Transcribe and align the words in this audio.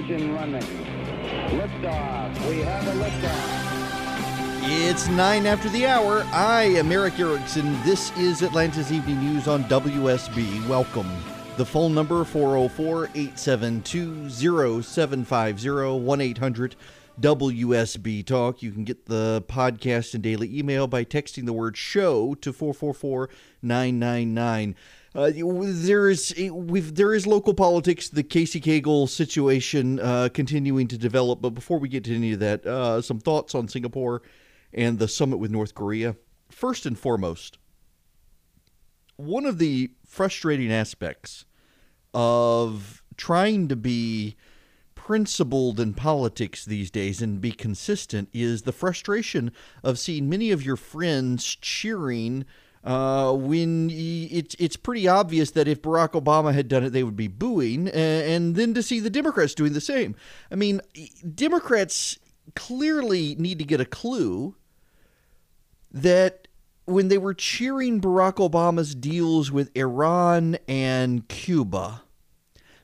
engine 0.00 0.34
running. 0.34 0.62
Liftoff. 1.50 2.48
We 2.48 2.60
have 2.60 2.86
a 2.88 3.04
liftoff. 3.04 3.58
It's 4.62 5.08
nine 5.08 5.44
after 5.44 5.68
the 5.68 5.84
hour. 5.86 6.22
I 6.32 6.62
am 6.62 6.90
Erick 6.90 7.18
Erickson. 7.18 7.78
This 7.82 8.16
is 8.16 8.40
Atlanta's 8.40 8.90
Evening 8.90 9.20
News 9.20 9.46
on 9.46 9.64
WSB. 9.64 10.66
Welcome. 10.68 11.10
The 11.58 11.66
phone 11.66 11.94
number 11.94 12.24
404 12.24 13.10
872 13.14 14.30
0750 14.30 15.98
1 15.98 16.20
800 16.20 16.76
WSB 17.20 18.24
Talk. 18.24 18.62
You 18.62 18.72
can 18.72 18.84
get 18.84 19.04
the 19.04 19.44
podcast 19.48 20.14
and 20.14 20.22
daily 20.22 20.58
email 20.58 20.86
by 20.86 21.04
texting 21.04 21.44
the 21.44 21.52
word 21.52 21.76
show 21.76 22.34
to 22.36 22.54
444 22.54 23.28
999. 23.60 24.74
Uh, 25.12 25.32
there 25.34 26.08
is 26.08 26.32
we've 26.52 26.94
there 26.94 27.14
is 27.14 27.26
local 27.26 27.52
politics, 27.52 28.08
the 28.08 28.22
Casey 28.22 28.60
Cagle 28.60 29.08
situation 29.08 29.98
uh, 29.98 30.28
continuing 30.32 30.86
to 30.86 30.96
develop. 30.96 31.42
But 31.42 31.50
before 31.50 31.78
we 31.78 31.88
get 31.88 32.04
to 32.04 32.14
any 32.14 32.32
of 32.32 32.40
that, 32.40 32.64
uh, 32.64 33.02
some 33.02 33.18
thoughts 33.18 33.54
on 33.54 33.66
Singapore 33.66 34.22
and 34.72 34.98
the 34.98 35.08
summit 35.08 35.38
with 35.38 35.50
North 35.50 35.74
Korea. 35.74 36.14
First 36.48 36.86
and 36.86 36.96
foremost, 36.96 37.58
one 39.16 39.46
of 39.46 39.58
the 39.58 39.90
frustrating 40.06 40.72
aspects 40.72 41.44
of 42.14 43.02
trying 43.16 43.66
to 43.68 43.76
be 43.76 44.36
principled 44.94 45.80
in 45.80 45.94
politics 45.94 46.64
these 46.64 46.90
days 46.90 47.20
and 47.20 47.40
be 47.40 47.50
consistent 47.50 48.28
is 48.32 48.62
the 48.62 48.72
frustration 48.72 49.50
of 49.82 49.98
seeing 49.98 50.28
many 50.28 50.52
of 50.52 50.64
your 50.64 50.76
friends 50.76 51.56
cheering 51.60 52.44
uh, 52.82 53.32
when 53.32 53.90
it's 53.90 54.56
it's 54.58 54.76
pretty 54.76 55.06
obvious 55.06 55.50
that 55.52 55.68
if 55.68 55.82
Barack 55.82 56.12
Obama 56.12 56.54
had 56.54 56.68
done 56.68 56.84
it, 56.84 56.90
they 56.90 57.02
would 57.02 57.16
be 57.16 57.28
booing, 57.28 57.88
and 57.88 58.54
then 58.56 58.72
to 58.74 58.82
see 58.82 59.00
the 59.00 59.10
Democrats 59.10 59.54
doing 59.54 59.74
the 59.74 59.80
same. 59.80 60.16
I 60.50 60.54
mean, 60.54 60.80
Democrats 61.34 62.18
clearly 62.54 63.34
need 63.36 63.58
to 63.58 63.64
get 63.64 63.80
a 63.80 63.84
clue 63.84 64.56
that 65.92 66.48
when 66.86 67.08
they 67.08 67.18
were 67.18 67.34
cheering 67.34 68.00
Barack 68.00 68.36
Obama's 68.36 68.94
deals 68.94 69.52
with 69.52 69.70
Iran 69.76 70.56
and 70.66 71.28
Cuba, 71.28 72.02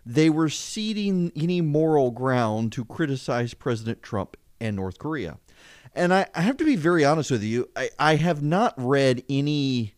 they 0.04 0.30
were 0.30 0.48
ceding 0.48 1.32
any 1.34 1.60
moral 1.60 2.10
ground 2.10 2.70
to 2.72 2.84
criticize 2.84 3.54
President 3.54 4.02
Trump 4.02 4.36
and 4.60 4.76
North 4.76 4.98
Korea. 4.98 5.38
And 5.96 6.12
I, 6.12 6.26
I 6.34 6.42
have 6.42 6.58
to 6.58 6.64
be 6.64 6.76
very 6.76 7.04
honest 7.04 7.30
with 7.30 7.42
you, 7.42 7.70
I, 7.74 7.90
I 7.98 8.16
have 8.16 8.42
not 8.42 8.74
read 8.76 9.24
any 9.28 9.94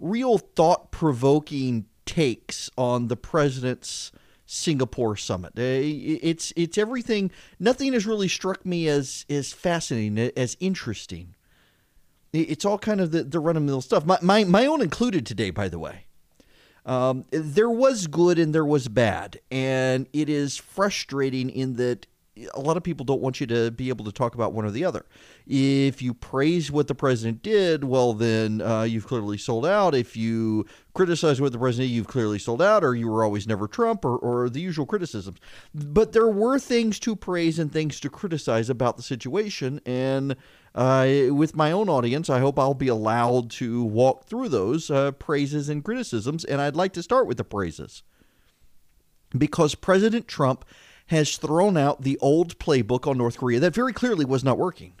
real 0.00 0.38
thought 0.38 0.90
provoking 0.90 1.84
takes 2.06 2.70
on 2.76 3.08
the 3.08 3.16
president's 3.16 4.10
Singapore 4.46 5.16
summit. 5.16 5.52
Uh, 5.56 5.62
it's 5.62 6.52
it's 6.56 6.78
everything. 6.78 7.30
Nothing 7.58 7.92
has 7.92 8.06
really 8.06 8.28
struck 8.28 8.64
me 8.64 8.88
as 8.88 9.24
as 9.28 9.52
fascinating, 9.52 10.32
as 10.36 10.56
interesting. 10.60 11.34
It's 12.32 12.64
all 12.64 12.78
kind 12.78 13.00
of 13.00 13.12
the, 13.12 13.22
the 13.22 13.38
run 13.38 13.56
of 13.56 13.62
the 13.62 13.66
mill 13.66 13.80
stuff. 13.80 14.04
My, 14.04 14.18
my 14.22 14.44
my 14.44 14.66
own 14.66 14.82
included 14.82 15.26
today, 15.26 15.50
by 15.50 15.68
the 15.68 15.78
way. 15.78 16.06
Um, 16.86 17.24
there 17.30 17.70
was 17.70 18.06
good 18.06 18.38
and 18.38 18.54
there 18.54 18.64
was 18.64 18.88
bad, 18.88 19.40
and 19.50 20.06
it 20.12 20.28
is 20.28 20.56
frustrating 20.58 21.48
in 21.48 21.76
that 21.76 22.06
a 22.54 22.60
lot 22.60 22.76
of 22.76 22.82
people 22.82 23.04
don't 23.04 23.20
want 23.20 23.40
you 23.40 23.46
to 23.46 23.70
be 23.70 23.88
able 23.88 24.04
to 24.04 24.12
talk 24.12 24.34
about 24.34 24.52
one 24.52 24.64
or 24.64 24.70
the 24.70 24.84
other. 24.84 25.06
If 25.46 26.02
you 26.02 26.14
praise 26.14 26.70
what 26.70 26.88
the 26.88 26.94
president 26.94 27.42
did, 27.42 27.84
well, 27.84 28.12
then 28.12 28.60
uh, 28.60 28.82
you've 28.82 29.06
clearly 29.06 29.38
sold 29.38 29.64
out. 29.64 29.94
If 29.94 30.16
you 30.16 30.66
criticize 30.94 31.40
what 31.40 31.52
the 31.52 31.58
president 31.58 31.90
did, 31.90 31.94
you've 31.94 32.08
clearly 32.08 32.38
sold 32.40 32.60
out, 32.60 32.82
or 32.82 32.94
you 32.94 33.08
were 33.08 33.22
always 33.22 33.46
never 33.46 33.68
Trump, 33.68 34.04
or, 34.04 34.16
or 34.18 34.48
the 34.50 34.60
usual 34.60 34.86
criticisms. 34.86 35.38
But 35.74 36.12
there 36.12 36.28
were 36.28 36.58
things 36.58 36.98
to 37.00 37.14
praise 37.14 37.58
and 37.58 37.72
things 37.72 38.00
to 38.00 38.10
criticize 38.10 38.68
about 38.68 38.96
the 38.96 39.02
situation. 39.02 39.80
And 39.86 40.34
uh, 40.74 41.08
with 41.30 41.54
my 41.54 41.70
own 41.70 41.88
audience, 41.88 42.28
I 42.28 42.40
hope 42.40 42.58
I'll 42.58 42.74
be 42.74 42.88
allowed 42.88 43.50
to 43.52 43.84
walk 43.84 44.24
through 44.24 44.48
those 44.48 44.90
uh, 44.90 45.12
praises 45.12 45.68
and 45.68 45.84
criticisms. 45.84 46.44
And 46.44 46.60
I'd 46.60 46.76
like 46.76 46.92
to 46.94 47.02
start 47.02 47.28
with 47.28 47.36
the 47.36 47.44
praises. 47.44 48.02
Because 49.36 49.74
President 49.74 50.28
Trump 50.28 50.64
has 51.06 51.36
thrown 51.36 51.76
out 51.76 52.02
the 52.02 52.18
old 52.18 52.58
playbook 52.58 53.06
on 53.06 53.18
North 53.18 53.38
Korea 53.38 53.60
that 53.60 53.74
very 53.74 53.92
clearly 53.92 54.24
was 54.24 54.44
not 54.44 54.58
working. 54.58 54.94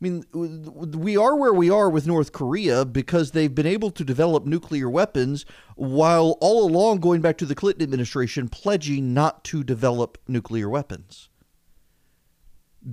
I 0.00 0.08
mean, 0.08 0.24
we 0.32 1.16
are 1.16 1.36
where 1.36 1.52
we 1.54 1.70
are 1.70 1.88
with 1.88 2.06
North 2.06 2.32
Korea 2.32 2.84
because 2.84 3.30
they've 3.30 3.54
been 3.54 3.66
able 3.66 3.90
to 3.92 4.04
develop 4.04 4.44
nuclear 4.44 4.90
weapons 4.90 5.46
while 5.76 6.36
all 6.40 6.68
along 6.68 6.98
going 6.98 7.20
back 7.20 7.38
to 7.38 7.46
the 7.46 7.54
Clinton 7.54 7.82
administration 7.82 8.48
pledging 8.48 9.14
not 9.14 9.44
to 9.44 9.64
develop 9.64 10.18
nuclear 10.28 10.68
weapons. 10.68 11.28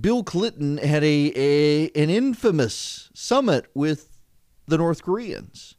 Bill 0.00 0.22
Clinton 0.24 0.78
had 0.78 1.04
a, 1.04 1.32
a 1.36 1.90
an 1.90 2.08
infamous 2.08 3.10
summit 3.12 3.66
with 3.74 4.16
the 4.66 4.78
North 4.78 5.02
Koreans 5.02 5.74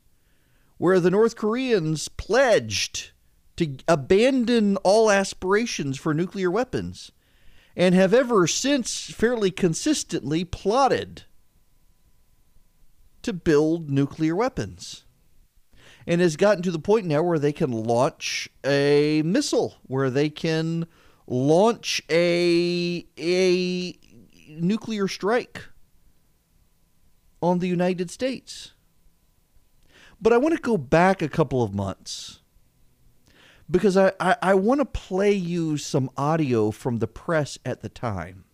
where 0.77 0.99
the 0.99 1.09
North 1.09 1.35
Koreans 1.35 2.09
pledged 2.09 3.12
to 3.57 3.77
abandon 3.87 4.77
all 4.77 5.11
aspirations 5.11 5.97
for 5.97 6.13
nuclear 6.13 6.49
weapons 6.49 7.11
and 7.75 7.95
have 7.95 8.13
ever 8.13 8.47
since 8.47 9.11
fairly 9.11 9.51
consistently 9.51 10.43
plotted 10.43 11.23
to 13.21 13.33
build 13.33 13.89
nuclear 13.89 14.35
weapons. 14.35 15.05
And 16.05 16.19
has 16.19 16.35
gotten 16.35 16.61
to 16.63 16.71
the 16.71 16.79
point 16.79 17.05
now 17.05 17.23
where 17.23 17.39
they 17.39 17.53
can 17.53 17.71
launch 17.71 18.49
a 18.65 19.21
missile, 19.23 19.75
where 19.83 20.09
they 20.09 20.29
can 20.29 20.85
launch 21.27 22.01
a, 22.09 23.07
a 23.17 23.97
nuclear 24.49 25.07
strike 25.07 25.63
on 27.41 27.59
the 27.59 27.67
United 27.67 28.11
States. 28.11 28.73
But 30.21 30.33
I 30.33 30.37
want 30.37 30.55
to 30.55 30.61
go 30.61 30.75
back 30.75 31.21
a 31.21 31.29
couple 31.29 31.63
of 31.63 31.73
months 31.73 32.39
because 33.69 33.97
I, 33.97 34.13
I, 34.19 34.35
I 34.41 34.53
want 34.53 34.81
to 34.81 34.85
play 34.85 35.33
you 35.33 35.77
some 35.77 36.09
audio 36.17 36.71
from 36.71 36.99
the 36.99 37.07
press 37.07 37.57
at 37.65 37.81
the 37.81 37.89
time. 37.89 38.45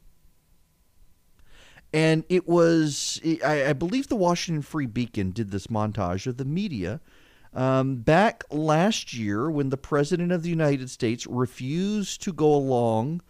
And 1.92 2.24
it 2.30 2.48
was, 2.48 3.20
I, 3.44 3.68
I 3.68 3.74
believe 3.74 4.08
the 4.08 4.16
Washington 4.16 4.62
Free 4.62 4.86
Beacon 4.86 5.32
did 5.32 5.50
this 5.50 5.68
montage 5.68 6.28
of 6.28 6.38
the 6.38 6.46
media 6.46 7.02
um, 7.54 7.96
back 7.96 8.44
last 8.52 9.14
year 9.14 9.50
when 9.50 9.70
the 9.70 9.78
President 9.78 10.32
of 10.32 10.44
the 10.44 10.50
United 10.50 10.90
States 10.90 11.26
refused 11.26 12.22
to 12.24 12.32
go 12.32 12.54
along 12.54 13.22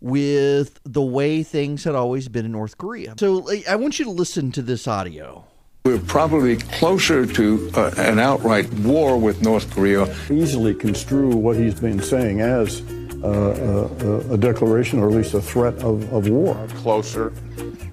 with 0.00 0.80
the 0.84 1.02
way 1.02 1.42
things 1.42 1.84
had 1.84 1.94
always 1.94 2.28
been 2.28 2.44
in 2.44 2.52
North 2.52 2.76
Korea. 2.78 3.14
So 3.18 3.48
I 3.68 3.76
want 3.76 3.98
you 3.98 4.04
to 4.04 4.10
listen 4.10 4.52
to 4.52 4.62
this 4.62 4.88
audio. 4.88 5.44
We're 5.88 5.98
probably 6.00 6.56
closer 6.56 7.24
to 7.24 7.70
uh, 7.74 7.94
an 7.96 8.18
outright 8.18 8.70
war 8.80 9.16
with 9.16 9.40
North 9.40 9.70
Korea. 9.70 10.14
Easily 10.30 10.74
construe 10.74 11.34
what 11.34 11.56
he's 11.56 11.80
been 11.80 12.02
saying 12.02 12.42
as 12.42 12.82
uh, 13.24 13.88
uh, 13.98 14.34
a 14.34 14.36
declaration 14.36 14.98
or 14.98 15.08
at 15.08 15.14
least 15.14 15.32
a 15.32 15.40
threat 15.40 15.72
of, 15.76 16.12
of 16.12 16.28
war. 16.28 16.62
Closer, 16.74 17.32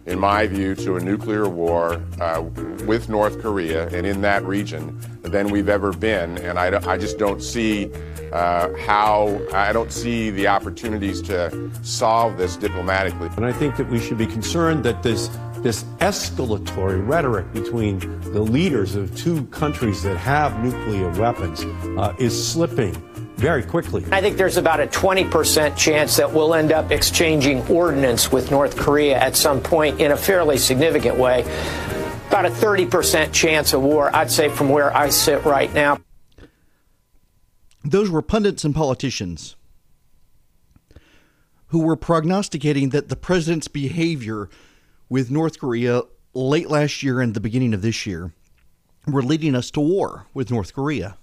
in 0.08 0.20
my 0.20 0.46
view, 0.46 0.76
to 0.76 0.98
a 0.98 1.00
nuclear 1.00 1.48
war 1.48 2.02
uh, 2.20 2.42
with 2.86 3.08
North 3.08 3.42
Korea 3.42 3.88
and 3.88 4.06
in 4.06 4.20
that 4.24 4.44
region 4.44 5.00
than 5.22 5.48
we've 5.50 5.70
ever 5.70 5.94
been. 5.94 6.38
And 6.40 6.60
I, 6.60 6.78
I 6.86 6.98
just 6.98 7.18
don't 7.18 7.42
see 7.42 7.90
uh, 8.34 8.76
how, 8.80 9.40
I 9.54 9.72
don't 9.72 9.94
see 9.94 10.32
the 10.32 10.48
opportunities 10.50 11.22
to 11.22 11.72
solve 11.82 12.38
this 12.38 12.58
diplomatically. 12.58 13.30
And 13.38 13.46
I 13.46 13.54
think 13.54 13.78
that 13.78 13.90
we 13.90 14.02
should 14.02 14.18
be 14.18 14.28
concerned 14.28 14.84
that 14.84 15.02
this 15.02 15.30
this 15.66 15.84
escalatory 15.98 17.04
rhetoric 17.08 17.52
between 17.52 17.98
the 18.22 18.40
leaders 18.40 18.94
of 18.94 19.18
two 19.18 19.44
countries 19.48 20.04
that 20.04 20.16
have 20.16 20.64
nuclear 20.64 21.10
weapons 21.20 21.64
uh, 21.98 22.14
is 22.20 22.48
slipping 22.48 22.94
very 23.38 23.64
quickly. 23.64 24.06
I 24.12 24.22
think 24.22 24.38
there's 24.38 24.58
about 24.58 24.80
a 24.80 24.86
20% 24.86 25.76
chance 25.76 26.18
that 26.18 26.32
we'll 26.32 26.54
end 26.54 26.72
up 26.72 26.92
exchanging 26.92 27.66
ordnance 27.66 28.32
with 28.32 28.52
North 28.52 28.78
Korea 28.78 29.18
at 29.18 29.36
some 29.36 29.60
point 29.60 30.00
in 30.00 30.12
a 30.12 30.18
fairly 30.18 30.60
significant 30.60 31.18
way. 31.18 31.42
About 32.28 32.46
a 32.46 32.52
30% 32.52 33.34
chance 33.34 33.74
of 33.74 33.82
war, 33.82 34.16
I'd 34.16 34.30
say, 34.30 34.50
from 34.50 34.70
where 34.70 34.96
I 34.96 35.10
sit 35.10 35.46
right 35.46 35.74
now. 35.74 36.00
Those 37.84 38.12
were 38.12 38.22
pundits 38.22 38.64
and 38.64 38.76
politicians 38.76 39.56
who 41.70 41.80
were 41.80 41.96
prognosticating 41.96 42.90
that 42.90 43.10
the 43.10 43.16
president's 43.16 43.68
behavior 43.68 44.48
with 45.10 45.32
North 45.32 45.60
Korea 45.60 46.04
late 46.34 46.70
last 46.70 47.04
year 47.04 47.22
and 47.22 47.34
the 47.34 47.40
beginning 47.40 47.74
of 47.74 47.82
this 47.82 48.06
year 48.06 48.34
were 49.08 49.24
leading 49.24 49.56
us 49.56 49.72
to 49.72 49.80
war 49.80 50.28
with 50.34 50.52
North 50.52 50.74
Korea. 50.74 51.18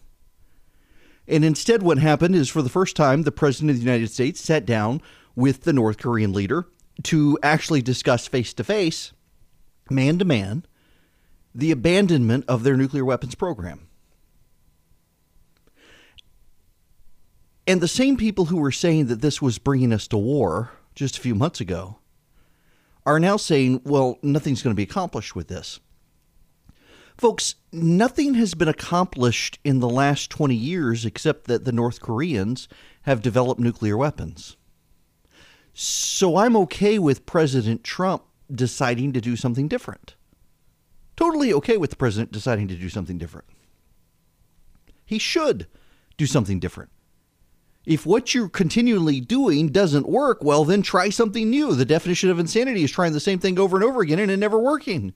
And 1.29 1.45
instead, 1.45 1.83
what 1.83 1.99
happened 1.99 2.35
is 2.35 2.49
for 2.49 2.63
the 2.63 2.69
first 2.69 2.97
time, 2.97 3.23
the 3.23 3.33
President 3.33 3.71
of 3.71 3.77
the 3.77 3.83
United 3.83 4.11
States 4.11 4.41
sat 4.41 4.67
down 4.67 5.01
with 5.35 5.63
the 5.63 5.73
North 5.73 5.99
Korean 5.99 6.33
leader 6.33 6.67
to 7.05 7.39
actually 7.43 7.83
discuss 7.83 8.27
face 8.27 8.53
to 8.55 8.65
face, 8.65 9.13
man 9.91 10.19
to 10.19 10.25
man, 10.25 10.65
the 11.55 11.71
abandonment 11.71 12.45
of 12.49 12.63
their 12.63 12.77
nuclear 12.77 13.05
weapons 13.05 13.35
program. 13.35 13.89
And 17.67 17.81
the 17.81 17.89
same 17.89 18.17
people 18.17 18.47
who 18.47 18.57
were 18.57 18.73
saying 18.73 19.07
that 19.07 19.21
this 19.21 19.41
was 19.41 19.59
bringing 19.59 19.93
us 19.93 20.09
to 20.09 20.19
war 20.19 20.73
just 20.95 21.17
a 21.17 21.21
few 21.21 21.35
months 21.35 21.61
ago 21.61 21.99
are 23.05 23.21
now 23.21 23.37
saying, 23.37 23.83
well, 23.85 24.19
nothing's 24.23 24.63
going 24.63 24.75
to 24.75 24.77
be 24.77 24.85
accomplished 24.85 25.35
with 25.35 25.49
this. 25.49 25.81
Folks, 27.17 27.57
nothing 27.73 28.35
has 28.35 28.55
been 28.55 28.69
accomplished 28.69 29.59
in 29.65 29.81
the 29.81 29.89
last 29.89 30.31
20 30.31 30.55
years 30.55 31.05
except 31.05 31.45
that 31.47 31.65
the 31.65 31.73
North 31.73 32.01
Koreans 32.01 32.69
have 33.03 33.23
developed 33.23 33.61
nuclear 33.61 33.97
weapons. 33.97 34.57
So 35.75 36.37
I'm 36.37 36.57
okay 36.57 36.99
with 36.99 37.27
President 37.27 37.85
Trump 37.85 38.25
deciding 38.53 39.13
to 39.13 39.21
do 39.21 39.37
something 39.37 39.69
different. 39.69 40.15
Totally 41.17 41.53
okay 41.53 41.77
with 41.77 41.91
the 41.91 41.97
president 41.97 42.33
deciding 42.33 42.69
to 42.69 42.75
do 42.75 42.89
something 42.89 43.19
different. 43.19 43.47
He 45.05 45.19
should 45.19 45.67
do 46.17 46.27
something 46.27 46.59
different. 46.59 46.91
If 47.85 48.07
what 48.07 48.33
you're 48.33 48.49
continually 48.49 49.21
doing 49.21 49.69
doesn't 49.69 50.09
work, 50.09 50.45
well, 50.45 50.65
then 50.65 50.83
try 50.83 51.11
something 51.11 51.51
new. 51.51 51.75
The 51.75 51.85
definition 51.85 52.31
of 52.31 52.39
insanity 52.39 52.85
is 52.85 52.93
trying 52.93 53.13
the 53.13 53.21
same 53.21 53.41
thing 53.41 53.59
over 53.59 53.77
and 53.77 53.85
over 53.85 54.03
again 54.03 54.21
and 54.21 54.31
it 54.31 54.37
never 54.37 54.59
working. 54.59 55.15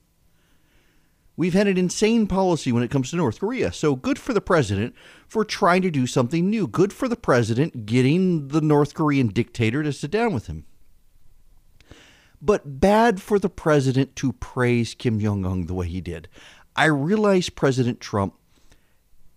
We've 1.36 1.54
had 1.54 1.68
an 1.68 1.76
insane 1.76 2.26
policy 2.26 2.72
when 2.72 2.82
it 2.82 2.90
comes 2.90 3.10
to 3.10 3.16
North 3.16 3.40
Korea. 3.40 3.70
So 3.70 3.94
good 3.94 4.18
for 4.18 4.32
the 4.32 4.40
president 4.40 4.94
for 5.28 5.44
trying 5.44 5.82
to 5.82 5.90
do 5.90 6.06
something 6.06 6.48
new. 6.48 6.66
Good 6.66 6.92
for 6.92 7.08
the 7.08 7.16
president 7.16 7.86
getting 7.86 8.48
the 8.48 8.62
North 8.62 8.94
Korean 8.94 9.28
dictator 9.28 9.82
to 9.82 9.92
sit 9.92 10.10
down 10.10 10.32
with 10.32 10.46
him. 10.46 10.64
But 12.40 12.80
bad 12.80 13.20
for 13.20 13.38
the 13.38 13.50
president 13.50 14.16
to 14.16 14.32
praise 14.32 14.94
Kim 14.94 15.20
Jong 15.20 15.44
un 15.44 15.66
the 15.66 15.74
way 15.74 15.88
he 15.88 16.00
did. 16.00 16.28
I 16.74 16.86
realize 16.86 17.48
President 17.48 18.00
Trump 18.00 18.34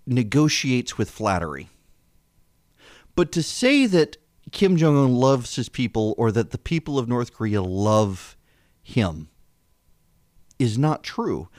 negotiates 0.05 0.97
with 0.97 1.09
flattery. 1.09 1.69
But 3.19 3.33
to 3.33 3.43
say 3.43 3.85
that 3.85 4.15
Kim 4.53 4.77
Jong 4.77 4.95
un 4.95 5.13
loves 5.13 5.57
his 5.57 5.67
people 5.67 6.15
or 6.17 6.31
that 6.31 6.51
the 6.51 6.57
people 6.57 6.97
of 6.97 7.09
North 7.09 7.33
Korea 7.33 7.61
love 7.61 8.37
him 8.81 9.27
is 10.57 10.77
not 10.77 11.03
true. 11.03 11.49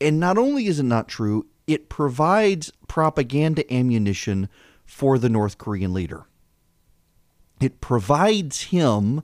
And 0.00 0.18
not 0.18 0.38
only 0.38 0.64
is 0.64 0.80
it 0.80 0.84
not 0.84 1.08
true, 1.08 1.44
it 1.66 1.90
provides 1.90 2.72
propaganda 2.88 3.70
ammunition 3.70 4.48
for 4.86 5.18
the 5.18 5.28
North 5.28 5.58
Korean 5.58 5.92
leader. 5.92 6.24
It 7.60 7.82
provides 7.82 8.62
him 8.62 9.22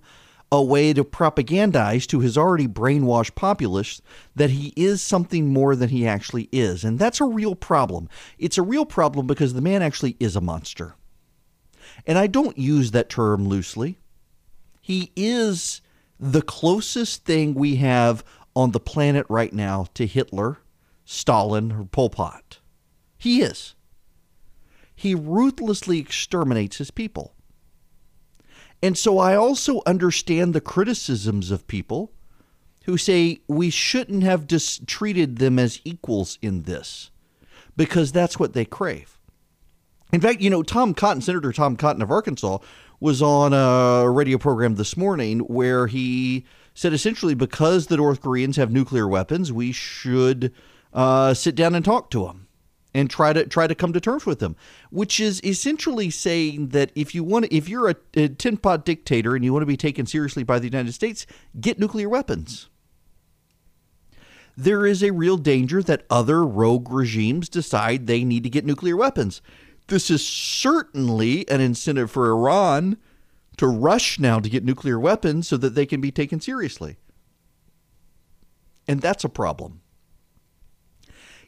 a 0.52 0.62
way 0.62 0.92
to 0.92 1.02
propagandize 1.02 2.06
to 2.08 2.20
his 2.20 2.36
already 2.36 2.68
brainwashed 2.68 3.34
populace 3.34 4.02
that 4.34 4.50
he 4.50 4.74
is 4.76 5.00
something 5.00 5.50
more 5.50 5.74
than 5.74 5.88
he 5.88 6.06
actually 6.06 6.50
is. 6.52 6.84
And 6.84 6.98
that's 6.98 7.22
a 7.22 7.24
real 7.24 7.54
problem. 7.54 8.10
It's 8.38 8.58
a 8.58 8.62
real 8.62 8.84
problem 8.84 9.26
because 9.26 9.54
the 9.54 9.62
man 9.62 9.80
actually 9.80 10.14
is 10.20 10.36
a 10.36 10.42
monster. 10.42 10.94
And 12.06 12.16
I 12.18 12.26
don't 12.26 12.56
use 12.56 12.92
that 12.92 13.08
term 13.08 13.46
loosely. 13.46 13.98
He 14.80 15.10
is 15.16 15.80
the 16.20 16.42
closest 16.42 17.24
thing 17.24 17.54
we 17.54 17.76
have 17.76 18.24
on 18.54 18.70
the 18.70 18.80
planet 18.80 19.26
right 19.28 19.52
now 19.52 19.86
to 19.94 20.06
Hitler, 20.06 20.58
Stalin, 21.04 21.72
or 21.72 21.84
Pol 21.84 22.10
Pot. 22.10 22.60
He 23.18 23.42
is. 23.42 23.74
He 24.94 25.14
ruthlessly 25.14 25.98
exterminates 25.98 26.78
his 26.78 26.90
people. 26.90 27.34
And 28.82 28.96
so 28.96 29.18
I 29.18 29.34
also 29.34 29.82
understand 29.86 30.54
the 30.54 30.60
criticisms 30.60 31.50
of 31.50 31.66
people 31.66 32.12
who 32.84 32.96
say 32.96 33.40
we 33.48 33.68
shouldn't 33.68 34.22
have 34.22 34.46
dis- 34.46 34.80
treated 34.86 35.38
them 35.38 35.58
as 35.58 35.80
equals 35.84 36.38
in 36.40 36.62
this 36.62 37.10
because 37.76 38.12
that's 38.12 38.38
what 38.38 38.52
they 38.52 38.64
crave. 38.64 39.15
In 40.12 40.20
fact, 40.20 40.40
you 40.40 40.50
know, 40.50 40.62
Tom 40.62 40.94
Cotton, 40.94 41.20
Senator 41.20 41.52
Tom 41.52 41.76
Cotton 41.76 42.02
of 42.02 42.10
Arkansas, 42.10 42.58
was 43.00 43.20
on 43.20 43.52
a 43.52 44.08
radio 44.10 44.38
program 44.38 44.76
this 44.76 44.96
morning 44.96 45.40
where 45.40 45.86
he 45.86 46.44
said 46.74 46.92
essentially 46.92 47.34
because 47.34 47.86
the 47.86 47.96
North 47.96 48.20
Koreans 48.20 48.56
have 48.56 48.70
nuclear 48.70 49.08
weapons, 49.08 49.52
we 49.52 49.72
should 49.72 50.52
uh, 50.92 51.34
sit 51.34 51.54
down 51.54 51.74
and 51.74 51.84
talk 51.84 52.10
to 52.10 52.24
them 52.24 52.46
and 52.94 53.10
try 53.10 53.32
to 53.32 53.46
try 53.46 53.66
to 53.66 53.74
come 53.74 53.92
to 53.92 54.00
terms 54.00 54.24
with 54.24 54.38
them, 54.38 54.56
which 54.90 55.20
is 55.20 55.42
essentially 55.44 56.08
saying 56.08 56.68
that 56.68 56.90
if 56.94 57.14
you 57.14 57.22
want, 57.22 57.46
if 57.50 57.68
you're 57.68 57.90
a, 57.90 57.96
a 58.14 58.28
tin 58.28 58.56
pot 58.56 58.84
dictator 58.84 59.34
and 59.34 59.44
you 59.44 59.52
want 59.52 59.62
to 59.62 59.66
be 59.66 59.76
taken 59.76 60.06
seriously 60.06 60.42
by 60.42 60.58
the 60.58 60.66
United 60.66 60.92
States, 60.92 61.26
get 61.60 61.78
nuclear 61.78 62.08
weapons. 62.08 62.68
There 64.56 64.86
is 64.86 65.02
a 65.02 65.12
real 65.12 65.36
danger 65.36 65.82
that 65.82 66.06
other 66.08 66.42
rogue 66.42 66.90
regimes 66.90 67.50
decide 67.50 68.06
they 68.06 68.24
need 68.24 68.42
to 68.44 68.48
get 68.48 68.64
nuclear 68.64 68.96
weapons. 68.96 69.42
This 69.88 70.10
is 70.10 70.26
certainly 70.26 71.48
an 71.48 71.60
incentive 71.60 72.10
for 72.10 72.30
Iran 72.30 72.96
to 73.56 73.66
rush 73.66 74.18
now 74.18 74.40
to 74.40 74.48
get 74.48 74.64
nuclear 74.64 74.98
weapons 74.98 75.48
so 75.48 75.56
that 75.56 75.74
they 75.74 75.86
can 75.86 76.00
be 76.00 76.10
taken 76.10 76.40
seriously. 76.40 76.96
And 78.88 79.00
that's 79.00 79.24
a 79.24 79.28
problem. 79.28 79.80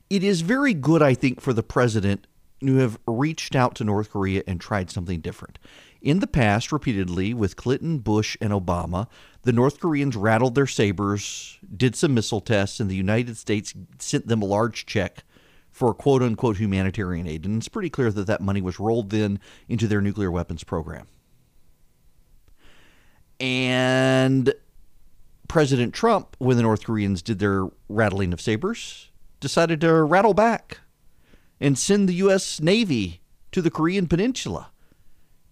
It 0.09 0.25
is 0.25 0.41
very 0.41 0.73
good, 0.73 1.03
I 1.03 1.15
think, 1.15 1.41
for 1.41 1.53
the 1.53 1.63
president 1.63 2.27
to 2.61 2.77
have 2.77 2.99
reached 3.07 3.55
out 3.55 3.75
to 3.77 3.85
North 3.85 4.11
Korea 4.11 4.43
and 4.47 4.61
tried 4.61 4.91
something 4.91 5.21
different. 5.21 5.59
In 6.01 6.21
the 6.21 6.27
past, 6.27 6.73
repeatedly, 6.73 7.35
with 7.35 7.57
Clinton, 7.57 7.99
Bush, 7.99 8.37
and 8.41 8.53
Obama, 8.53 9.09
the 9.43 9.53
North 9.53 9.81
Koreans 9.81 10.17
rattled 10.17 10.55
their 10.55 10.67
sabers, 10.67 11.59
did 11.77 11.95
some 11.95 12.15
missile 12.15 12.41
tests, 12.41 12.81
and 12.81 12.91
the 12.91 12.97
United 12.97 13.37
States 13.37 13.75
sent 13.99 14.29
them 14.29 14.43
a 14.43 14.47
large 14.47 14.87
check 14.87 15.25
for 15.79 15.95
quote 15.95 16.25
unquote 16.25 16.57
humanitarian 16.57 17.29
aid. 17.29 17.45
And 17.45 17.59
it's 17.59 17.69
pretty 17.69 17.89
clear 17.89 18.11
that 18.11 18.27
that 18.27 18.41
money 18.41 18.61
was 18.61 18.81
rolled 18.81 19.11
then 19.11 19.39
into 19.69 19.87
their 19.87 20.01
nuclear 20.01 20.29
weapons 20.29 20.65
program. 20.65 21.07
And 23.39 24.53
President 25.47 25.95
Trump, 25.95 26.35
when 26.41 26.57
the 26.57 26.65
North 26.65 26.85
Koreans 26.85 27.23
did 27.23 27.39
their 27.39 27.69
rattling 27.89 28.33
of 28.33 28.41
sabers, 28.41 29.13
decided 29.39 29.81
to 29.83 30.03
rattle 30.03 30.35
back 30.35 30.81
and 31.61 31.79
send 31.79 32.09
the 32.09 32.15
U.S. 32.15 32.61
Navy 32.61 33.21
to 33.53 33.63
the 33.63 33.71
Korean 33.71 34.09
Peninsula. 34.09 34.73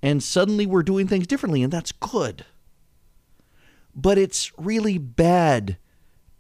And 0.03 0.25
suddenly 0.25 0.67
we're 0.67 0.83
doing 0.83 1.07
things 1.07 1.29
differently, 1.29 1.63
and 1.63 1.73
that's 1.73 1.93
good. 1.93 2.45
But 3.95 4.19
it's 4.19 4.51
really 4.59 4.99
bad 4.99 5.77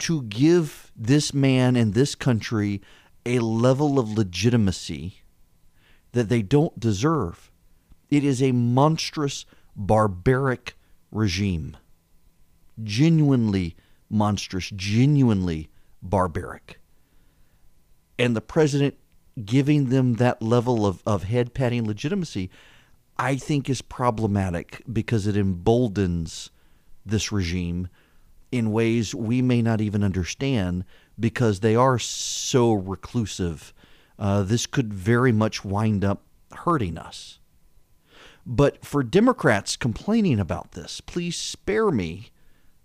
to 0.01 0.23
give 0.25 0.91
this 0.97 1.33
man 1.33 1.77
and 1.77 1.95
this 1.95 2.17
country 2.17 2.83
a 3.27 3.41
level 3.41 3.99
of 3.99 4.11
legitimacy 4.11 5.23
that 6.13 6.29
they 6.29 6.43
don't 6.43 6.79
deserve. 6.79 7.51
It 8.09 8.25
is 8.25 8.43
a 8.43 8.53
monstrous, 8.53 9.45
barbaric 9.75 10.77
regime. 11.11 11.77
Genuinely 12.83 13.77
monstrous, 14.09 14.71
genuinely 14.71 15.69
barbaric. 16.01 16.81
And 18.19 18.37
the 18.37 18.41
president 18.41 18.97
giving 19.45 19.91
them 19.91 20.15
that 20.15 20.41
level 20.41 20.87
of, 20.87 21.03
of 21.05 21.25
head 21.25 21.53
patting 21.53 21.87
legitimacy, 21.87 22.49
I 23.19 23.37
think 23.37 23.69
is 23.69 23.83
problematic 23.83 24.83
because 24.91 25.27
it 25.27 25.37
emboldens 25.37 26.51
this 27.05 27.33
regime 27.33 27.89
in 28.53 28.73
ways 28.73 29.15
we 29.15 29.43
may 29.43 29.61
not 29.61 29.81
even 29.81 30.03
understand 30.03 30.85
because 31.19 31.61
they 31.61 31.75
are 31.75 31.99
so 31.99 32.73
reclusive. 32.73 33.73
Uh, 34.19 34.43
this 34.43 34.67
could 34.67 34.93
very 34.93 35.33
much 35.33 35.65
wind 35.65 36.05
up 36.05 36.23
hurting 36.53 36.99
us. 36.99 37.39
But 38.45 38.85
for 38.85 39.03
Democrats 39.03 39.77
complaining 39.77 40.39
about 40.39 40.73
this, 40.73 41.01
please 41.01 41.37
spare 41.37 41.91
me 41.91 42.31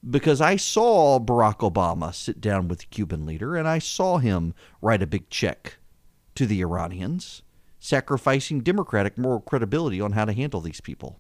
because 0.10 0.42
I 0.42 0.56
saw 0.56 1.20
Barack 1.20 1.58
Obama 1.58 2.14
sit 2.14 2.42
down 2.42 2.68
with 2.68 2.80
the 2.80 2.86
Cuban 2.88 3.26
leader 3.26 3.56
and 3.56 3.68
I 3.68 3.78
saw 3.78 4.18
him 4.18 4.56
write 4.82 5.04
a 5.04 5.08
big 5.08 5.30
check 5.30 5.78
to 6.34 6.48
the 6.48 6.62
Iranians, 6.62 7.44
sacrificing 7.80 8.62
Democratic 8.62 9.18
moral 9.18 9.42
credibility 9.42 10.02
on 10.02 10.14
how 10.14 10.26
to 10.26 10.34
handle 10.34 10.62
these 10.62 10.82
people. 10.82 11.20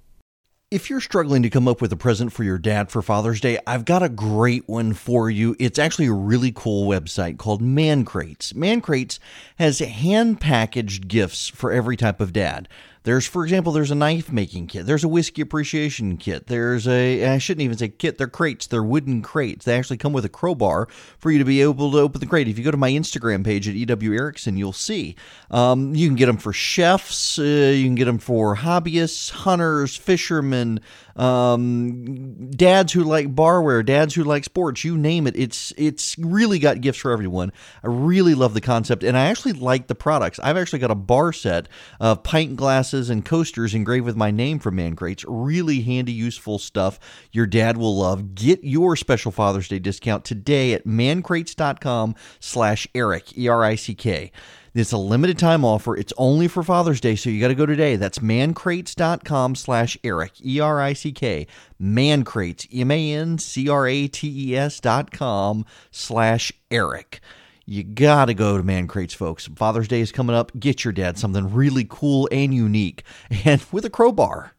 If 0.72 0.90
you're 0.90 1.02
struggling 1.02 1.44
to 1.44 1.50
come 1.50 1.68
up 1.68 1.82
with 1.82 1.92
a 1.92 1.98
present 1.98 2.32
for 2.32 2.46
your 2.46 2.58
dad 2.58 2.90
for 2.90 3.02
Father's 3.02 3.42
Day, 3.42 3.60
I've 3.68 3.84
got 3.84 4.04
a 4.04 4.08
great 4.08 4.70
one 4.70 4.94
for 4.94 5.30
you. 5.30 5.54
It's 5.60 5.78
actually 5.78 6.06
a 6.08 6.14
really 6.14 6.54
cool 6.56 6.88
website 6.88 7.38
called 7.38 7.62
Man 7.62 8.06
Crates. 8.06 8.56
Man 8.56 8.80
Crates 8.80 9.20
has 9.58 9.80
hand 9.80 10.40
packaged 10.40 11.10
gifts 11.10 11.50
for 11.50 11.74
every 11.74 11.98
type 11.98 12.22
of 12.22 12.32
dad. 12.32 12.70
There's, 13.04 13.26
for 13.26 13.44
example, 13.44 13.72
there's 13.72 13.90
a 13.90 13.96
knife 13.96 14.32
making 14.32 14.68
kit. 14.68 14.86
There's 14.86 15.04
a 15.04 15.08
whiskey 15.08 15.42
appreciation 15.42 16.18
kit. 16.18 16.48
There's 16.48 16.88
a, 16.88 17.28
I 17.28 17.40
shouldn't 17.40 17.64
even 17.64 17.78
say 17.78 17.90
kit, 17.90 18.18
they're 18.18 18.28
crates. 18.28 18.68
They're 18.68 18.84
wooden 18.84 19.22
crates. 19.24 19.66
They 19.66 19.78
actually 19.78 19.98
come 19.98 20.14
with 20.14 20.26
a 20.26 20.30
crowbar 20.30 20.88
for 21.18 21.32
you 21.32 21.40
to 21.40 21.46
be 21.46 21.62
able 21.62 21.92
to 21.92 21.98
open 21.98 22.20
the 22.20 22.28
crate. 22.28 22.48
If 22.48 22.60
you 22.60 22.64
go 22.64 22.72
to 22.72 22.78
my 22.78 22.92
Instagram 22.92 23.44
page 23.44 23.68
at 23.68 23.76
EW 23.76 24.14
Erickson, 24.14 24.56
you'll 24.56 24.72
see. 24.72 25.16
Um, 25.50 25.96
you 25.96 26.08
can 26.08 26.16
get 26.16 26.28
them 26.28 26.38
for 26.38 26.54
chefs, 26.54 27.40
uh, 27.40 27.42
you 27.42 27.86
can 27.86 27.96
get 27.96 28.06
them 28.06 28.20
for 28.20 28.58
hobbyists, 28.58 29.32
hunters, 29.32 29.96
fishermen, 29.96 30.80
um, 31.16 32.50
dads 32.52 32.94
who 32.94 33.04
like 33.04 33.34
barware, 33.34 33.86
dads 33.86 34.16
who 34.16 34.24
like 34.24 34.44
sports, 34.44 34.84
you 34.84 34.98
name 34.98 35.28
it. 35.28 35.36
It's 35.36 35.74
it's 35.78 36.18
really 36.18 36.60
got 36.60 36.82
gifts 36.82 37.00
for 37.00 37.12
everyone. 37.12 37.52
I 37.84 37.88
really 37.88 38.36
love 38.36 38.54
the 38.54 38.62
concept, 38.62 39.04
and 39.04 39.18
I 39.18 39.26
actually 39.26 39.54
like 39.54 39.88
the 39.88 39.96
products. 39.96 40.40
I've 40.40 40.58
actually 40.58 40.80
got 40.80 40.92
a 40.92 40.96
bar 40.96 41.34
set 41.34 41.68
of 42.00 42.24
pint 42.24 42.56
glasses 42.56 43.10
and 43.10 43.26
coasters 43.26 43.74
engraved 43.74 44.06
with 44.06 44.16
my 44.16 44.32
name 44.32 44.60
from 44.60 44.76
Man 44.76 44.96
Crates. 44.96 45.26
Really 45.28 45.82
handy, 45.82 46.12
useful 46.12 46.60
stuff 46.60 47.00
your 47.32 47.48
dad 47.48 47.78
will 47.78 47.98
love. 47.98 48.36
Get 48.36 48.64
your 48.64 48.96
special 48.96 49.32
Father's 49.32 49.68
Day 49.68 49.80
discount 49.80 50.26
today 50.26 50.74
at 50.74 50.86
mancrates.com 50.86 52.16
slash 52.40 52.88
Erick, 52.94 53.38
E-R-I-C-K. 53.38 54.32
It's 54.74 54.94
a 54.94 54.98
limited 54.98 55.38
time 55.38 55.66
offer. 55.66 55.98
It's 55.98 56.14
only 56.18 56.48
for 56.48 56.64
Father's 56.64 57.02
Day, 57.02 57.16
so 57.16 57.30
you 57.30 57.42
got 57.42 57.50
to 57.50 57.56
go 57.56 57.66
today. 57.66 57.98
That's 57.98 58.20
mancrates.com 58.20 59.56
slash 59.56 59.98
Erick, 60.02 60.34
E 60.46 60.62
R 60.62 60.80
I 60.80 60.94
C 60.94 61.12
K. 61.12 61.46
Mancrates, 61.82 62.68
M 62.74 62.90
A 62.90 63.14
N 63.14 63.38
C 63.38 63.68
R 63.68 63.86
A 63.86 64.08
T 64.08 64.52
E 64.52 64.56
S 64.56 64.80
dot 64.80 65.12
com 65.12 65.66
slash 65.92 66.54
Erick. 66.72 67.20
You 67.66 67.84
got 67.84 68.26
to 68.26 68.34
go 68.34 68.58
to 68.58 68.64
Man 68.64 68.88
Crates, 68.88 69.14
folks. 69.14 69.48
Father's 69.48 69.90
Day 69.90 70.00
is 70.00 70.12
coming 70.14 70.36
up. 70.36 70.58
Get 70.58 70.86
your 70.86 70.94
dad 70.94 71.18
something 71.18 71.54
really 71.54 71.86
cool 71.90 72.30
and 72.32 72.54
unique, 72.54 73.04
and 73.44 73.62
with 73.74 73.84
a 73.84 73.90
crowbar. 73.90 74.54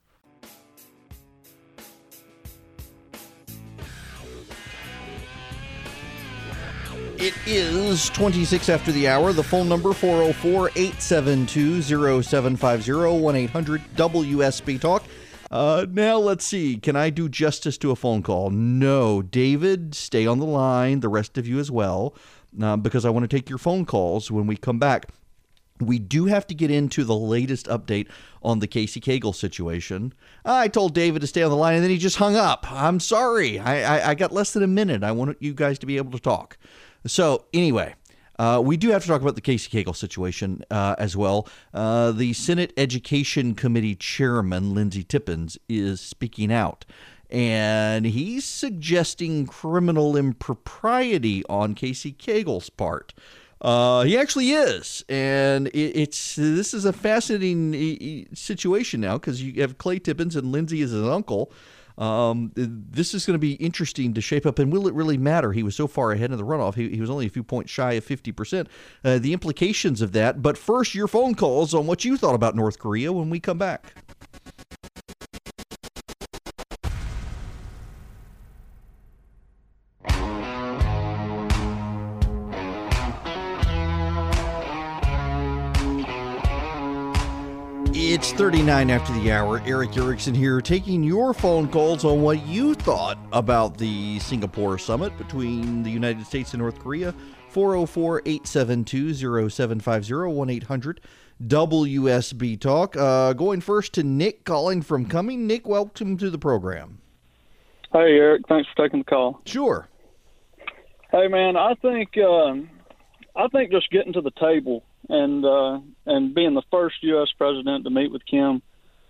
It 7.22 7.34
is 7.46 8.10
26 8.10 8.68
after 8.68 8.90
the 8.90 9.06
hour. 9.06 9.32
The 9.32 9.44
phone 9.44 9.68
number 9.68 9.92
404 9.92 10.70
872 10.70 11.80
0750 11.80 13.20
1 13.20 13.36
800 13.36 13.80
WSB 13.94 14.80
Talk. 14.80 15.04
Uh, 15.48 15.86
now 15.88 16.18
let's 16.18 16.44
see. 16.44 16.78
Can 16.78 16.96
I 16.96 17.10
do 17.10 17.28
justice 17.28 17.78
to 17.78 17.92
a 17.92 17.94
phone 17.94 18.24
call? 18.24 18.50
No. 18.50 19.22
David, 19.22 19.94
stay 19.94 20.26
on 20.26 20.40
the 20.40 20.46
line. 20.46 20.98
The 20.98 21.08
rest 21.08 21.38
of 21.38 21.46
you 21.46 21.60
as 21.60 21.70
well, 21.70 22.16
uh, 22.60 22.76
because 22.76 23.04
I 23.04 23.10
want 23.10 23.22
to 23.22 23.36
take 23.36 23.48
your 23.48 23.58
phone 23.58 23.84
calls 23.84 24.32
when 24.32 24.48
we 24.48 24.56
come 24.56 24.80
back. 24.80 25.06
We 25.78 26.00
do 26.00 26.26
have 26.26 26.48
to 26.48 26.56
get 26.56 26.72
into 26.72 27.04
the 27.04 27.14
latest 27.14 27.66
update 27.66 28.08
on 28.42 28.58
the 28.58 28.66
Casey 28.66 29.00
Cagle 29.00 29.32
situation. 29.32 30.12
I 30.44 30.66
told 30.66 30.92
David 30.92 31.20
to 31.20 31.28
stay 31.28 31.44
on 31.44 31.50
the 31.50 31.56
line, 31.56 31.74
and 31.74 31.84
then 31.84 31.90
he 31.90 31.98
just 31.98 32.16
hung 32.16 32.34
up. 32.34 32.66
I'm 32.68 32.98
sorry. 32.98 33.60
I, 33.60 33.98
I, 33.98 34.10
I 34.10 34.14
got 34.16 34.32
less 34.32 34.52
than 34.52 34.64
a 34.64 34.68
minute. 34.68 35.04
I 35.04 35.12
want 35.12 35.36
you 35.40 35.54
guys 35.54 35.78
to 35.78 35.86
be 35.86 35.98
able 35.98 36.10
to 36.10 36.18
talk. 36.18 36.58
So, 37.06 37.46
anyway, 37.52 37.94
uh, 38.38 38.60
we 38.64 38.76
do 38.76 38.90
have 38.90 39.02
to 39.02 39.08
talk 39.08 39.22
about 39.22 39.34
the 39.34 39.40
Casey 39.40 39.70
Cagle 39.70 39.94
situation 39.94 40.64
uh, 40.70 40.94
as 40.98 41.16
well. 41.16 41.48
Uh, 41.74 42.12
the 42.12 42.32
Senate 42.32 42.72
Education 42.76 43.54
Committee 43.54 43.94
Chairman, 43.94 44.74
Lindsey 44.74 45.04
Tippins, 45.04 45.58
is 45.68 46.00
speaking 46.00 46.52
out. 46.52 46.84
And 47.30 48.04
he's 48.04 48.44
suggesting 48.44 49.46
criminal 49.46 50.16
impropriety 50.16 51.44
on 51.48 51.74
Casey 51.74 52.12
Cagle's 52.12 52.68
part. 52.68 53.14
Uh, 53.60 54.02
he 54.02 54.18
actually 54.18 54.50
is, 54.50 55.04
and 55.08 55.68
it, 55.68 55.96
it's 55.96 56.34
this 56.34 56.74
is 56.74 56.84
a 56.84 56.92
fascinating 56.92 58.26
situation 58.34 59.00
now 59.00 59.16
because 59.16 59.40
you 59.40 59.60
have 59.60 59.78
Clay 59.78 60.00
Tippins 60.00 60.34
and 60.34 60.50
Lindsey 60.50 60.82
is 60.82 60.90
his 60.90 61.06
uncle. 61.06 61.52
Um, 61.98 62.52
this 62.54 63.14
is 63.14 63.26
going 63.26 63.34
to 63.34 63.38
be 63.38 63.54
interesting 63.54 64.14
to 64.14 64.20
shape 64.20 64.46
up. 64.46 64.58
And 64.58 64.72
will 64.72 64.86
it 64.86 64.94
really 64.94 65.18
matter? 65.18 65.52
He 65.52 65.62
was 65.62 65.76
so 65.76 65.86
far 65.86 66.12
ahead 66.12 66.30
in 66.30 66.36
the 66.36 66.44
runoff. 66.44 66.74
He, 66.74 66.88
he 66.90 67.00
was 67.00 67.10
only 67.10 67.26
a 67.26 67.30
few 67.30 67.42
points 67.42 67.70
shy 67.70 67.92
of 67.92 68.06
50%. 68.06 68.66
Uh, 69.04 69.18
the 69.18 69.32
implications 69.32 70.00
of 70.00 70.12
that. 70.12 70.42
But 70.42 70.56
first, 70.56 70.94
your 70.94 71.08
phone 71.08 71.34
calls 71.34 71.74
on 71.74 71.86
what 71.86 72.04
you 72.04 72.16
thought 72.16 72.34
about 72.34 72.56
North 72.56 72.78
Korea 72.78 73.12
when 73.12 73.30
we 73.30 73.40
come 73.40 73.58
back. 73.58 73.94
39 88.42 88.90
after 88.90 89.12
the 89.12 89.30
hour. 89.30 89.62
Erick 89.64 89.96
Erickson 89.96 90.34
here, 90.34 90.60
taking 90.60 91.04
your 91.04 91.32
phone 91.32 91.68
calls 91.68 92.04
on 92.04 92.22
what 92.22 92.44
you 92.44 92.74
thought 92.74 93.16
about 93.32 93.78
the 93.78 94.18
Singapore 94.18 94.78
summit 94.78 95.16
between 95.16 95.84
the 95.84 95.90
United 95.92 96.26
States 96.26 96.52
and 96.52 96.60
North 96.60 96.80
Korea. 96.80 97.14
404 97.50 98.22
872 98.26 99.48
0750 99.48 100.12
1 100.34 100.50
800 100.50 101.00
WSB 101.46 102.58
Talk. 102.58 102.96
Uh, 102.96 103.32
going 103.32 103.60
first 103.60 103.92
to 103.92 104.02
Nick 104.02 104.42
calling 104.42 104.82
from 104.82 105.06
Cumming. 105.06 105.46
Nick, 105.46 105.68
welcome 105.68 106.16
to 106.16 106.28
the 106.28 106.36
program. 106.36 106.98
Hey, 107.92 108.18
Erick. 108.18 108.42
Thanks 108.48 108.68
for 108.74 108.84
taking 108.84 109.02
the 109.02 109.04
call. 109.04 109.40
Sure. 109.46 109.86
Hey, 111.12 111.28
man, 111.28 111.56
I 111.56 111.74
think 111.74 112.18
um, 112.18 112.68
I 113.36 113.46
think 113.46 113.70
just 113.70 113.88
getting 113.92 114.12
to 114.14 114.20
the 114.20 114.32
table 114.32 114.82
and 115.12 115.44
uh, 115.44 115.78
and 116.06 116.34
being 116.34 116.54
the 116.54 116.62
first 116.70 116.96
U.S. 117.02 117.28
president 117.36 117.84
to 117.84 117.90
meet 117.90 118.10
with 118.10 118.24
Kim 118.24 118.62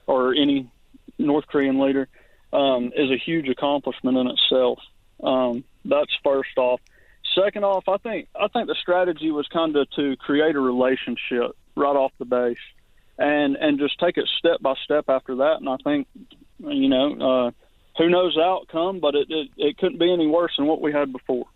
or 0.07 0.35
any 0.35 0.69
North 1.17 1.47
Korean 1.47 1.79
leader 1.79 2.09
um, 2.53 2.93
is 2.95 3.11
a 3.11 3.17
huge 3.17 3.49
accomplishment 3.49 4.19
in 4.19 4.27
itself. 4.27 4.81
Um, 5.23 5.65
that's 5.85 6.11
first 6.25 6.59
off. 6.59 6.81
Second 7.37 7.65
off, 7.65 7.89
I 7.89 7.97
think 7.99 8.29
I 8.39 8.49
think 8.49 8.67
the 8.67 8.75
strategy 8.75 9.31
was 9.31 9.47
kind 9.49 9.77
of 9.77 9.89
to 9.93 10.17
create 10.17 10.57
a 10.57 10.61
relationship 10.61 11.57
right 11.77 11.97
off 11.97 12.13
the 12.19 12.25
base, 12.25 12.59
and 13.17 13.57
and 13.57 13.79
just 13.79 13.99
take 14.01 14.19
it 14.19 14.29
step 14.39 14.61
by 14.61 14.75
step 14.85 15.05
after 15.09 15.37
that. 15.37 15.59
And 15.61 15.69
I 15.69 15.77
think, 15.85 16.09
you 16.59 16.89
know, 16.89 17.13
uh, 17.15 17.51
who 17.97 18.11
knows 18.11 18.35
the 18.35 18.43
outcome, 18.43 18.99
but 18.99 19.15
it, 19.15 19.29
it 19.31 19.49
it 19.57 19.79
couldn't 19.79 19.99
be 19.99 20.13
any 20.13 20.27
worse 20.27 20.53
than 20.57 20.67
what 20.67 20.81
we 20.81 20.93
had 20.93 21.13
before. 21.13 21.47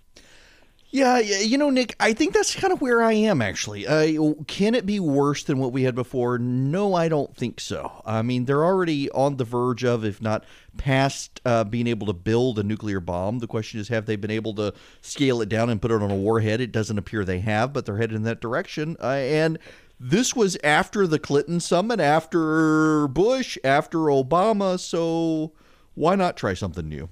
Yeah, 0.96 1.18
you 1.18 1.58
know, 1.58 1.68
Nick, 1.68 1.94
I 2.00 2.14
think 2.14 2.32
that's 2.32 2.54
kind 2.54 2.72
of 2.72 2.80
where 2.80 3.02
I 3.02 3.12
am 3.12 3.42
actually. 3.42 3.86
Uh, 3.86 4.32
can 4.46 4.74
it 4.74 4.86
be 4.86 4.98
worse 4.98 5.42
than 5.42 5.58
what 5.58 5.70
we 5.70 5.82
had 5.82 5.94
before? 5.94 6.38
No, 6.38 6.94
I 6.94 7.10
don't 7.10 7.36
think 7.36 7.60
so. 7.60 8.00
I 8.06 8.22
mean, 8.22 8.46
they're 8.46 8.64
already 8.64 9.10
on 9.10 9.36
the 9.36 9.44
verge 9.44 9.84
of, 9.84 10.06
if 10.06 10.22
not 10.22 10.44
past, 10.78 11.42
uh, 11.44 11.64
being 11.64 11.86
able 11.86 12.06
to 12.06 12.14
build 12.14 12.58
a 12.58 12.62
nuclear 12.62 13.00
bomb. 13.00 13.40
The 13.40 13.46
question 13.46 13.78
is, 13.78 13.88
have 13.88 14.06
they 14.06 14.16
been 14.16 14.30
able 14.30 14.54
to 14.54 14.72
scale 15.02 15.42
it 15.42 15.50
down 15.50 15.68
and 15.68 15.82
put 15.82 15.90
it 15.90 16.00
on 16.00 16.10
a 16.10 16.16
warhead? 16.16 16.62
It 16.62 16.72
doesn't 16.72 16.96
appear 16.96 17.26
they 17.26 17.40
have, 17.40 17.74
but 17.74 17.84
they're 17.84 17.98
headed 17.98 18.16
in 18.16 18.22
that 18.22 18.40
direction. 18.40 18.96
Uh, 18.98 19.16
and 19.16 19.58
this 20.00 20.34
was 20.34 20.56
after 20.64 21.06
the 21.06 21.18
Clinton 21.18 21.60
summit, 21.60 22.00
after 22.00 23.06
Bush, 23.08 23.58
after 23.62 23.98
Obama. 23.98 24.80
So 24.80 25.52
why 25.92 26.14
not 26.14 26.38
try 26.38 26.54
something 26.54 26.88
new? 26.88 27.10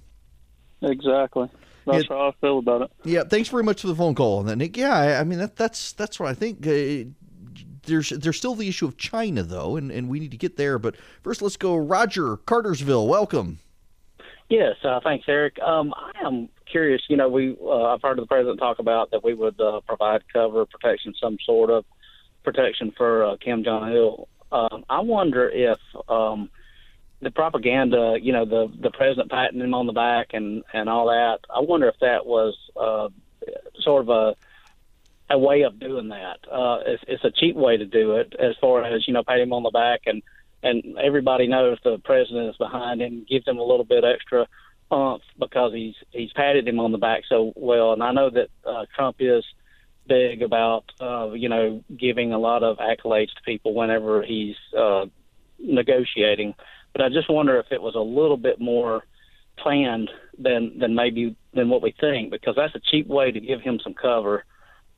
Exactly. 0.81 1.51
That's 1.87 2.05
yeah, 2.05 2.17
how 2.17 2.29
I 2.29 2.33
feel 2.41 2.59
about 2.59 2.83
it. 2.83 2.91
Yeah, 3.05 3.25
thanks 3.25 3.49
very 3.49 3.63
much 3.63 3.83
for 3.83 3.89
the 3.89 3.95
phone 3.95 4.15
call 4.15 4.39
on 4.39 4.47
that, 4.47 4.57
Nick. 4.57 4.77
Yeah, 4.77 4.97
I, 4.97 5.21
I 5.21 5.25
mean 5.25 5.39
that 5.39 5.57
that's 5.57 5.93
that's 5.93 6.19
what 6.19 6.29
I 6.29 6.35
think. 6.35 6.67
Uh, 6.67 7.11
there's 7.87 8.11
there's 8.11 8.37
still 8.37 8.55
the 8.55 8.69
issue 8.69 8.87
of 8.87 8.97
China 8.97 9.43
though, 9.43 9.77
and, 9.77 9.91
and 9.91 10.09
we 10.09 10.21
need 10.21 10.31
to 10.31 10.37
get 10.37 10.57
there. 10.57 10.79
But 10.79 10.97
first, 11.23 11.43
let's 11.43 11.57
go. 11.57 11.77
Roger 11.77 12.37
Cartersville, 12.39 13.07
welcome. 13.07 13.59
Yes, 14.49 14.77
uh, 14.85 15.01
thanks, 15.03 15.25
Erick. 15.29 15.59
Um, 15.61 15.95
I 15.97 16.27
am 16.27 16.49
curious. 16.71 17.03
You 17.09 17.17
know, 17.17 17.29
we 17.29 17.57
uh, 17.63 17.95
I've 17.95 18.03
heard 18.03 18.19
the 18.19 18.27
president 18.27 18.59
talk 18.59 18.79
about 18.79 19.11
that 19.11 19.25
we 19.25 19.35
would 19.35 19.61
uh, 19.61 19.81
provide 19.87 20.23
cover, 20.33 20.67
protection, 20.67 21.15
some 21.21 21.39
sort 21.45 21.71
of 21.71 21.85
protection 22.43 22.93
for 22.97 23.25
uh, 23.25 23.37
Kim 23.39 23.65
Jong 23.65 23.93
Il. 23.93 24.29
Um, 24.53 24.85
I 24.89 25.01
wonder 25.01 25.49
if 25.49 25.79
um, 26.09 26.51
the 27.25 27.31
propaganda, 27.31 28.17
you 28.21 28.33
know, 28.33 28.45
the 28.45 28.73
the 28.81 28.91
president 28.91 29.31
patting 29.31 29.61
him 29.61 29.75
on 29.75 29.87
the 29.87 29.93
back 29.93 30.29
and 30.33 30.63
and 30.73 30.89
all 30.89 31.07
that. 31.07 31.41
I 31.55 31.61
wonder 31.61 31.89
if 31.89 31.99
that 32.01 32.27
was 32.27 32.57
uh, 32.77 33.09
sort 33.81 34.03
of 34.03 34.09
a 34.09 34.37
a 35.31 35.39
way 35.39 35.63
of 35.63 35.81
doing 35.81 36.09
that. 36.09 36.39
Uh, 36.51 36.81
it's, 36.87 37.03
it's 37.09 37.25
a 37.25 37.31
cheap 37.31 37.57
way 37.57 37.77
to 37.79 37.87
do 37.87 38.17
it, 38.17 38.35
as 38.39 38.55
far 38.61 38.85
as 38.85 39.09
you 39.09 39.15
know, 39.15 39.25
pat 39.25 39.41
him 39.41 39.53
on 39.53 39.63
the 39.63 39.71
back 39.71 40.03
and 40.07 40.23
and 40.63 40.97
everybody 40.99 41.47
knows 41.47 41.79
the 41.85 41.99
president 42.05 42.49
is 42.49 42.57
behind 42.57 43.03
him, 43.03 43.27
gives 43.29 43.47
him 43.47 43.59
a 43.59 43.63
little 43.63 43.85
bit 43.85 44.03
extra 44.03 44.47
umph 44.91 45.23
because 45.39 45.73
he's 45.73 45.95
he's 46.11 46.33
patted 46.33 46.67
him 46.67 46.81
on 46.81 46.93
the 46.93 46.99
back 46.99 47.23
so 47.29 47.53
well. 47.55 47.93
And 47.93 48.03
I 48.03 48.13
know 48.13 48.31
that 48.31 48.49
uh, 48.67 48.87
Trump 48.95 49.17
is 49.21 49.45
big 50.07 50.43
about 50.43 50.85
uh, 51.01 51.33
you 51.33 51.49
know 51.49 51.83
giving 51.97 52.33
a 52.33 52.39
lot 52.39 52.63
of 52.63 52.79
accolades 52.79 53.35
to 53.35 53.43
people 53.45 53.75
whenever 53.75 54.23
he's 54.23 54.57
uh, 54.77 55.07
negotiating. 55.59 56.55
But 56.95 57.03
I 57.03 57.09
just 57.09 57.29
wonder 57.29 57.59
if 57.59 57.67
it 57.71 57.83
was 57.83 57.97
a 57.97 58.01
little 58.01 58.37
bit 58.37 58.61
more 58.61 59.05
planned 59.59 60.11
than 60.39 60.79
than 60.79 60.95
maybe 60.95 61.37
than 61.53 61.69
what 61.69 61.83
we 61.83 61.95
think, 62.01 62.31
because 62.31 62.55
that's 62.57 62.75
a 62.75 62.81
cheap 62.91 63.07
way 63.07 63.31
to 63.31 63.41
give 63.41 63.61
him 63.61 63.79
some 63.83 63.95
cover. 63.95 64.45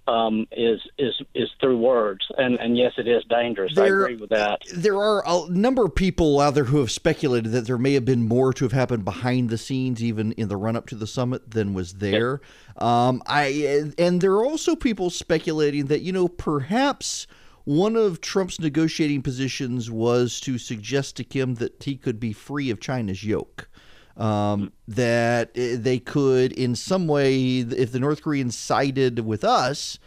Um, 0.08 0.46
is 0.52 0.80
is 0.98 1.14
is 1.34 1.48
through 1.60 1.78
words, 1.78 2.24
and 2.38 2.54
and 2.60 2.78
yes, 2.78 2.92
it 2.96 3.08
is 3.08 3.24
dangerous. 3.28 3.74
There, 3.74 4.02
I 4.02 4.10
agree 4.10 4.16
with 4.16 4.30
that. 4.30 4.60
There 4.72 4.96
are 4.98 5.24
a 5.26 5.50
number 5.50 5.84
of 5.84 5.96
people 5.96 6.38
out 6.40 6.54
there 6.54 6.62
who 6.62 6.78
have 6.78 6.92
speculated 6.92 7.50
that 7.50 7.66
there 7.66 7.76
may 7.76 7.94
have 7.94 8.04
been 8.04 8.28
more 8.28 8.52
to 8.52 8.64
have 8.64 8.70
happened 8.70 9.04
behind 9.04 9.50
the 9.50 9.58
scenes, 9.58 10.04
even 10.04 10.30
in 10.32 10.46
the 10.46 10.56
run 10.56 10.76
up 10.76 10.86
to 10.88 10.94
the 10.94 11.08
summit, 11.08 11.50
than 11.50 11.74
was 11.74 11.94
there. 11.94 12.40
Yep. 12.76 12.82
Um, 12.84 13.22
I 13.26 13.90
and 13.98 14.20
there 14.20 14.30
are 14.34 14.44
also 14.44 14.76
people 14.76 15.10
speculating 15.10 15.86
that 15.86 16.02
you 16.02 16.12
know 16.12 16.28
perhaps 16.28 17.26
one 17.66 17.96
of 17.96 18.20
Trump's 18.20 18.58
negotiating 18.58 19.23
positions 19.23 19.90
was 19.90 20.40
to 20.40 20.56
suggest 20.56 21.16
to 21.16 21.25
Kim 21.25 21.56
that 21.56 21.82
he 21.82 21.96
could 21.96 22.18
be 22.18 22.32
free 22.32 22.70
of 22.70 22.80
China's 22.80 23.23
yoke. 23.23 23.68
Um, 24.16 24.68
mm. 24.68 24.73
that 24.88 25.50
eh, 25.56 25.76
they 25.78 25.99
could, 25.99 26.52
in 26.52 26.75
some 26.75 27.06
way, 27.06 27.58
if 27.58 27.92
the 27.92 28.00
North 28.00 28.23
Koreans 28.23 28.56
sided 28.56 29.18
with 29.18 29.44
us, 29.44 29.99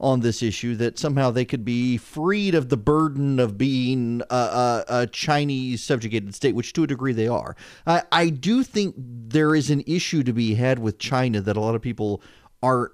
on 0.00 0.20
this 0.20 0.42
issue 0.42 0.76
that 0.76 0.98
somehow 0.98 1.30
they 1.30 1.44
could 1.44 1.64
be 1.64 1.96
freed 1.96 2.54
of 2.54 2.68
the 2.68 2.76
burden 2.76 3.40
of 3.40 3.58
being 3.58 4.22
a, 4.30 4.34
a, 4.34 4.84
a 4.88 5.06
Chinese 5.08 5.82
subjugated 5.82 6.34
state, 6.34 6.54
which 6.54 6.72
to 6.72 6.84
a 6.84 6.86
degree 6.86 7.12
they 7.12 7.28
are. 7.28 7.56
I, 7.86 8.02
I 8.12 8.28
do 8.30 8.62
think 8.62 8.94
there 8.96 9.54
is 9.54 9.70
an 9.70 9.82
issue 9.86 10.22
to 10.22 10.32
be 10.32 10.54
had 10.54 10.78
with 10.78 10.98
China 10.98 11.40
that 11.40 11.56
a 11.56 11.60
lot 11.60 11.74
of 11.74 11.82
people 11.82 12.22
aren't 12.62 12.92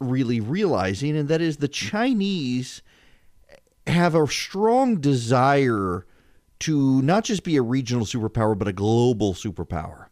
really 0.00 0.40
realizing, 0.40 1.16
and 1.16 1.28
that 1.28 1.40
is 1.40 1.58
the 1.58 1.68
mm. 1.68 1.72
Chinese 1.72 2.82
have 3.88 4.14
a 4.14 4.26
strong 4.26 5.00
desire 5.00 6.06
to 6.60 7.02
not 7.02 7.24
just 7.24 7.44
be 7.44 7.56
a 7.56 7.62
regional 7.62 8.04
superpower, 8.04 8.58
but 8.58 8.68
a 8.68 8.72
global 8.72 9.34
superpower. 9.34 10.06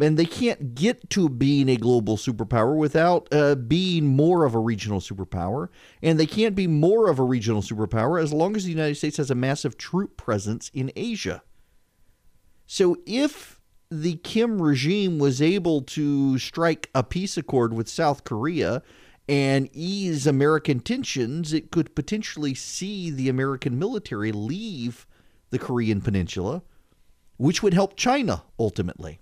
And 0.00 0.16
they 0.16 0.26
can't 0.26 0.74
get 0.74 1.10
to 1.10 1.28
being 1.28 1.68
a 1.68 1.76
global 1.76 2.16
superpower 2.16 2.76
without 2.76 3.26
uh, 3.32 3.56
being 3.56 4.06
more 4.06 4.44
of 4.44 4.54
a 4.54 4.58
regional 4.58 5.00
superpower. 5.00 5.68
And 6.00 6.18
they 6.18 6.26
can't 6.26 6.54
be 6.54 6.68
more 6.68 7.10
of 7.10 7.18
a 7.18 7.24
regional 7.24 7.62
superpower 7.62 8.22
as 8.22 8.32
long 8.32 8.54
as 8.54 8.64
the 8.64 8.70
United 8.70 8.96
States 8.96 9.16
has 9.16 9.30
a 9.30 9.34
massive 9.34 9.76
troop 9.76 10.16
presence 10.16 10.70
in 10.72 10.92
Asia. 10.94 11.42
So 12.66 12.98
if 13.04 13.60
the 13.90 14.16
Kim 14.16 14.62
regime 14.62 15.18
was 15.18 15.42
able 15.42 15.82
to 15.82 16.38
strike 16.38 16.88
a 16.94 17.02
peace 17.02 17.36
accord 17.36 17.74
with 17.74 17.88
South 17.88 18.22
Korea 18.22 18.82
and 19.30 19.70
ease 19.72 20.26
American 20.26 20.80
tensions, 20.80 21.52
it 21.52 21.70
could 21.70 21.94
potentially 21.94 22.52
see 22.52 23.12
the 23.12 23.28
American 23.28 23.78
military 23.78 24.32
leave 24.32 25.06
the 25.50 25.58
Korean 25.58 26.00
Peninsula, 26.00 26.62
which 27.36 27.62
would 27.62 27.72
help 27.72 27.96
China 27.96 28.42
ultimately. 28.58 29.20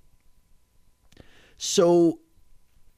So 1.58 2.20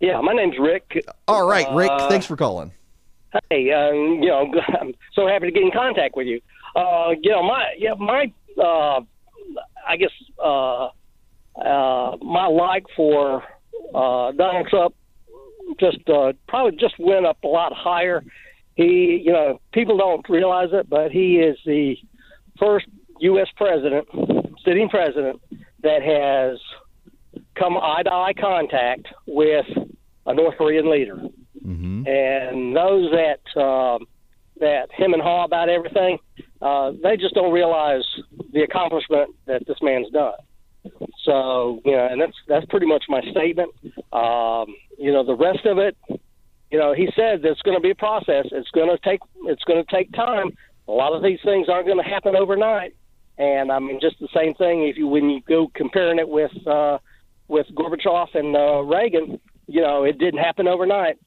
Yeah, 0.00 0.20
my 0.20 0.32
name's 0.32 0.58
Rick. 0.58 1.06
All 1.28 1.46
right, 1.46 1.72
Rick, 1.72 1.92
uh, 1.92 2.08
thanks 2.08 2.26
for 2.26 2.36
calling. 2.36 2.72
Hey, 3.50 3.70
uh, 3.72 3.92
you 3.92 4.26
know, 4.26 4.52
I'm 4.80 4.94
so 5.14 5.26
happy 5.26 5.46
to 5.46 5.52
get 5.52 5.62
in 5.62 5.70
contact 5.70 6.16
with 6.16 6.26
you. 6.26 6.40
Uh, 6.74 7.10
you 7.20 7.30
know, 7.30 7.42
my 7.42 7.74
yeah, 7.76 7.94
my 7.94 8.32
uh, 8.62 9.00
I 9.86 9.96
guess 9.96 10.10
uh, 10.42 10.88
uh, 11.60 12.16
my 12.22 12.46
like 12.46 12.84
for 12.96 13.42
uh, 13.94 14.32
Donald 14.32 14.68
Trump 14.68 14.94
just 15.78 15.98
uh, 16.08 16.32
probably 16.46 16.78
just 16.78 16.94
went 16.98 17.26
up 17.26 17.42
a 17.44 17.48
lot 17.48 17.72
higher. 17.72 18.24
He, 18.74 19.22
you 19.24 19.32
know, 19.32 19.60
people 19.72 19.98
don't 19.98 20.26
realize 20.28 20.68
it, 20.72 20.88
but 20.88 21.10
he 21.10 21.38
is 21.38 21.58
the 21.66 21.96
first 22.58 22.86
U.S. 23.20 23.48
president, 23.56 24.06
sitting 24.64 24.88
president, 24.88 25.40
that 25.82 26.02
has 26.02 26.58
come 27.58 27.76
eye 27.76 28.02
to 28.04 28.10
eye 28.12 28.34
contact 28.38 29.06
with 29.26 29.66
a 30.26 30.34
North 30.34 30.56
Korean 30.56 30.90
leader. 30.90 31.20
And 32.08 32.74
those 32.74 33.10
that 33.10 33.60
uh, 33.60 33.98
that 34.60 34.90
him 34.92 35.12
and 35.12 35.22
haw 35.22 35.44
about 35.44 35.68
everything, 35.68 36.18
uh, 36.62 36.92
they 37.02 37.18
just 37.18 37.34
don't 37.34 37.52
realize 37.52 38.04
the 38.52 38.62
accomplishment 38.62 39.34
that 39.46 39.66
this 39.66 39.76
man's 39.82 40.10
done. 40.10 40.32
So 41.24 41.82
you 41.84 41.92
know, 41.92 42.08
and 42.10 42.20
that's 42.20 42.36
that's 42.46 42.64
pretty 42.66 42.86
much 42.86 43.04
my 43.10 43.20
statement. 43.30 43.70
Um, 44.12 44.74
you 44.96 45.12
know, 45.12 45.22
the 45.22 45.36
rest 45.36 45.66
of 45.66 45.76
it, 45.76 45.96
you 46.70 46.78
know, 46.78 46.94
he 46.94 47.10
said 47.14 47.44
it's 47.44 47.60
going 47.60 47.76
to 47.76 47.82
be 47.82 47.90
a 47.90 47.94
process. 47.94 48.46
It's 48.52 48.70
going 48.70 48.88
to 48.88 48.98
take 49.04 49.20
it's 49.44 49.64
going 49.64 49.84
to 49.84 49.94
take 49.94 50.10
time. 50.12 50.56
A 50.88 50.92
lot 50.92 51.14
of 51.14 51.22
these 51.22 51.40
things 51.44 51.68
aren't 51.68 51.86
going 51.86 52.02
to 52.02 52.08
happen 52.08 52.34
overnight. 52.34 52.94
And 53.36 53.70
I 53.70 53.78
mean, 53.80 54.00
just 54.00 54.18
the 54.18 54.28
same 54.34 54.54
thing 54.54 54.88
if 54.88 54.96
you 54.96 55.06
when 55.08 55.28
you 55.28 55.42
go 55.46 55.70
comparing 55.74 56.18
it 56.18 56.28
with 56.28 56.52
uh, 56.66 56.98
with 57.48 57.66
Gorbachev 57.74 58.34
and 58.34 58.56
uh, 58.56 58.80
Reagan, 58.82 59.38
you 59.68 59.82
know, 59.82 60.02
it 60.02 60.18
didn't 60.18 60.40
happen 60.40 60.66
overnight. 60.66 61.18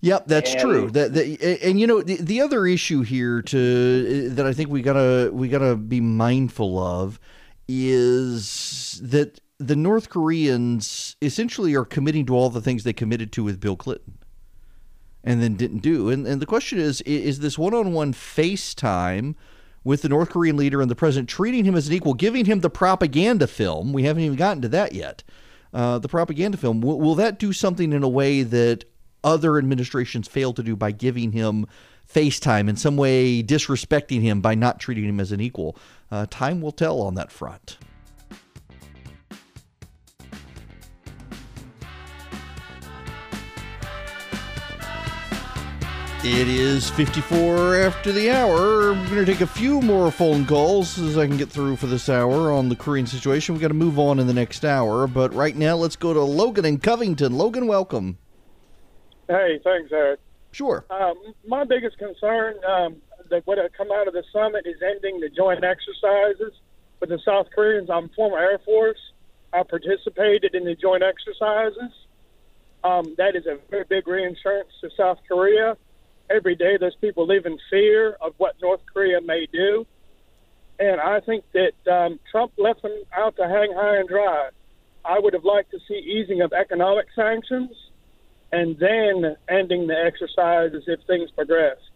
Yep, 0.00 0.26
that's 0.26 0.52
and, 0.52 0.60
true. 0.60 0.90
That, 0.90 1.14
that, 1.14 1.62
and 1.62 1.80
you 1.80 1.86
know 1.86 2.02
the, 2.02 2.16
the 2.16 2.40
other 2.40 2.66
issue 2.66 3.02
here 3.02 3.40
to 3.42 4.28
uh, 4.30 4.34
that 4.34 4.46
I 4.46 4.52
think 4.52 4.68
we 4.68 4.82
gotta 4.82 5.30
we 5.32 5.48
gotta 5.48 5.76
be 5.76 6.00
mindful 6.00 6.78
of 6.78 7.18
is 7.68 9.00
that 9.02 9.40
the 9.58 9.76
North 9.76 10.08
Koreans 10.08 11.16
essentially 11.22 11.74
are 11.74 11.84
committing 11.84 12.26
to 12.26 12.34
all 12.34 12.50
the 12.50 12.60
things 12.60 12.84
they 12.84 12.92
committed 12.92 13.32
to 13.32 13.44
with 13.44 13.60
Bill 13.60 13.76
Clinton 13.76 14.18
and 15.24 15.42
then 15.42 15.54
didn't 15.54 15.78
do. 15.78 16.10
And 16.10 16.26
and 16.26 16.42
the 16.42 16.46
question 16.46 16.78
is 16.78 17.00
is 17.02 17.40
this 17.40 17.58
one-on-one 17.58 18.12
FaceTime 18.12 19.34
with 19.84 20.02
the 20.02 20.08
North 20.08 20.30
Korean 20.30 20.56
leader 20.56 20.80
and 20.80 20.90
the 20.90 20.96
president 20.96 21.28
treating 21.28 21.64
him 21.64 21.74
as 21.74 21.88
an 21.88 21.94
equal, 21.94 22.14
giving 22.14 22.44
him 22.44 22.60
the 22.60 22.70
propaganda 22.70 23.46
film. 23.46 23.92
We 23.92 24.02
haven't 24.02 24.22
even 24.24 24.36
gotten 24.36 24.62
to 24.62 24.68
that 24.68 24.92
yet 24.92 25.22
uh, 25.72 25.98
the 25.98 26.08
propaganda 26.08 26.58
film. 26.58 26.80
Will, 26.80 26.98
will 26.98 27.14
that 27.16 27.38
do 27.38 27.52
something 27.52 27.92
in 27.92 28.02
a 28.02 28.08
way 28.08 28.42
that 28.42 28.84
other 29.24 29.58
administrations 29.58 30.28
failed 30.28 30.56
to 30.56 30.62
do 30.62 30.76
by 30.76 30.90
giving 30.90 31.32
him 31.32 31.66
FaceTime 32.12 32.68
in 32.68 32.76
some 32.76 32.96
way, 32.96 33.42
disrespecting 33.42 34.22
him 34.22 34.40
by 34.40 34.54
not 34.54 34.80
treating 34.80 35.04
him 35.04 35.20
as 35.20 35.32
an 35.32 35.40
equal? 35.40 35.76
Uh, 36.10 36.26
time 36.30 36.60
will 36.60 36.72
tell 36.72 37.00
on 37.00 37.14
that 37.14 37.30
front. 37.30 37.78
It 46.30 46.46
is 46.46 46.90
54 46.90 47.76
after 47.76 48.12
the 48.12 48.30
hour. 48.30 48.92
We're 48.92 49.08
going 49.08 49.24
to 49.24 49.32
take 49.32 49.40
a 49.40 49.46
few 49.46 49.80
more 49.80 50.10
phone 50.10 50.44
calls 50.44 50.98
as 50.98 51.16
I 51.16 51.26
can 51.26 51.38
get 51.38 51.48
through 51.48 51.76
for 51.76 51.86
this 51.86 52.10
hour 52.10 52.52
on 52.52 52.68
the 52.68 52.76
Korean 52.76 53.06
situation. 53.06 53.54
We've 53.54 53.62
got 53.62 53.68
to 53.68 53.74
move 53.74 53.98
on 53.98 54.18
in 54.20 54.26
the 54.26 54.34
next 54.34 54.62
hour, 54.62 55.06
but 55.06 55.32
right 55.32 55.56
now 55.56 55.74
let's 55.76 55.96
go 55.96 56.12
to 56.12 56.20
Logan 56.20 56.66
in 56.66 56.80
Covington. 56.80 57.38
Logan, 57.38 57.66
welcome. 57.66 58.18
Hey, 59.26 59.58
thanks, 59.64 59.90
Erick. 59.90 60.20
Sure. 60.52 60.84
Um, 60.90 61.14
my 61.46 61.64
biggest 61.64 61.96
concern 61.96 62.56
um, 62.62 62.96
that 63.30 63.46
would 63.46 63.56
have 63.56 63.72
come 63.72 63.90
out 63.90 64.06
of 64.06 64.12
the 64.12 64.22
summit 64.30 64.66
is 64.66 64.76
ending 64.82 65.20
the 65.20 65.30
joint 65.30 65.64
exercises 65.64 66.52
with 67.00 67.08
the 67.08 67.18
South 67.24 67.46
Koreans. 67.54 67.88
I'm 67.88 68.10
former 68.10 68.38
Air 68.38 68.58
Force. 68.66 69.00
I 69.54 69.62
participated 69.62 70.54
in 70.54 70.66
the 70.66 70.74
joint 70.74 71.02
exercises. 71.02 71.90
Um, 72.84 73.14
that 73.16 73.34
is 73.34 73.46
a 73.46 73.58
very 73.70 73.84
big 73.88 74.06
reinsurance 74.06 74.68
to 74.82 74.90
South 74.94 75.20
Korea 75.26 75.78
every 76.30 76.54
day 76.54 76.76
those 76.76 76.96
people 76.96 77.26
live 77.26 77.46
in 77.46 77.58
fear 77.70 78.16
of 78.20 78.34
what 78.38 78.56
North 78.60 78.80
Korea 78.92 79.20
may 79.20 79.46
do. 79.52 79.86
And 80.78 81.00
I 81.00 81.20
think 81.20 81.44
that 81.54 81.92
um, 81.92 82.20
Trump 82.30 82.52
left 82.56 82.82
them 82.82 83.02
out 83.16 83.36
to 83.36 83.48
hang 83.48 83.72
high 83.74 83.96
and 83.98 84.08
dry. 84.08 84.50
I 85.04 85.18
would 85.18 85.32
have 85.32 85.44
liked 85.44 85.70
to 85.72 85.78
see 85.88 85.94
easing 85.94 86.40
of 86.42 86.52
economic 86.52 87.06
sanctions 87.16 87.70
and 88.52 88.78
then 88.78 89.36
ending 89.48 89.86
the 89.86 89.96
exercises 89.96 90.84
if 90.86 91.00
things 91.06 91.30
progressed. 91.30 91.87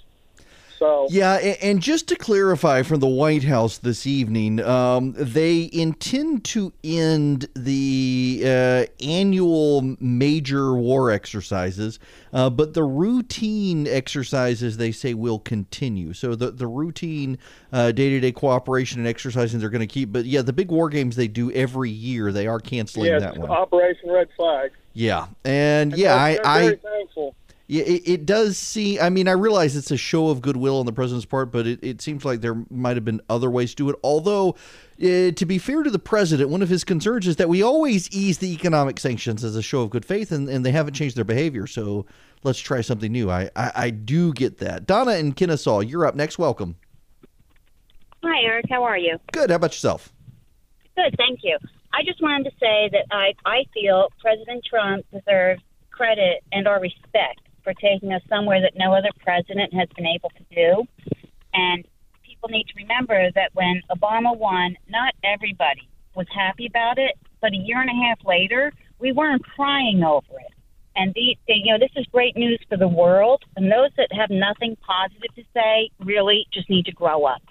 So 0.82 1.06
Yeah, 1.10 1.34
and 1.34 1.80
just 1.80 2.08
to 2.08 2.16
clarify 2.16 2.82
from 2.82 2.98
the 2.98 3.06
White 3.06 3.44
House 3.44 3.78
this 3.78 4.04
evening, 4.04 4.58
um, 4.58 5.14
they 5.16 5.70
intend 5.72 6.44
to 6.46 6.72
end 6.82 7.48
the 7.54 8.42
uh, 8.44 8.84
annual 9.00 9.96
major 10.00 10.74
war 10.74 11.12
exercises, 11.12 12.00
uh, 12.32 12.50
but 12.50 12.74
the 12.74 12.82
routine 12.82 13.86
exercises 13.86 14.76
they 14.76 14.90
say 14.90 15.14
will 15.14 15.38
continue. 15.38 16.14
So 16.14 16.34
the 16.34 16.50
the 16.50 16.66
routine 16.66 17.38
day 17.70 17.92
to 17.92 18.18
day 18.18 18.32
cooperation 18.32 18.98
and 18.98 19.06
exercising 19.06 19.60
they're 19.60 19.70
going 19.70 19.80
to 19.82 19.86
keep, 19.86 20.10
but 20.10 20.24
yeah, 20.24 20.42
the 20.42 20.52
big 20.52 20.72
war 20.72 20.88
games 20.88 21.14
they 21.14 21.28
do 21.28 21.52
every 21.52 21.90
year 21.90 22.32
they 22.32 22.48
are 22.48 22.58
canceling 22.58 23.06
yes, 23.06 23.20
that 23.20 23.38
one. 23.38 23.50
Operation 23.50 24.10
Red 24.10 24.28
Flag. 24.36 24.72
Yeah, 24.94 25.28
and, 25.44 25.92
And 25.92 25.96
yeah, 25.96 26.16
I, 26.16 26.38
I 26.44 26.60
very 26.62 26.76
thankful. 26.76 27.34
Yeah, 27.72 27.84
it, 27.84 28.02
it 28.06 28.26
does 28.26 28.58
seem. 28.58 28.98
I 29.00 29.08
mean, 29.08 29.28
I 29.28 29.32
realize 29.32 29.76
it's 29.76 29.90
a 29.90 29.96
show 29.96 30.28
of 30.28 30.42
goodwill 30.42 30.78
on 30.78 30.84
the 30.84 30.92
president's 30.92 31.24
part, 31.24 31.50
but 31.50 31.66
it, 31.66 31.78
it 31.82 32.02
seems 32.02 32.22
like 32.22 32.42
there 32.42 32.66
might 32.68 32.98
have 32.98 33.04
been 33.06 33.22
other 33.30 33.50
ways 33.50 33.70
to 33.70 33.76
do 33.76 33.88
it. 33.88 33.96
Although, 34.04 34.50
uh, 35.02 35.30
to 35.30 35.46
be 35.46 35.56
fair 35.56 35.82
to 35.82 35.88
the 35.88 35.98
president, 35.98 36.50
one 36.50 36.60
of 36.60 36.68
his 36.68 36.84
concerns 36.84 37.26
is 37.26 37.36
that 37.36 37.48
we 37.48 37.62
always 37.62 38.10
ease 38.10 38.36
the 38.36 38.52
economic 38.52 39.00
sanctions 39.00 39.42
as 39.42 39.56
a 39.56 39.62
show 39.62 39.80
of 39.80 39.88
good 39.88 40.04
faith, 40.04 40.32
and, 40.32 40.50
and 40.50 40.66
they 40.66 40.70
haven't 40.70 40.92
changed 40.92 41.16
their 41.16 41.24
behavior. 41.24 41.66
So 41.66 42.04
let's 42.42 42.58
try 42.58 42.82
something 42.82 43.10
new. 43.10 43.30
I, 43.30 43.48
I, 43.56 43.72
I 43.74 43.88
do 43.88 44.34
get 44.34 44.58
that. 44.58 44.86
Donna 44.86 45.12
and 45.12 45.34
Kennesaw, 45.34 45.80
you're 45.80 46.04
up 46.04 46.14
next. 46.14 46.38
Welcome. 46.38 46.76
Hi, 48.22 48.44
Erick. 48.44 48.66
How 48.68 48.82
are 48.82 48.98
you? 48.98 49.16
Good. 49.32 49.48
How 49.48 49.56
about 49.56 49.72
yourself? 49.72 50.12
Good, 50.94 51.14
thank 51.16 51.40
you. 51.42 51.56
I 51.94 52.02
just 52.04 52.20
wanted 52.20 52.50
to 52.50 52.56
say 52.60 52.90
that 52.92 53.06
I, 53.10 53.32
I 53.46 53.64
feel 53.72 54.08
President 54.20 54.62
Trump 54.62 55.06
deserves 55.10 55.62
credit 55.90 56.44
and 56.52 56.68
our 56.68 56.78
respect 56.78 57.40
for 57.62 57.74
taking 57.74 58.12
us 58.12 58.22
somewhere 58.28 58.60
that 58.60 58.72
no 58.76 58.94
other 58.94 59.10
president 59.20 59.72
has 59.74 59.88
been 59.96 60.06
able 60.06 60.30
to 60.30 60.44
do. 60.54 60.84
And 61.54 61.84
people 62.24 62.48
need 62.48 62.64
to 62.64 62.74
remember 62.76 63.30
that 63.34 63.50
when 63.54 63.82
Obama 63.90 64.36
won, 64.36 64.76
not 64.88 65.14
everybody 65.22 65.88
was 66.14 66.26
happy 66.34 66.66
about 66.66 66.98
it, 66.98 67.16
but 67.40 67.52
a 67.52 67.56
year 67.56 67.80
and 67.80 67.90
a 67.90 68.06
half 68.06 68.18
later, 68.24 68.72
we 68.98 69.12
weren't 69.12 69.44
crying 69.44 70.02
over 70.02 70.38
it. 70.38 70.52
And 70.94 71.14
the, 71.14 71.36
the, 71.48 71.54
you 71.54 71.72
know, 71.72 71.78
this 71.78 71.90
is 71.96 72.04
great 72.12 72.36
news 72.36 72.60
for 72.68 72.76
the 72.76 72.88
world. 72.88 73.42
And 73.56 73.70
those 73.70 73.90
that 73.96 74.08
have 74.12 74.30
nothing 74.30 74.76
positive 74.76 75.34
to 75.36 75.42
say 75.54 75.90
really 76.00 76.46
just 76.52 76.68
need 76.68 76.84
to 76.86 76.92
grow 76.92 77.24
up. 77.24 77.42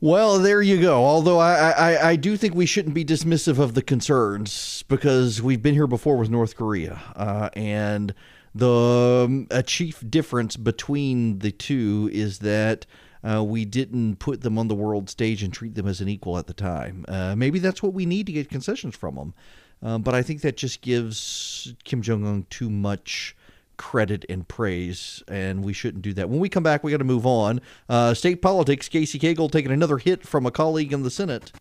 Well, 0.00 0.38
there 0.38 0.62
you 0.62 0.80
go. 0.80 1.04
Although 1.04 1.38
I, 1.38 1.70
I, 1.70 2.10
I 2.10 2.16
do 2.16 2.36
think 2.36 2.54
we 2.54 2.66
shouldn't 2.66 2.94
be 2.94 3.04
dismissive 3.04 3.58
of 3.58 3.74
the 3.74 3.82
concerns 3.82 4.84
because 4.86 5.42
we've 5.42 5.60
been 5.60 5.74
here 5.74 5.88
before 5.88 6.16
with 6.16 6.30
North 6.30 6.54
Korea, 6.54 7.00
uh, 7.16 7.50
and 7.54 8.14
the 8.54 9.24
um, 9.26 9.46
a 9.50 9.62
chief 9.62 10.02
difference 10.08 10.56
between 10.56 11.40
the 11.40 11.50
two 11.50 12.10
is 12.12 12.40
that 12.40 12.86
uh, 13.22 13.42
we 13.44 13.64
didn't 13.64 14.16
put 14.16 14.42
them 14.42 14.58
on 14.58 14.68
the 14.68 14.74
world 14.74 15.10
stage 15.10 15.42
and 15.42 15.52
treat 15.52 15.74
them 15.74 15.86
as 15.86 16.00
an 16.00 16.08
equal 16.08 16.38
at 16.38 16.46
the 16.46 16.54
time. 16.54 17.04
Uh, 17.08 17.34
maybe 17.36 17.58
that's 17.58 17.82
what 17.82 17.92
we 17.92 18.06
need 18.06 18.26
to 18.26 18.32
get 18.32 18.48
concessions 18.48 18.96
from 18.96 19.16
them, 19.16 19.34
um, 19.82 20.02
but 20.02 20.14
I 20.14 20.22
think 20.22 20.40
that 20.42 20.56
just 20.56 20.80
gives 20.80 21.74
Kim 21.84 22.02
Jong 22.02 22.26
Un 22.26 22.46
too 22.50 22.70
much 22.70 23.36
credit 23.78 24.26
and 24.28 24.46
praise, 24.46 25.22
and 25.28 25.64
we 25.64 25.72
shouldn't 25.72 26.02
do 26.02 26.12
that. 26.12 26.28
When 26.28 26.40
we 26.40 26.48
come 26.48 26.62
back, 26.62 26.84
we 26.84 26.90
got 26.90 26.98
to 26.98 27.04
move 27.04 27.24
on. 27.24 27.60
Uh, 27.88 28.12
state 28.12 28.42
politics, 28.42 28.88
Casey 28.88 29.18
Cagle 29.18 29.50
taking 29.50 29.70
another 29.70 29.98
hit 29.98 30.26
from 30.26 30.44
a 30.44 30.50
colleague 30.50 30.92
in 30.92 31.02
the 31.02 31.10
Senate. 31.10 31.52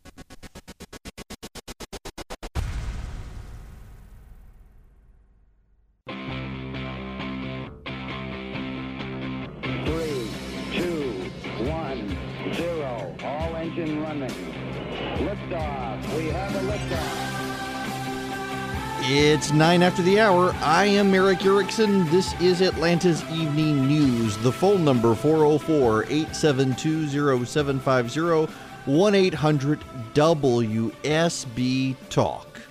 It's 19.09 19.51
nine 19.51 19.83
after 19.83 20.01
the 20.01 20.19
hour. 20.19 20.53
I 20.61 20.85
am 20.85 21.13
Erick 21.13 21.45
Erickson. 21.45 22.09
This 22.11 22.33
is 22.41 22.61
Atlanta's 22.61 23.23
Evening 23.31 23.87
News. 23.87 24.37
The 24.37 24.51
phone 24.51 24.83
number 24.83 25.15
404 25.15 26.03
872 26.03 27.45
0750 27.45 28.53
1 28.85 29.15
800 29.15 29.79
WSB 30.13 31.95
Talk. 32.09 32.61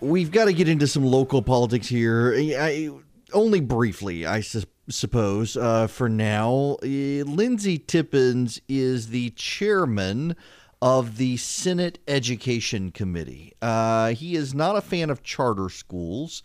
We've 0.00 0.30
got 0.30 0.44
to 0.46 0.52
get 0.52 0.68
into 0.68 0.86
some 0.86 1.04
local 1.04 1.42
politics 1.42 1.88
here. 1.88 2.34
I, 2.36 2.90
only 3.32 3.60
briefly, 3.60 4.26
I 4.26 4.40
su- 4.40 4.62
suppose, 4.88 5.56
uh, 5.56 5.86
for 5.86 6.08
now. 6.08 6.76
Uh, 6.82 7.24
Lindsey 7.24 7.78
Tippins 7.78 8.60
is 8.68 9.08
the 9.08 9.30
chairman 9.30 10.36
of 10.80 11.16
the 11.16 11.36
Senate 11.36 11.98
Education 12.06 12.90
Committee. 12.92 13.52
Uh, 13.60 14.10
he 14.10 14.36
is 14.36 14.54
not 14.54 14.76
a 14.76 14.80
fan 14.80 15.10
of 15.10 15.22
charter 15.22 15.68
schools. 15.68 16.42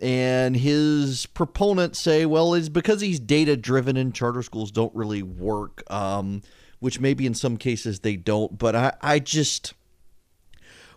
And 0.00 0.56
his 0.56 1.26
proponents 1.26 2.00
say, 2.00 2.24
well, 2.24 2.54
it's 2.54 2.70
because 2.70 3.02
he's 3.02 3.20
data 3.20 3.56
driven 3.56 3.98
and 3.98 4.14
charter 4.14 4.42
schools 4.42 4.70
don't 4.70 4.94
really 4.94 5.22
work, 5.22 5.82
um, 5.92 6.40
which 6.78 7.00
maybe 7.00 7.26
in 7.26 7.34
some 7.34 7.58
cases 7.58 8.00
they 8.00 8.16
don't. 8.16 8.56
But 8.56 8.74
I, 8.74 8.92
I 9.02 9.18
just, 9.18 9.74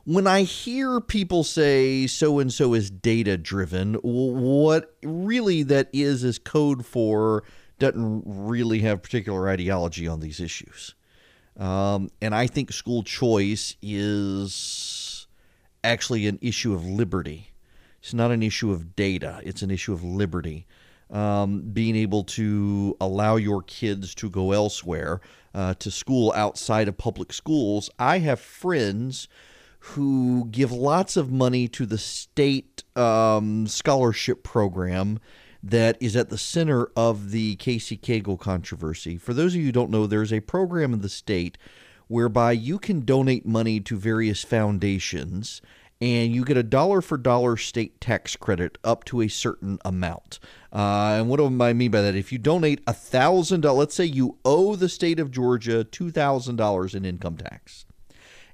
when 0.06 0.26
I 0.26 0.44
hear 0.44 1.02
people 1.02 1.44
say 1.44 2.08
so 2.08 2.40
and 2.40 2.52
so 2.52 2.74
is 2.74 2.90
data 2.90 3.38
driven, 3.38 3.96
what 3.96 4.96
really 5.04 5.64
that 5.64 5.90
is 5.92 6.24
is 6.24 6.40
code 6.40 6.86
for 6.86 7.44
doesn't 7.80 8.24
really 8.26 8.80
have 8.80 9.04
particular 9.04 9.50
ideology 9.50 10.08
on 10.08 10.22
these 10.22 10.40
issues. 10.40 10.96
Um, 11.58 12.10
and 12.22 12.34
I 12.34 12.48
think 12.48 12.72
school 12.72 13.04
choice 13.04 13.76
is 13.82 15.28
actually 15.84 16.28
an 16.28 16.40
issue 16.42 16.74
of 16.74 16.86
liberty. 16.86 17.52
It's 18.02 18.14
not 18.14 18.32
an 18.32 18.44
issue 18.44 18.72
of 18.72 18.96
data, 18.96 19.40
it's 19.44 19.62
an 19.62 19.72
issue 19.72 19.94
of 19.94 20.04
liberty. 20.04 20.66
Um, 21.10 21.62
being 21.62 21.96
able 21.96 22.24
to 22.24 22.98
allow 23.00 23.36
your 23.36 23.62
kids 23.62 24.16
to 24.16 24.32
go 24.32 24.52
elsewhere, 24.52 25.22
uh, 25.54 25.76
to 25.76 25.92
school 25.92 26.34
outside 26.36 26.88
of 26.88 26.98
public 26.98 27.32
schools. 27.34 27.90
I 28.00 28.20
have 28.20 28.40
friends 28.40 29.28
who 29.80 30.48
give 30.50 30.72
lots 30.72 31.16
of 31.16 31.32
money 31.32 31.68
to 31.68 31.86
the 31.86 31.98
state 31.98 32.84
um, 32.96 33.68
scholarship 33.68 34.42
program 34.42 35.20
that 35.64 35.98
is 36.02 36.16
at 36.16 36.30
the 36.30 36.38
center 36.38 36.90
of 36.96 37.32
the 37.32 37.56
Casey 37.56 37.98
Cagle 37.98 38.40
controversy. 38.40 39.18
For 39.18 39.34
those 39.34 39.56
of 39.56 39.62
you 39.62 39.68
who 39.68 39.72
don't 39.72 39.90
know, 39.90 40.06
there's 40.06 40.34
a 40.34 40.42
program 40.42 40.94
in 40.94 41.02
the 41.02 41.10
state 41.10 41.58
whereby 42.08 42.52
you 42.52 42.78
can 42.78 43.06
donate 43.06 43.46
money 43.46 43.80
to 43.80 43.98
various 43.98 44.44
foundations 44.44 45.62
and 46.02 46.36
you 46.36 46.44
get 46.44 46.58
a 46.58 46.64
dollar 46.64 47.02
for 47.02 47.18
dollar 47.18 47.56
state 47.56 48.02
tax 48.02 48.36
credit 48.36 48.78
up 48.84 49.06
to 49.06 49.22
a 49.22 49.30
certain 49.30 49.80
amount. 49.86 50.38
Uh, 50.74 51.16
and 51.18 51.30
what 51.30 51.38
do 51.38 51.46
I 51.64 51.72
mean 51.72 51.92
by 51.92 52.02
that? 52.02 52.14
If 52.14 52.34
you 52.34 52.38
donate 52.38 52.82
a 52.86 52.94
thousand 52.94 53.62
dollars, 53.62 53.80
let's 53.80 53.96
say 53.96 54.04
you 54.04 54.38
owe 54.44 54.76
the 54.76 54.90
state 54.90 55.18
of 55.18 55.32
Georgia 55.32 55.86
two 55.86 56.12
thousand 56.12 56.58
dollars 56.58 56.94
in 56.94 57.06
income 57.06 57.38
tax, 57.38 57.86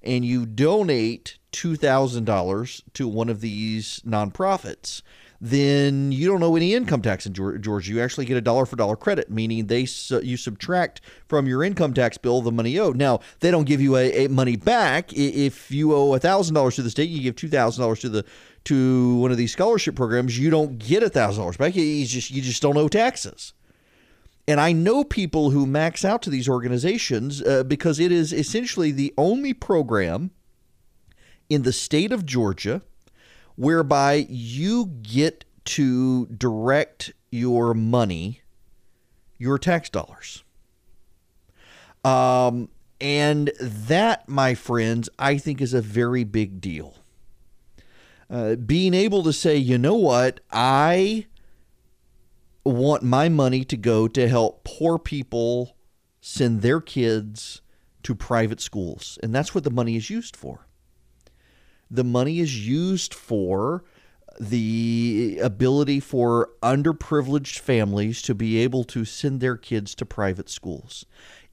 and 0.03 0.23
you 0.23 0.45
donate 0.45 1.39
two 1.51 1.75
thousand 1.75 2.25
dollars 2.25 2.83
to 2.93 3.07
one 3.07 3.29
of 3.29 3.41
these 3.41 3.99
nonprofits, 4.05 5.01
then 5.41 6.11
you 6.11 6.27
don't 6.27 6.43
owe 6.43 6.55
any 6.55 6.73
income 6.73 7.01
tax 7.01 7.25
in 7.25 7.33
Georgia. 7.33 7.89
You 7.89 8.01
actually 8.01 8.25
get 8.25 8.35
a 8.35 8.41
dollar 8.41 8.65
for 8.65 8.75
dollar 8.75 8.97
credit, 8.97 9.29
meaning 9.29 9.67
they 9.67 9.87
you 10.21 10.35
subtract 10.37 11.01
from 11.27 11.47
your 11.47 11.63
income 11.63 11.93
tax 11.93 12.17
bill 12.17 12.41
the 12.41 12.51
money 12.51 12.77
owed. 12.77 12.97
Now 12.97 13.21
they 13.39 13.49
don't 13.49 13.63
give 13.63 13.79
you 13.79 13.95
a, 13.95 14.25
a 14.25 14.29
money 14.29 14.57
back 14.57 15.13
if 15.13 15.71
you 15.71 15.93
owe 15.93 16.17
thousand 16.17 16.55
dollars 16.55 16.75
to 16.75 16.81
the 16.81 16.89
state. 16.89 17.09
You 17.09 17.21
give 17.21 17.37
two 17.37 17.49
thousand 17.49 17.81
dollars 17.81 17.99
to 18.01 18.09
the 18.09 18.25
to 18.65 19.15
one 19.15 19.31
of 19.31 19.37
these 19.37 19.53
scholarship 19.53 19.95
programs. 19.95 20.37
You 20.37 20.49
don't 20.49 20.77
get 20.77 21.03
thousand 21.13 21.41
dollars 21.41 21.57
back. 21.57 21.75
You 21.75 22.05
just 22.05 22.31
you 22.31 22.41
just 22.41 22.61
don't 22.61 22.77
owe 22.77 22.89
taxes. 22.89 23.53
And 24.45 24.59
I 24.59 24.71
know 24.71 25.03
people 25.03 25.51
who 25.51 25.67
max 25.67 26.03
out 26.03 26.23
to 26.23 26.29
these 26.31 26.49
organizations 26.49 27.41
uh, 27.43 27.63
because 27.63 27.99
it 27.99 28.11
is 28.11 28.33
essentially 28.33 28.91
the 28.91 29.13
only 29.15 29.53
program 29.53 30.31
in 31.49 31.61
the 31.61 31.71
state 31.71 32.11
of 32.11 32.25
Georgia 32.25 32.81
whereby 33.59 34.25
you 34.29 34.85
get 34.85 35.43
to 35.65 36.25
direct 36.27 37.11
your 37.29 37.73
money, 37.73 38.41
your 39.37 39.59
tax 39.59 39.89
dollars. 39.89 40.45
Um, 42.05 42.69
and 43.01 43.51
that, 43.59 44.29
my 44.29 44.55
friends, 44.55 45.09
I 45.19 45.37
think 45.37 45.59
is 45.59 45.73
a 45.73 45.81
very 45.81 46.23
big 46.23 46.61
deal. 46.61 46.99
Uh, 48.29 48.55
being 48.55 48.93
able 48.93 49.23
to 49.23 49.33
say, 49.33 49.57
you 49.57 49.77
know 49.77 49.95
what, 49.95 50.39
I 50.49 51.25
want 52.63 53.03
my 53.03 53.27
money 53.27 53.65
to 53.65 53.75
go 53.75 54.07
to 54.07 54.29
help 54.29 54.63
poor 54.63 54.97
people 54.97 55.75
send 56.21 56.61
their 56.61 56.79
kids 56.79 57.61
to 58.03 58.15
private 58.15 58.61
schools. 58.61 59.19
And 59.21 59.35
that's 59.35 59.53
what 59.53 59.65
the 59.65 59.69
money 59.69 59.97
is 59.97 60.09
used 60.09 60.37
for 60.37 60.68
the 61.89 62.03
money 62.03 62.39
is 62.39 62.67
used 62.67 63.13
for 63.13 63.83
the 64.39 65.39
ability 65.41 65.99
for 65.99 66.49
underprivileged 66.63 67.59
families 67.59 68.21
to 68.21 68.33
be 68.33 68.57
able 68.59 68.83
to 68.85 69.03
send 69.03 69.41
their 69.41 69.57
kids 69.57 69.93
to 69.95 70.05
private 70.05 70.49
schools. 70.49 71.05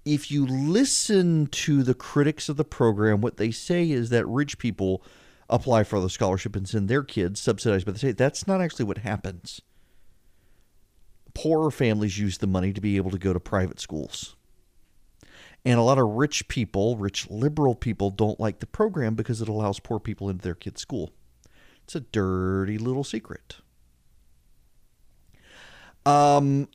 If 0.05 0.31
you 0.31 0.47
listen 0.47 1.49
to 1.49 1.83
the 1.83 1.95
critics 1.95 2.49
of 2.49 2.57
the 2.57 2.65
program, 2.65 3.21
what 3.21 3.39
they 3.39 3.51
say 3.51 3.91
is 3.91 4.11
that 4.11 4.25
rich 4.27 4.59
people 4.59 5.03
apply 5.49 5.83
for 5.83 6.01
the 6.01 6.11
scholarship 6.11 6.55
and 6.55 6.69
send 6.69 6.89
their 6.89 7.03
kids 7.03 7.41
subsidized 7.41 7.87
by 7.87 7.93
the 7.93 7.99
state. 7.99 8.17
That's 8.17 8.47
not 8.47 8.61
actually 8.61 8.85
what 8.85 8.99
happens. 8.99 9.61
Poorer 11.35 11.71
families 11.73 12.19
use 12.19 12.39
the 12.39 12.47
money 12.47 12.73
to 12.73 12.81
be 12.81 12.97
able 12.97 13.11
to 13.11 13.19
go 13.19 13.33
to 13.33 13.41
private 13.41 13.81
schools. 13.81 14.36
And 15.67 15.81
a 15.81 15.83
lot 15.83 15.99
of 15.99 16.07
rich 16.11 16.47
people, 16.47 16.97
rich 16.97 17.29
liberal 17.29 17.75
people, 17.75 18.11
don't 18.11 18.39
like 18.39 18.61
the 18.61 18.67
program 18.67 19.17
because 19.17 19.43
it 19.43 19.49
allows 19.49 19.81
poor 19.81 19.99
people 19.99 20.31
into 20.31 20.45
their 20.45 20.55
kids' 20.55 20.81
school. 20.81 21.11
It's 21.83 21.97
a 21.97 22.01
dirty 22.01 22.79
little 22.79 23.03
secret. 23.03 23.57
Um, 26.07 26.69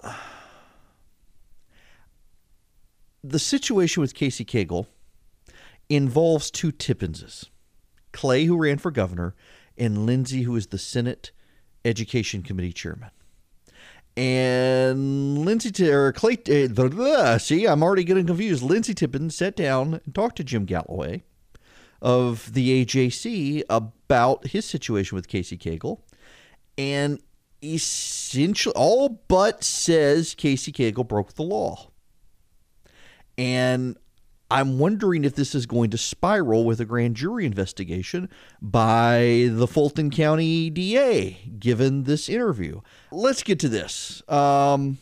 the 3.24 3.40
situation 3.40 4.02
with 4.02 4.14
Casey 4.14 4.44
Cagle 4.44 4.88
involves 5.88 6.52
two 6.52 6.74
Tippinses 6.74 7.46
Clay, 8.12 8.44
who 8.44 8.58
ran 8.58 8.78
for 8.78 8.92
governor, 8.92 9.36
and 9.78 10.06
Lindsey, 10.06 10.42
who 10.42 10.58
is 10.58 10.68
the 10.68 10.78
Senate 10.78 11.32
Education 11.86 12.44
Committee 12.44 12.74
chairman. 12.74 13.12
And 14.18 15.46
Lindsey 15.46 15.90
or 15.90 16.12
Clay, 16.12 16.38
uh, 16.48 17.38
see, 17.38 17.66
I'm 17.66 17.82
already 17.82 18.04
getting 18.04 18.28
confused. 18.28 18.62
Lindsey 18.62 18.94
Tippins 18.94 19.36
sat 19.36 19.56
down 19.56 20.02
and 20.04 20.14
talked 20.14 20.36
to 20.38 20.44
Jim 20.44 20.66
Galloway 20.66 21.24
of 22.02 22.54
the 22.54 22.84
AJC 22.86 23.64
about 23.70 24.48
his 24.48 24.66
situation 24.66 25.16
with 25.16 25.28
Casey 25.28 25.58
Cagle 25.58 26.02
and 26.78 27.22
essentially 27.64 28.74
all 28.76 29.22
but 29.28 29.64
says 29.64 30.34
Casey 30.36 30.72
Cagle 30.72 31.08
broke 31.08 31.34
the 31.36 31.44
law. 31.44 31.92
And 33.38 33.98
I'm 34.52 34.80
wondering 34.80 35.24
if 35.24 35.36
this 35.36 35.56
is 35.56 35.66
going 35.66 35.92
to 35.92 35.98
spiral 35.98 36.66
with 36.66 36.82
a 36.82 36.86
grand 36.86 37.16
jury 37.16 37.46
investigation 37.46 38.28
by 38.62 39.48
the 39.50 39.66
Fulton 39.66 40.10
County 40.10 40.70
DA, 40.70 41.40
given 41.58 42.04
this 42.04 42.28
interview. 42.28 42.82
Let's 43.14 43.44
get 43.44 43.60
to 43.62 43.70
this. 43.70 44.22
Um, 44.28 44.98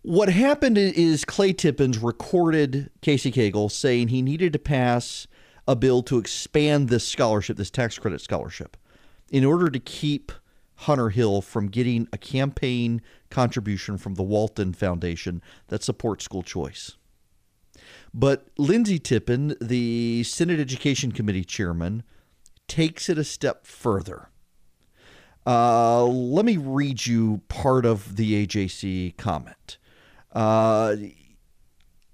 what 0.00 0.30
happened 0.30 0.78
is 0.78 1.26
Clay 1.26 1.52
Tippins 1.52 1.98
recorded 1.98 2.88
Casey 3.02 3.30
Cagle 3.30 3.70
saying 3.70 4.08
he 4.08 4.22
needed 4.22 4.54
to 4.54 4.58
pass 4.58 5.26
a 5.68 5.76
bill 5.76 6.02
to 6.04 6.16
expand 6.16 6.88
this 6.88 7.06
scholarship, 7.06 7.58
this 7.58 7.70
tax 7.70 7.98
credit 7.98 8.22
scholarship, 8.22 8.78
in 9.30 9.44
order 9.44 9.68
to 9.68 9.78
keep 9.78 10.32
Hunter 10.76 11.10
Hill 11.10 11.42
from 11.42 11.68
getting 11.68 12.08
a 12.10 12.16
campaign 12.16 13.02
contribution 13.28 13.98
from 13.98 14.14
the 14.14 14.22
Walton 14.22 14.72
Foundation 14.72 15.42
that 15.68 15.82
supports 15.82 16.24
school 16.24 16.42
choice. 16.42 16.96
But 18.12 18.48
Lindsey 18.58 18.98
Tippin, 18.98 19.56
the 19.60 20.22
Senate 20.24 20.60
Education 20.60 21.12
Committee 21.12 21.44
chairman, 21.44 22.02
takes 22.68 23.08
it 23.08 23.18
a 23.18 23.24
step 23.24 23.66
further. 23.66 24.30
Uh, 25.46 26.04
let 26.04 26.44
me 26.44 26.56
read 26.56 27.06
you 27.06 27.40
part 27.48 27.86
of 27.86 28.16
the 28.16 28.46
AJC 28.46 29.16
comment. 29.16 29.78
Uh, 30.32 30.96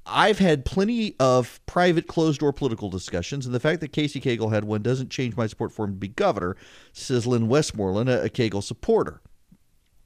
I've 0.05 0.39
had 0.39 0.65
plenty 0.65 1.15
of 1.19 1.65
private 1.67 2.07
closed 2.07 2.41
door 2.41 2.53
political 2.53 2.91
discussions, 2.91 3.47
and 3.47 3.55
the 3.55 3.61
fact 3.61 3.81
that 3.81 3.93
Casey 3.93 4.21
Cagle 4.21 4.53
had 4.53 4.65
one 4.65 4.83
doesn't 4.83 5.11
change 5.11 5.37
my 5.37 5.47
support 5.47 5.73
for 5.73 5.85
him 5.87 5.93
to 5.93 5.99
be 5.99 6.09
governor, 6.09 6.57
says 6.93 7.27
Lynn 7.27 7.49
Westmoreland, 7.49 8.11
a, 8.11 8.25
a 8.25 8.29
Cagle 8.29 8.63
supporter, 8.63 9.23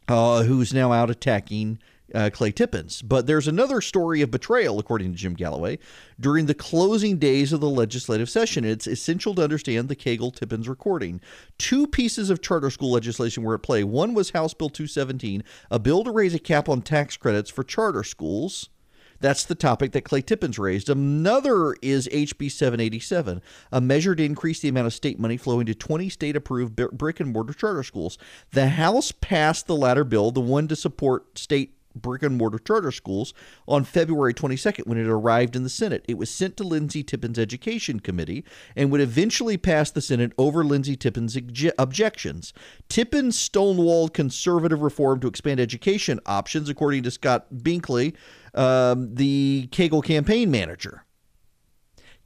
uh, 0.06 0.44
who's 0.44 0.72
now 0.72 0.92
out 0.92 1.10
attacking 1.10 1.78
uh, 2.14 2.30
Clay 2.32 2.52
Tippins. 2.52 3.02
But 3.02 3.26
there's 3.26 3.48
another 3.48 3.80
story 3.80 4.22
of 4.22 4.30
betrayal, 4.30 4.78
according 4.78 5.12
to 5.12 5.18
Jim 5.18 5.34
Galloway, 5.34 5.78
during 6.18 6.46
the 6.46 6.54
closing 6.54 7.18
days 7.18 7.52
of 7.52 7.60
the 7.60 7.68
legislative 7.68 8.30
session. 8.30 8.64
It's 8.64 8.86
essential 8.86 9.34
to 9.34 9.44
understand 9.44 9.88
the 9.88 9.96
Cagle 9.96 10.34
Tippins 10.34 10.68
recording. 10.68 11.20
Two 11.58 11.86
pieces 11.86 12.30
of 12.30 12.42
charter 12.42 12.70
school 12.70 12.90
legislation 12.90 13.42
were 13.42 13.54
at 13.54 13.62
play. 13.62 13.84
One 13.84 14.14
was 14.14 14.30
House 14.30 14.54
Bill 14.54 14.70
217, 14.70 15.42
a 15.70 15.78
bill 15.78 16.04
to 16.04 16.10
raise 16.10 16.34
a 16.34 16.38
cap 16.38 16.68
on 16.68 16.82
tax 16.82 17.16
credits 17.16 17.50
for 17.50 17.64
charter 17.64 18.04
schools. 18.04 18.70
That's 19.20 19.44
the 19.44 19.54
topic 19.54 19.92
that 19.92 20.04
Clay 20.04 20.20
Tippins 20.20 20.58
raised. 20.58 20.90
Another 20.90 21.74
is 21.82 22.08
HB 22.08 22.50
787, 22.50 23.40
a 23.72 23.80
measure 23.80 24.14
to 24.14 24.24
increase 24.24 24.60
the 24.60 24.68
amount 24.68 24.86
of 24.86 24.94
state 24.94 25.18
money 25.18 25.36
flowing 25.36 25.66
to 25.66 25.74
20 25.74 26.08
state 26.08 26.36
approved 26.36 26.76
brick 26.76 27.20
and 27.20 27.32
mortar 27.32 27.54
charter 27.54 27.82
schools. 27.82 28.18
The 28.52 28.68
House 28.68 29.12
passed 29.12 29.66
the 29.66 29.76
latter 29.76 30.04
bill, 30.04 30.30
the 30.30 30.40
one 30.40 30.68
to 30.68 30.76
support 30.76 31.38
state 31.38 31.75
brick 31.96 32.22
and 32.22 32.36
mortar 32.36 32.58
charter 32.58 32.92
schools 32.92 33.32
on 33.66 33.84
February 33.84 34.34
22nd 34.34 34.86
when 34.86 34.98
it 34.98 35.06
arrived 35.06 35.56
in 35.56 35.62
the 35.62 35.68
Senate. 35.68 36.04
It 36.08 36.18
was 36.18 36.30
sent 36.30 36.56
to 36.58 36.64
Lindsey 36.64 37.02
Tippins' 37.02 37.38
Education 37.38 38.00
Committee 38.00 38.44
and 38.74 38.90
would 38.90 39.00
eventually 39.00 39.56
pass 39.56 39.90
the 39.90 40.00
Senate 40.00 40.32
over 40.36 40.64
Lindsey 40.64 40.96
Tippins' 40.96 41.36
objections. 41.78 42.52
Tippins 42.88 43.36
stonewalled 43.36 44.12
conservative 44.12 44.82
reform 44.82 45.20
to 45.20 45.28
expand 45.28 45.60
education 45.60 46.20
options, 46.26 46.68
according 46.68 47.02
to 47.04 47.10
Scott 47.10 47.46
Binkley, 47.54 48.14
um, 48.54 49.14
the 49.14 49.68
Cagle 49.72 50.04
campaign 50.04 50.50
manager. 50.50 51.05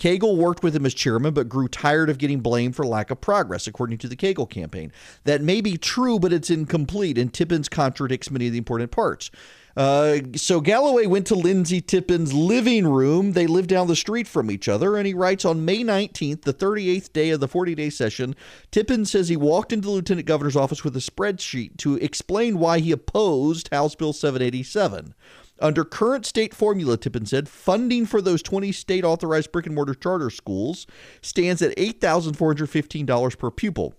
Cagle 0.00 0.36
worked 0.36 0.62
with 0.62 0.74
him 0.74 0.86
as 0.86 0.94
chairman, 0.94 1.34
but 1.34 1.48
grew 1.48 1.68
tired 1.68 2.08
of 2.08 2.16
getting 2.16 2.40
blamed 2.40 2.74
for 2.74 2.86
lack 2.86 3.10
of 3.10 3.20
progress, 3.20 3.66
according 3.66 3.98
to 3.98 4.08
the 4.08 4.16
Cagle 4.16 4.48
campaign. 4.48 4.90
That 5.24 5.42
may 5.42 5.60
be 5.60 5.76
true, 5.76 6.18
but 6.18 6.32
it's 6.32 6.48
incomplete, 6.48 7.18
and 7.18 7.32
Tippins 7.32 7.68
contradicts 7.68 8.30
many 8.30 8.46
of 8.46 8.52
the 8.52 8.58
important 8.58 8.90
parts. 8.90 9.30
Uh, 9.76 10.18
so 10.34 10.60
Galloway 10.60 11.06
went 11.06 11.26
to 11.28 11.34
Lindsey 11.34 11.80
Tippins' 11.80 12.32
living 12.32 12.88
room. 12.88 13.32
They 13.32 13.46
live 13.46 13.66
down 13.66 13.86
the 13.86 13.96
street 13.96 14.26
from 14.26 14.50
each 14.50 14.68
other, 14.68 14.96
and 14.96 15.06
he 15.06 15.14
writes 15.14 15.44
on 15.44 15.64
May 15.64 15.84
19th, 15.84 16.42
the 16.42 16.54
38th 16.54 17.12
day 17.12 17.30
of 17.30 17.40
the 17.40 17.48
40 17.48 17.74
day 17.74 17.90
session, 17.90 18.34
Tippin 18.70 19.04
says 19.04 19.28
he 19.28 19.36
walked 19.36 19.72
into 19.72 19.86
the 19.86 19.92
lieutenant 19.92 20.26
governor's 20.26 20.56
office 20.56 20.82
with 20.82 20.96
a 20.96 21.00
spreadsheet 21.00 21.76
to 21.78 21.96
explain 21.96 22.58
why 22.58 22.80
he 22.80 22.90
opposed 22.90 23.68
House 23.72 23.94
Bill 23.94 24.12
787. 24.12 25.14
Under 25.60 25.84
current 25.84 26.24
state 26.24 26.54
formula, 26.54 26.96
Tippin 26.96 27.26
said, 27.26 27.48
funding 27.48 28.06
for 28.06 28.22
those 28.22 28.42
20 28.42 28.72
state 28.72 29.04
authorized 29.04 29.52
brick 29.52 29.66
and 29.66 29.74
mortar 29.74 29.94
charter 29.94 30.30
schools 30.30 30.86
stands 31.20 31.60
at 31.60 31.76
$8,415 31.76 33.38
per 33.38 33.50
pupil 33.50 33.94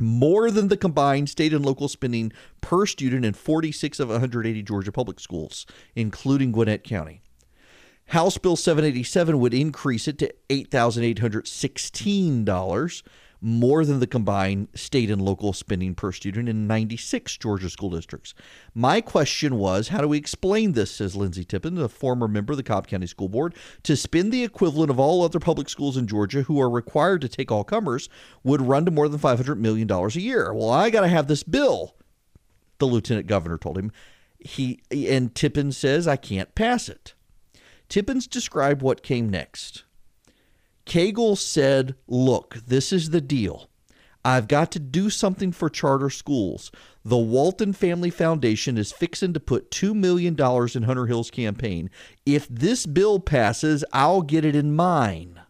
more 0.00 0.50
than 0.50 0.68
the 0.68 0.76
combined 0.76 1.28
state 1.28 1.52
and 1.52 1.66
local 1.66 1.88
spending 1.88 2.32
per 2.60 2.86
student 2.86 3.24
in 3.24 3.34
46 3.34 3.98
of 4.00 4.08
180 4.08 4.62
Georgia 4.62 4.90
public 4.92 5.18
schools, 5.20 5.66
including 5.94 6.50
Gwinnett 6.52 6.84
County. 6.84 7.22
House 8.06 8.38
Bill 8.38 8.56
787 8.56 9.38
would 9.38 9.52
increase 9.52 10.08
it 10.08 10.16
to 10.18 10.32
$8,816, 10.48 13.02
more 13.40 13.84
than 13.84 14.00
the 14.00 14.06
combined 14.06 14.68
state 14.74 15.10
and 15.10 15.22
local 15.22 15.52
spending 15.52 15.94
per 15.94 16.10
student 16.10 16.48
in 16.48 16.66
96 16.66 17.36
Georgia 17.36 17.70
school 17.70 17.90
districts. 17.90 18.34
My 18.74 19.00
question 19.00 19.56
was 19.56 19.88
how 19.88 20.00
do 20.00 20.08
we 20.08 20.18
explain 20.18 20.72
this, 20.72 20.90
says 20.90 21.14
Lindsey 21.14 21.44
Tippin, 21.44 21.78
a 21.78 21.88
former 21.88 22.26
member 22.26 22.52
of 22.52 22.56
the 22.56 22.62
Cobb 22.62 22.86
County 22.88 23.06
School 23.06 23.28
Board, 23.28 23.54
to 23.84 23.96
spend 23.96 24.32
the 24.32 24.44
equivalent 24.44 24.90
of 24.90 24.98
all 24.98 25.22
other 25.22 25.38
public 25.38 25.68
schools 25.68 25.96
in 25.96 26.06
Georgia 26.06 26.42
who 26.42 26.60
are 26.60 26.70
required 26.70 27.20
to 27.20 27.28
take 27.28 27.52
all 27.52 27.64
comers 27.64 28.08
would 28.42 28.62
run 28.62 28.84
to 28.84 28.90
more 28.90 29.08
than 29.08 29.20
$500 29.20 29.56
million 29.58 29.90
a 29.90 30.08
year. 30.18 30.52
Well, 30.52 30.70
I 30.70 30.90
got 30.90 31.02
to 31.02 31.08
have 31.08 31.28
this 31.28 31.42
bill, 31.42 31.94
the 32.78 32.86
lieutenant 32.86 33.26
governor 33.26 33.58
told 33.58 33.78
him. 33.78 33.92
He 34.40 34.80
and 34.90 35.34
Tippin 35.34 35.72
says 35.72 36.06
I 36.06 36.16
can't 36.16 36.54
pass 36.54 36.88
it. 36.88 37.14
Tippins 37.88 38.26
described 38.26 38.82
what 38.82 39.02
came 39.02 39.28
next. 39.28 39.84
Cagle 40.88 41.36
said, 41.36 41.94
Look, 42.08 42.56
this 42.66 42.92
is 42.92 43.10
the 43.10 43.20
deal. 43.20 43.68
I've 44.24 44.48
got 44.48 44.72
to 44.72 44.78
do 44.78 45.10
something 45.10 45.52
for 45.52 45.70
charter 45.70 46.10
schools. 46.10 46.72
The 47.04 47.16
Walton 47.16 47.72
Family 47.72 48.10
Foundation 48.10 48.76
is 48.76 48.90
fixing 48.90 49.32
to 49.34 49.40
put 49.40 49.70
$2 49.70 49.94
million 49.94 50.34
in 50.34 50.82
Hunter 50.82 51.06
Hill's 51.06 51.30
campaign. 51.30 51.88
If 52.26 52.48
this 52.48 52.84
bill 52.84 53.20
passes, 53.20 53.84
I'll 53.92 54.22
get 54.22 54.44
it 54.44 54.56
in 54.56 54.74
mine. 54.74 55.40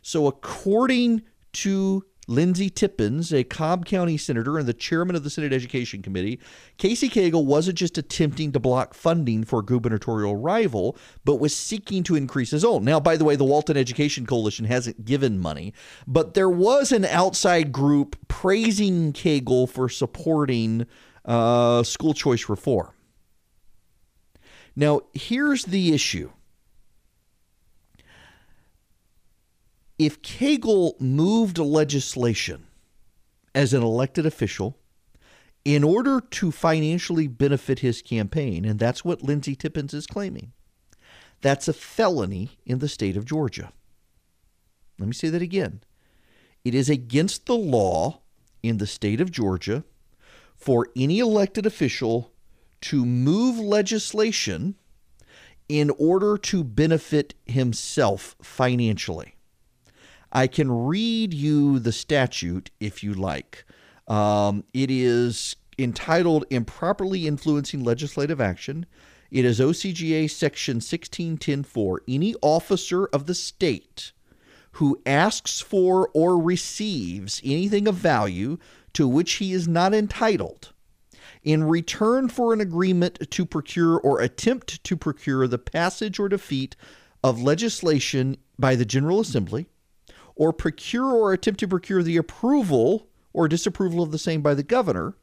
So, 0.00 0.26
according 0.26 1.22
to 1.54 2.04
Lindsey 2.28 2.68
Tippins, 2.68 3.32
a 3.32 3.42
Cobb 3.42 3.86
County 3.86 4.18
senator 4.18 4.58
and 4.58 4.68
the 4.68 4.74
chairman 4.74 5.16
of 5.16 5.24
the 5.24 5.30
Senate 5.30 5.52
Education 5.52 6.02
Committee, 6.02 6.38
Casey 6.76 7.08
Cagle 7.08 7.46
wasn't 7.46 7.78
just 7.78 7.96
attempting 7.96 8.52
to 8.52 8.60
block 8.60 8.92
funding 8.92 9.44
for 9.44 9.60
a 9.60 9.64
gubernatorial 9.64 10.36
rival, 10.36 10.96
but 11.24 11.36
was 11.36 11.56
seeking 11.56 12.02
to 12.04 12.14
increase 12.14 12.50
his 12.50 12.64
own. 12.64 12.84
Now, 12.84 13.00
by 13.00 13.16
the 13.16 13.24
way, 13.24 13.34
the 13.34 13.44
Walton 13.44 13.78
Education 13.78 14.26
Coalition 14.26 14.66
hasn't 14.66 15.06
given 15.06 15.38
money, 15.38 15.72
but 16.06 16.34
there 16.34 16.50
was 16.50 16.92
an 16.92 17.06
outside 17.06 17.72
group 17.72 18.16
praising 18.28 19.14
Cagle 19.14 19.68
for 19.68 19.88
supporting 19.88 20.86
uh, 21.24 21.82
school 21.82 22.12
choice 22.12 22.48
reform. 22.48 22.90
Now, 24.76 25.00
here's 25.12 25.64
the 25.64 25.94
issue 25.94 26.30
if 29.98 30.22
Cagle 30.22 31.00
moved 31.00 31.58
legislation 31.58 32.66
as 33.54 33.74
an 33.74 33.82
elected 33.82 34.24
official 34.24 34.78
in 35.64 35.82
order 35.82 36.20
to 36.20 36.52
financially 36.52 37.26
benefit 37.26 37.80
his 37.80 38.00
campaign, 38.00 38.64
and 38.64 38.78
that's 38.78 39.04
what 39.04 39.22
Lindsey 39.22 39.56
Tippins 39.56 39.92
is 39.92 40.06
claiming. 40.06 40.52
That's 41.40 41.68
a 41.68 41.72
felony 41.72 42.58
in 42.64 42.78
the 42.78 42.88
state 42.88 43.16
of 43.16 43.24
Georgia. 43.24 43.72
Let 44.98 45.06
me 45.06 45.12
say 45.12 45.28
that 45.28 45.42
again. 45.42 45.80
It 46.64 46.74
is 46.74 46.88
against 46.88 47.46
the 47.46 47.56
law 47.56 48.20
in 48.62 48.78
the 48.78 48.86
state 48.86 49.20
of 49.20 49.30
Georgia 49.30 49.84
for 50.56 50.88
any 50.96 51.18
elected 51.18 51.66
official 51.66 52.32
to 52.80 53.04
move 53.04 53.58
legislation 53.58 54.76
in 55.68 55.90
order 55.98 56.38
to 56.38 56.64
benefit 56.64 57.34
himself 57.46 58.36
financially. 58.42 59.34
I 60.32 60.46
can 60.46 60.70
read 60.70 61.32
you 61.32 61.78
the 61.78 61.92
statute 61.92 62.70
if 62.80 63.02
you 63.02 63.14
like. 63.14 63.64
Um, 64.06 64.64
it 64.72 64.90
is 64.90 65.56
entitled 65.78 66.44
Improperly 66.50 67.26
Influencing 67.26 67.84
Legislative 67.84 68.40
Action. 68.40 68.86
It 69.30 69.44
is 69.44 69.60
OCGA 69.60 70.30
Section 70.30 70.78
1610.4. 70.78 71.98
Any 72.08 72.34
officer 72.42 73.06
of 73.06 73.26
the 73.26 73.34
state 73.34 74.12
who 74.72 75.00
asks 75.04 75.60
for 75.60 76.08
or 76.14 76.40
receives 76.40 77.40
anything 77.44 77.88
of 77.88 77.94
value 77.94 78.58
to 78.94 79.06
which 79.06 79.34
he 79.34 79.52
is 79.52 79.68
not 79.68 79.94
entitled 79.94 80.72
in 81.42 81.64
return 81.64 82.28
for 82.28 82.52
an 82.52 82.60
agreement 82.60 83.18
to 83.30 83.46
procure 83.46 83.98
or 83.98 84.20
attempt 84.20 84.82
to 84.84 84.96
procure 84.96 85.46
the 85.46 85.58
passage 85.58 86.18
or 86.18 86.28
defeat 86.28 86.76
of 87.22 87.40
legislation 87.40 88.36
by 88.58 88.74
the 88.74 88.84
General 88.84 89.20
Assembly, 89.20 89.66
or 90.38 90.52
procure 90.52 91.12
or 91.12 91.32
attempt 91.34 91.60
to 91.60 91.68
procure 91.68 92.02
the 92.02 92.16
approval 92.16 93.08
or 93.34 93.48
disapproval 93.48 94.02
of 94.02 94.12
the 94.12 94.18
same 94.18 94.40
by 94.40 94.54
the 94.54 94.62
governor, 94.62 95.14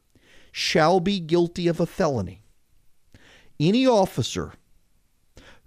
shall 0.52 1.00
be 1.00 1.18
guilty 1.18 1.66
of 1.66 1.80
a 1.80 1.86
felony. 1.86 2.42
Any 3.58 3.86
officer 3.86 4.52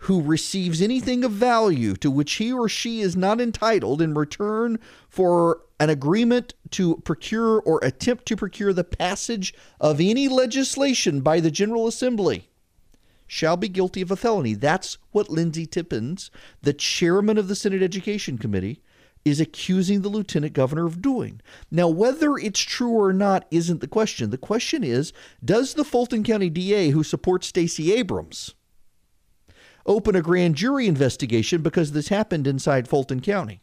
who 0.04 0.22
receives 0.22 0.82
anything 0.82 1.24
of 1.26 1.32
value 1.32 1.96
to 1.96 2.10
which 2.10 2.34
he 2.34 2.54
or 2.54 2.70
she 2.70 3.02
is 3.02 3.18
not 3.18 3.42
entitled 3.42 4.02
in 4.02 4.14
return 4.14 4.80
for 5.10 5.62
an 5.80 5.90
agreement 5.90 6.54
to 6.72 6.98
procure 6.98 7.60
or 7.60 7.80
attempt 7.84 8.26
to 8.28 8.38
procure 8.38 8.72
the 8.72 8.84
passage 8.84 9.54
of 9.82 10.00
any 10.00 10.30
legislation 10.30 11.22
by 11.22 11.40
the 11.40 11.52
General 11.52 11.88
Assembly 11.88 12.48
shall 13.28 13.58
be 13.58 13.68
guilty 13.68 14.02
of 14.02 14.10
a 14.10 14.16
felony. 14.16 14.54
That's 14.54 14.98
what 15.12 15.30
Lindsey 15.30 15.66
Tippins, 15.66 16.32
the 16.62 16.74
chairman 16.74 17.38
of 17.38 17.48
the 17.48 17.56
Senate 17.56 17.84
Education 17.84 18.38
Committee, 18.38 18.82
is 19.30 19.40
accusing 19.40 20.02
the 20.02 20.10
lieutenant 20.10 20.54
governor 20.54 20.86
of 20.86 21.02
doing. 21.02 21.42
Now, 21.72 21.88
whether 21.88 22.36
it's 22.38 22.60
true 22.60 22.92
or 22.92 23.14
not 23.14 23.46
isn't 23.52 23.82
the 23.82 23.88
question. 23.88 24.30
The 24.30 24.38
question 24.38 24.84
is 24.84 25.14
Does 25.44 25.74
the 25.74 25.86
Fulton 25.86 26.24
County 26.24 26.50
DA 26.50 26.90
who 26.90 27.04
supports 27.04 27.48
Stacey 27.48 27.94
Abrams 27.94 28.56
open 29.86 30.16
a 30.16 30.22
grand 30.22 30.56
jury 30.56 30.88
investigation 30.88 31.62
because 31.62 31.92
this 31.92 32.10
happened 32.10 32.48
inside 32.48 32.88
Fulton 32.88 33.22
County? 33.22 33.62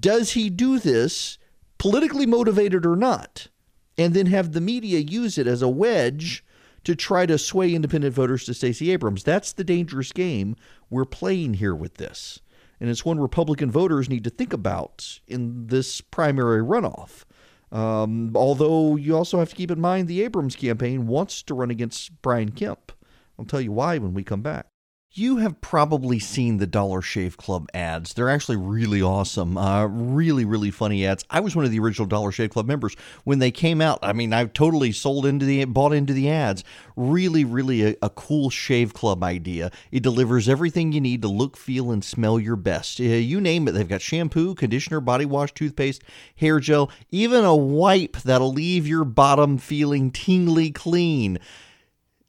Does 0.00 0.32
he 0.32 0.50
do 0.50 0.78
this 0.78 1.38
politically 1.78 2.26
motivated 2.26 2.84
or 2.84 2.96
not? 2.96 3.48
And 3.96 4.14
then 4.14 4.26
have 4.26 4.52
the 4.52 4.60
media 4.60 5.00
use 5.00 5.38
it 5.38 5.46
as 5.46 5.62
a 5.62 5.68
wedge 5.68 6.44
to 6.84 6.94
try 6.94 7.26
to 7.26 7.36
sway 7.36 7.74
independent 7.74 8.14
voters 8.14 8.44
to 8.44 8.54
Stacey 8.54 8.90
Abrams. 8.92 9.24
That's 9.24 9.52
the 9.52 9.64
dangerous 9.64 10.12
game 10.12 10.56
we're 10.88 11.04
playing 11.04 11.54
here 11.54 11.74
with 11.74 11.94
this. 11.94 12.40
And 12.80 12.88
it's 12.88 13.04
one 13.04 13.18
Republican 13.18 13.70
voters 13.70 14.08
need 14.08 14.24
to 14.24 14.30
think 14.30 14.52
about 14.52 15.20
in 15.26 15.66
this 15.66 16.00
primary 16.00 16.62
runoff. 16.62 17.24
Um, 17.70 18.32
although 18.34 18.96
you 18.96 19.16
also 19.16 19.38
have 19.38 19.50
to 19.50 19.56
keep 19.56 19.70
in 19.70 19.80
mind 19.80 20.08
the 20.08 20.22
Abrams 20.22 20.56
campaign 20.56 21.06
wants 21.06 21.42
to 21.42 21.54
run 21.54 21.70
against 21.70 22.22
Brian 22.22 22.50
Kemp. 22.50 22.92
I'll 23.38 23.44
tell 23.44 23.60
you 23.60 23.72
why 23.72 23.98
when 23.98 24.14
we 24.14 24.24
come 24.24 24.42
back. 24.42 24.66
You 25.12 25.38
have 25.38 25.62
probably 25.62 26.18
seen 26.18 26.58
the 26.58 26.66
Dollar 26.66 27.00
Shave 27.00 27.38
Club 27.38 27.70
ads. 27.72 28.12
They're 28.12 28.28
actually 28.28 28.58
really 28.58 29.00
awesome. 29.00 29.56
Uh, 29.56 29.86
really, 29.86 30.44
really 30.44 30.70
funny 30.70 31.06
ads. 31.06 31.24
I 31.30 31.40
was 31.40 31.56
one 31.56 31.64
of 31.64 31.70
the 31.70 31.78
original 31.78 32.06
Dollar 32.06 32.30
Shave 32.30 32.50
Club 32.50 32.66
members 32.66 32.94
when 33.24 33.38
they 33.38 33.50
came 33.50 33.80
out. 33.80 33.98
I 34.02 34.12
mean, 34.12 34.34
I've 34.34 34.52
totally 34.52 34.92
sold 34.92 35.24
into 35.24 35.46
the, 35.46 35.64
bought 35.64 35.94
into 35.94 36.12
the 36.12 36.28
ads. 36.28 36.62
Really, 36.94 37.42
really 37.42 37.86
a, 37.86 37.96
a 38.02 38.10
cool 38.10 38.50
shave 38.50 38.92
club 38.92 39.24
idea. 39.24 39.70
It 39.90 40.02
delivers 40.02 40.46
everything 40.46 40.92
you 40.92 41.00
need 41.00 41.22
to 41.22 41.28
look, 41.28 41.56
feel, 41.56 41.90
and 41.90 42.04
smell 42.04 42.38
your 42.38 42.56
best. 42.56 43.00
Uh, 43.00 43.04
you 43.04 43.40
name 43.40 43.66
it. 43.66 43.72
They've 43.72 43.88
got 43.88 44.02
shampoo, 44.02 44.54
conditioner, 44.54 45.00
body 45.00 45.24
wash, 45.24 45.54
toothpaste, 45.54 46.02
hair 46.36 46.60
gel, 46.60 46.90
even 47.10 47.44
a 47.44 47.56
wipe 47.56 48.18
that'll 48.18 48.52
leave 48.52 48.86
your 48.86 49.04
bottom 49.04 49.56
feeling 49.56 50.10
tingly 50.10 50.70
clean. 50.70 51.38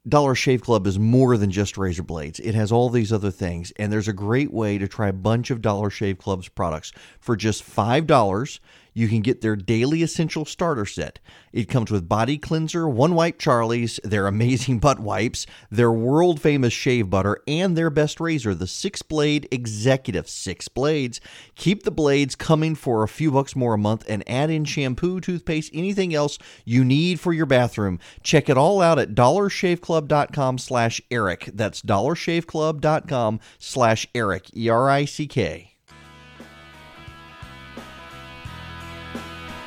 Dollar 0.08 0.34
Shave 0.34 0.62
Club 0.62 0.86
is 0.86 0.98
more 0.98 1.36
than 1.36 1.50
just 1.50 1.76
razor 1.76 2.02
blades. 2.02 2.40
It 2.40 2.54
has 2.54 2.72
all 2.72 2.88
these 2.88 3.12
other 3.12 3.30
things, 3.30 3.70
and 3.76 3.92
there's 3.92 4.08
a 4.08 4.14
great 4.14 4.50
way 4.50 4.78
to 4.78 4.88
try 4.88 5.08
a 5.08 5.12
bunch 5.12 5.50
of 5.50 5.60
Dollar 5.60 5.90
Shave 5.90 6.16
Club's 6.16 6.48
products 6.48 6.90
for 7.20 7.36
just 7.36 7.62
$5 7.62 8.60
you 9.00 9.08
can 9.08 9.22
get 9.22 9.40
their 9.40 9.56
daily 9.56 10.02
essential 10.02 10.44
starter 10.44 10.84
set. 10.84 11.18
It 11.54 11.70
comes 11.70 11.90
with 11.90 12.06
body 12.06 12.36
cleanser, 12.36 12.86
one 12.86 13.14
wipe 13.14 13.38
Charlie's, 13.38 13.98
their 14.04 14.26
amazing 14.26 14.78
butt 14.80 15.00
wipes, 15.00 15.46
their 15.70 15.90
world 15.90 16.38
famous 16.38 16.74
shave 16.74 17.08
butter, 17.08 17.40
and 17.48 17.78
their 17.78 17.88
best 17.88 18.20
razor, 18.20 18.54
the 18.54 18.66
six 18.66 19.00
blade 19.00 19.48
executive. 19.50 20.28
Six 20.28 20.68
blades. 20.68 21.18
Keep 21.56 21.84
the 21.84 21.90
blades 21.90 22.36
coming 22.36 22.74
for 22.74 23.02
a 23.02 23.08
few 23.08 23.30
bucks 23.30 23.56
more 23.56 23.72
a 23.72 23.78
month 23.78 24.04
and 24.06 24.22
add 24.28 24.50
in 24.50 24.66
shampoo, 24.66 25.18
toothpaste, 25.18 25.70
anything 25.72 26.14
else 26.14 26.38
you 26.66 26.84
need 26.84 27.18
for 27.18 27.32
your 27.32 27.46
bathroom. 27.46 27.98
Check 28.22 28.50
it 28.50 28.58
all 28.58 28.82
out 28.82 28.98
at 28.98 29.14
dollarshaveclub.com 29.14 30.58
slash 30.58 31.00
Erick. 31.10 31.50
That's 31.54 31.80
dollarshaveclub.com 31.80 33.40
slash 33.58 34.06
Erick, 34.14 34.54
E 34.54 34.68
R 34.68 34.90
I 34.90 35.06
C 35.06 35.26
K. 35.26 35.69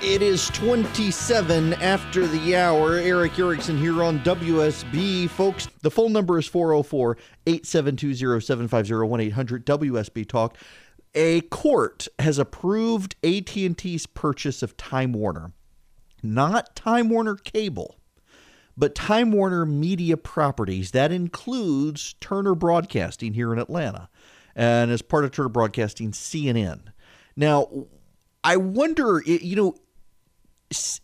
It 0.06 0.22
is 0.22 0.50
27 0.50 1.76
after 1.76 2.28
the 2.28 2.58
hour. 2.58 2.96
Erick 2.96 3.40
Erickson 3.40 3.78
here 3.78 4.04
on 4.04 4.20
WSB. 4.20 5.30
Folks, 5.30 5.70
the 5.82 5.90
phone 5.90 6.12
number 6.12 6.38
is 6.38 6.46
404 6.46 7.18
872 7.48 8.42
0750 8.42 9.24
800 9.24 9.66
WSB 9.66 10.28
Talk. 10.28 10.58
A 11.16 11.40
court 11.42 12.10
has 12.20 12.38
approved 12.38 13.16
AT&T's 13.24 14.06
purchase 14.08 14.62
of 14.62 14.76
Time 14.76 15.14
Warner. 15.14 15.54
Not 16.22 16.76
Time 16.76 17.08
Warner 17.08 17.36
Cable, 17.36 17.96
but 18.76 18.96
Time 18.96 19.32
Warner 19.32 19.66
Media 19.66 20.18
Properties. 20.18 20.92
That 20.92 21.14
includes 21.14 22.16
Turner 22.20 22.56
Broadcasting 22.56 23.36
here 23.36 23.54
in 23.54 23.58
Atlanta. 23.58 24.10
And 24.54 24.92
as 24.92 25.02
part 25.02 25.24
of 25.24 25.32
Turner 25.32 25.48
Broadcasting, 25.48 26.12
CNN. 26.12 26.88
Now, 27.38 27.88
I 28.44 28.58
wonder, 28.58 29.24
you 29.26 29.56
know, 29.56 29.76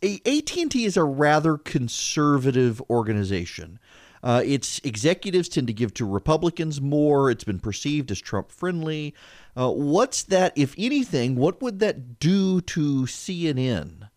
AT&T 0.01 0.85
is 0.85 0.97
a 0.97 1.03
rather 1.03 1.57
conservative 1.57 2.81
organization. 2.89 3.79
Uh, 4.21 4.41
its 4.45 4.79
executives 4.83 5.47
tend 5.47 5.67
to 5.67 5.73
give 5.73 5.93
to 5.93 6.05
Republicans 6.05 6.81
more. 6.81 7.31
It's 7.31 7.43
been 7.43 7.59
perceived 7.59 8.11
as 8.11 8.19
Trump 8.19 8.51
friendly. 8.51 9.13
Uh, 9.55 9.71
what's 9.71 10.23
that, 10.23 10.53
if 10.57 10.75
anything, 10.77 11.35
what 11.35 11.61
would 11.61 11.79
that 11.79 12.19
do 12.19 12.61
to 12.61 13.03
CNN? 13.03 14.09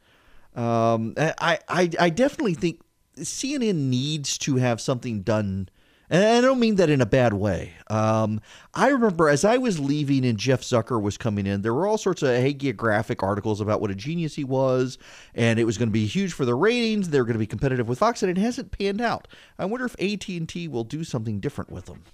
Um, 0.55 1.15
I, 1.17 1.59
I, 1.69 1.91
I 1.99 2.11
definitely 2.11 2.55
think 2.55 2.81
CNN 3.17 3.75
needs 3.89 4.39
to 4.39 4.57
have 4.57 4.81
something 4.81 5.23
done 5.23 5.69
and 6.13 6.23
I 6.23 6.43
don't 6.43 6.61
mean 6.61 6.75
that 6.77 6.91
in 6.91 7.01
a 7.01 7.07
bad 7.07 7.33
way. 7.33 7.73
Um, 7.89 8.43
I 8.75 8.89
remember 8.89 9.31
as 9.31 9.47
I 9.47 9.57
was 9.57 9.81
leaving 9.81 10.27
and 10.27 10.37
Jeff 10.37 10.61
Zucker 10.61 11.01
was 11.01 11.17
coming 11.17 11.47
in, 11.47 11.63
there 11.63 11.73
were 11.73 11.87
all 11.87 11.97
sorts 11.97 12.23
of 12.23 12.29
hagiographic 12.29 13.23
articles 13.23 13.63
about 13.63 13.81
what 13.81 13.91
a 13.91 13.95
genius 13.95 14.35
he 14.35 14.45
was, 14.45 14.99
and 15.35 15.59
it 15.59 15.65
was 15.65 15.79
going 15.79 15.89
to 15.89 15.93
be 15.93 16.05
huge 16.05 16.35
for 16.35 16.45
the 16.45 16.55
ratings. 16.55 17.09
They 17.09 17.19
were 17.19 17.25
going 17.25 17.33
to 17.33 17.39
be 17.39 17.47
competitive 17.47 17.89
with 17.89 17.99
Fox, 17.99 18.23
and 18.23 18.31
it 18.31 18.39
hasn't 18.39 18.73
panned 18.73 19.01
out. 19.01 19.27
I 19.59 19.65
wonder 19.65 19.87
if 19.87 19.97
AT 19.99 20.29
and 20.29 20.47
T 20.47 20.69
will 20.69 20.85
do 20.85 21.03
something 21.03 21.41
different 21.41 21.71
with 21.71 21.87
them. 21.87 22.05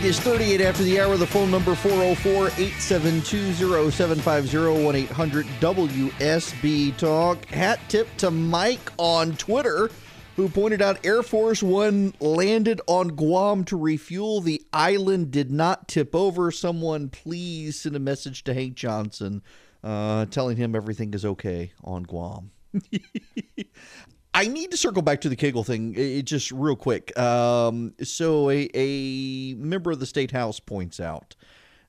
It 0.00 0.06
is 0.06 0.20
38 0.20 0.62
after 0.62 0.82
the 0.82 0.98
hour. 0.98 1.18
The 1.18 1.26
phone 1.26 1.50
number 1.50 1.74
404 1.74 2.46
872 2.58 3.90
0750 3.90 4.82
1 4.82 4.96
800 4.96 5.46
WSB 5.60 6.96
Talk. 6.96 7.44
Hat 7.44 7.78
tip 7.88 8.08
to 8.16 8.30
Mike 8.30 8.92
on 8.96 9.36
Twitter, 9.36 9.90
who 10.36 10.48
pointed 10.48 10.80
out 10.80 11.04
Air 11.04 11.22
Force 11.22 11.62
One 11.62 12.14
landed 12.18 12.80
on 12.86 13.08
Guam 13.08 13.62
to 13.66 13.76
refuel. 13.76 14.40
The 14.40 14.62
island 14.72 15.32
did 15.32 15.50
not 15.50 15.86
tip 15.86 16.14
over. 16.14 16.50
Someone 16.50 17.10
please 17.10 17.82
send 17.82 17.94
a 17.94 18.00
message 18.00 18.42
to 18.44 18.54
Hank 18.54 18.76
Johnson 18.76 19.42
uh, 19.84 20.24
telling 20.24 20.56
him 20.56 20.74
everything 20.74 21.12
is 21.12 21.26
okay 21.26 21.72
on 21.84 22.04
Guam. 22.04 22.52
I 24.32 24.46
need 24.46 24.70
to 24.70 24.76
circle 24.76 25.02
back 25.02 25.20
to 25.22 25.28
the 25.28 25.36
Cagle 25.36 25.66
thing 25.66 25.94
it, 25.96 26.22
just 26.22 26.52
real 26.52 26.76
quick. 26.76 27.16
Um, 27.18 27.94
so, 28.02 28.48
a, 28.50 28.68
a 28.74 29.54
member 29.54 29.90
of 29.90 29.98
the 29.98 30.06
state 30.06 30.30
house 30.30 30.60
points 30.60 31.00
out 31.00 31.34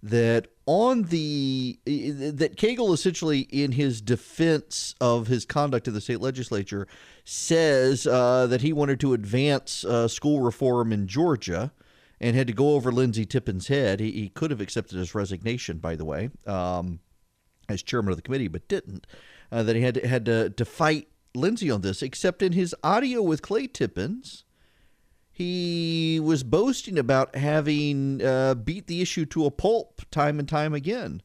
that 0.04 0.48
on 0.66 1.04
the 1.04 1.80
that 1.86 2.56
Cagle 2.58 2.94
essentially 2.94 3.42
in 3.42 3.74
his 3.74 4.02
defense 4.02 4.96
of 5.00 5.28
his 5.28 5.46
conduct 5.46 5.88
in 5.88 5.94
the 5.94 6.02
state 6.02 6.22
legislature 6.22 6.88
says 7.24 8.08
uh, 8.08 8.48
that 8.48 8.62
he 8.62 8.74
wanted 8.74 9.00
to 9.02 9.14
advance 9.14 9.86
uh, 9.86 10.08
school 10.08 10.42
reform 10.42 10.92
in 10.92 11.08
Georgia 11.08 11.72
and 12.20 12.36
had 12.36 12.48
to 12.48 12.54
go 12.54 12.74
over 12.74 12.92
Lindsey 12.92 13.26
Tippins' 13.26 13.68
head. 13.68 14.00
He, 14.00 14.12
he 14.12 14.30
could 14.30 14.52
have 14.52 14.62
accepted 14.62 14.98
his 14.98 15.14
resignation, 15.14 15.78
by 15.78 15.96
the 15.96 16.06
way, 16.06 16.30
um, 16.48 17.00
as 17.70 17.84
chairman 17.84 18.12
of 18.12 18.18
the 18.18 18.22
committee, 18.22 18.48
but 18.48 18.68
didn't. 18.68 19.06
Uh, 19.52 19.64
that 19.64 19.76
he 19.76 19.82
had 19.82 19.96
to, 19.96 20.08
had 20.08 20.26
to, 20.26 20.50
to 20.52 20.64
fight 20.64 21.10
Lindsey 21.34 21.72
on 21.72 21.82
this, 21.82 22.02
except 22.02 22.42
in 22.42 22.52
his 22.52 22.76
audio 22.84 23.22
with 23.22 23.42
Clay 23.42 23.68
Tippins, 23.68 24.44
he 25.32 26.20
was 26.22 26.44
boasting 26.44 27.00
about 27.00 27.36
having 27.36 28.22
uh, 28.24 28.56
beat 28.56 28.88
the 28.88 29.02
issue 29.02 29.26
to 29.28 29.46
a 29.46 29.52
pulp 29.52 30.02
time 30.12 30.40
and 30.40 30.48
time 30.48 30.74
again. 30.74 31.22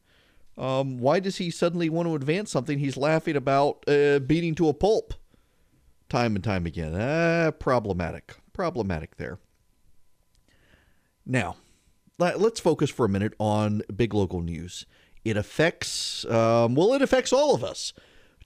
Um, 0.57 0.97
why 0.97 1.19
does 1.19 1.37
he 1.37 1.51
suddenly 1.51 1.89
want 1.89 2.07
to 2.07 2.15
advance 2.15 2.49
something 2.51 2.79
he's 2.79 2.97
laughing 2.97 3.35
about 3.35 3.83
uh, 3.87 4.19
beating 4.19 4.55
to 4.55 4.69
a 4.69 4.73
pulp 4.73 5.13
time 6.09 6.35
and 6.35 6.43
time 6.43 6.65
again? 6.65 6.95
Uh, 6.95 7.51
problematic. 7.59 8.35
Problematic 8.53 9.17
there. 9.17 9.37
Now, 11.25 11.57
let's 12.17 12.59
focus 12.59 12.89
for 12.89 13.05
a 13.05 13.09
minute 13.09 13.33
on 13.37 13.83
big 13.95 14.13
local 14.13 14.41
news. 14.41 14.85
It 15.23 15.37
affects, 15.37 16.25
um, 16.25 16.73
well, 16.73 16.93
it 16.93 17.01
affects 17.01 17.33
all 17.33 17.53
of 17.53 17.63
us 17.63 17.93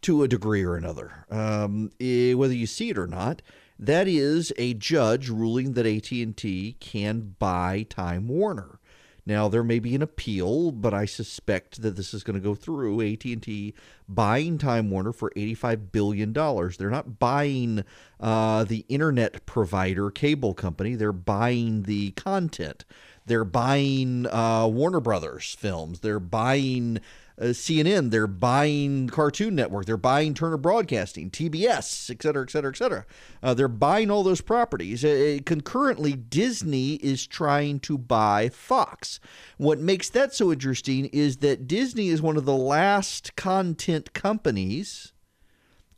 to 0.02 0.24
a 0.24 0.28
degree 0.28 0.64
or 0.64 0.76
another, 0.76 1.26
um, 1.30 1.92
eh, 2.00 2.34
whether 2.34 2.54
you 2.54 2.68
see 2.68 2.90
it 2.90 2.98
or 2.98 3.08
not. 3.08 3.42
That 3.78 4.08
is 4.08 4.54
a 4.58 4.76
judge 4.76 5.30
ruling 5.30 5.74
that 5.74 5.88
AT&T 5.88 6.76
can 6.80 7.36
buy 7.40 7.88
Time 7.90 8.28
Warner. 8.28 8.80
Now 9.26 9.48
there 9.48 9.64
may 9.64 9.80
be 9.80 9.96
an 9.96 10.02
appeal, 10.02 10.72
but 10.72 10.94
I 10.94 11.06
suspect 11.06 11.82
that 11.82 11.96
this 11.96 12.14
is 12.14 12.24
going 12.24 12.36
to 12.36 12.44
go 12.44 12.56
through. 12.56 13.02
AT&T 13.02 13.74
buying 14.08 14.58
Time 14.58 14.90
Warner 14.90 15.14
for 15.14 15.32
85 15.36 15.92
billion 15.92 16.34
dollars. 16.34 16.78
They're 16.78 16.90
not 16.90 17.20
buying 17.20 17.84
uh, 18.20 18.64
the 18.64 18.86
internet 18.90 19.46
provider 19.46 20.10
cable 20.10 20.54
company. 20.54 20.96
They're 20.96 21.12
buying 21.12 21.84
the 21.84 22.12
content. 22.12 22.86
They're 23.26 23.46
buying 23.46 24.26
uh, 24.28 24.68
Warner 24.68 25.00
Brothers 25.00 25.56
films. 25.58 26.00
They're 26.00 26.20
buying 26.20 27.00
uh, 27.40 27.46
CNN, 27.46 28.12
they're 28.12 28.28
buying 28.28 29.08
Cartoon 29.08 29.56
Network, 29.56 29.86
they're 29.86 29.98
buying 29.98 30.34
Turner 30.34 30.58
Broadcasting, 30.58 31.30
TBS, 31.30 32.10
et 32.10 32.22
cetera, 32.22 32.44
et 32.44 32.50
cetera, 32.50 32.72
et 32.72 32.78
cetera. 32.78 33.06
Uh, 33.42 33.54
they're 33.54 33.68
buying 33.68 34.12
all 34.12 34.24
those 34.24 34.42
properties. 34.42 35.04
Uh, 35.04 35.40
concurrently, 35.46 36.14
Disney 36.14 36.96
is 36.96 37.26
trying 37.28 37.80
to 37.82 37.98
buy 37.98 38.50
Fox. 38.50 39.20
What 39.58 39.80
makes 39.80 40.10
that 40.10 40.34
so 40.34 40.52
interesting 40.52 41.06
is 41.06 41.38
that 41.38 41.68
Disney 41.68 42.10
is 42.10 42.22
one 42.22 42.38
of 42.38 42.46
the 42.46 42.56
last 42.56 43.36
content 43.36 44.14
companies 44.14 45.14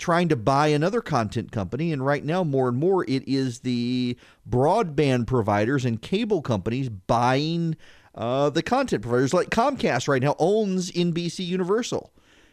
trying 0.03 0.27
to 0.27 0.35
buy 0.35 0.67
another 0.67 1.01
content 1.01 1.51
company. 1.51 1.93
And 1.93 2.05
right 2.05 2.25
now, 2.25 2.43
more 2.43 2.67
and 2.67 2.77
more, 2.77 3.05
it 3.05 3.27
is 3.27 3.61
the 3.61 4.17
broadband 4.49 5.27
providers 5.27 5.85
and 5.85 6.01
cable 6.01 6.41
companies 6.41 6.89
buying 6.89 7.77
uh, 8.15 8.49
the 8.49 8.61
content 8.61 9.01
providers 9.01 9.33
like 9.33 9.49
Comcast 9.49 10.07
right 10.07 10.21
now 10.21 10.35
owns 10.39 10.91
NBC 10.91 11.45
Universal. 11.45 12.11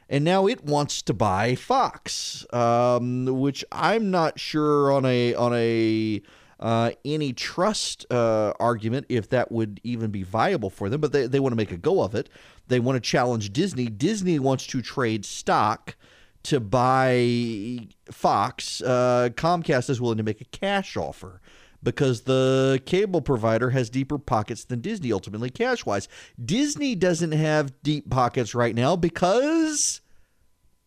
And 0.09 0.25
now 0.25 0.49
it 0.49 0.65
wants 0.65 1.03
to 1.03 1.15
buy 1.15 1.55
Fox, 1.55 2.45
um, 2.53 3.27
which 3.27 3.65
I'm 3.71 4.11
not 4.11 4.41
sure 4.41 4.91
on 4.91 5.05
a 5.05 5.35
on 5.35 5.53
a 5.55 6.21
uh, 6.59 6.91
antitrust 7.07 8.07
uh, 8.11 8.53
argument 8.59 9.07
if 9.09 9.29
that 9.31 9.53
would 9.53 9.81
even 9.85 10.11
be 10.11 10.25
viable 10.25 10.69
for 10.69 10.89
them. 10.89 11.01
But 11.01 11.13
they, 11.13 11.27
they 11.29 11.39
want 11.39 11.53
to 11.53 11.57
make 11.57 11.71
a 11.71 11.77
go 11.77 12.03
of 12.03 12.17
it. 12.17 12.29
They 12.67 12.81
want 12.81 12.97
to 12.97 13.01
challenge 13.01 13.53
Disney. 13.53 13.87
Disney 13.87 14.41
wants 14.41 14.67
to 14.69 14.83
trade 14.83 15.25
stock 15.25 15.95
to 16.45 16.59
buy 16.59 17.87
Fox. 18.11 18.83
Uh, 18.83 19.29
Comcast 19.35 19.91
is 19.91 20.01
willing 20.01 20.19
to 20.19 20.25
make 20.25 20.41
a 20.41 20.47
cash 20.47 20.97
offer 20.97 21.40
because 21.83 22.23
the 22.23 22.81
cable 22.87 23.21
provider 23.21 23.71
has 23.71 23.91
deeper 23.91 24.19
pockets 24.19 24.65
than 24.65 24.81
Disney, 24.81 25.13
ultimately, 25.13 25.51
cash 25.51 25.87
wise. 25.87 26.09
Disney 26.43 26.95
doesn't 26.95 27.33
have 27.33 27.83
deep 27.83 28.11
pockets 28.11 28.55
right 28.55 28.75
now 28.75 28.97
because 28.97 30.01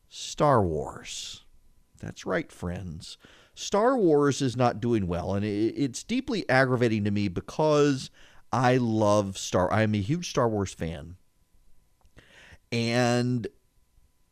Star 0.10 0.62
Wars. 0.62 1.44
That's 2.00 2.26
right, 2.26 2.52
friends. 2.52 3.18
Star 3.56 3.98
Wars 3.98 4.42
is 4.42 4.58
not 4.58 4.80
doing 4.80 5.08
well, 5.08 5.36
and 5.36 5.46
it's 5.46 6.04
deeply 6.04 6.48
aggravating 6.50 7.04
to 7.04 7.12
me 7.12 7.28
because 7.28 8.10
I 8.52 8.78
love 8.78 9.38
Star. 9.38 9.72
I 9.72 9.84
am 9.84 9.94
a 9.94 10.02
huge 10.02 10.30
Star 10.30 10.50
Wars 10.50 10.74
fan, 10.74 11.16
and 12.72 13.48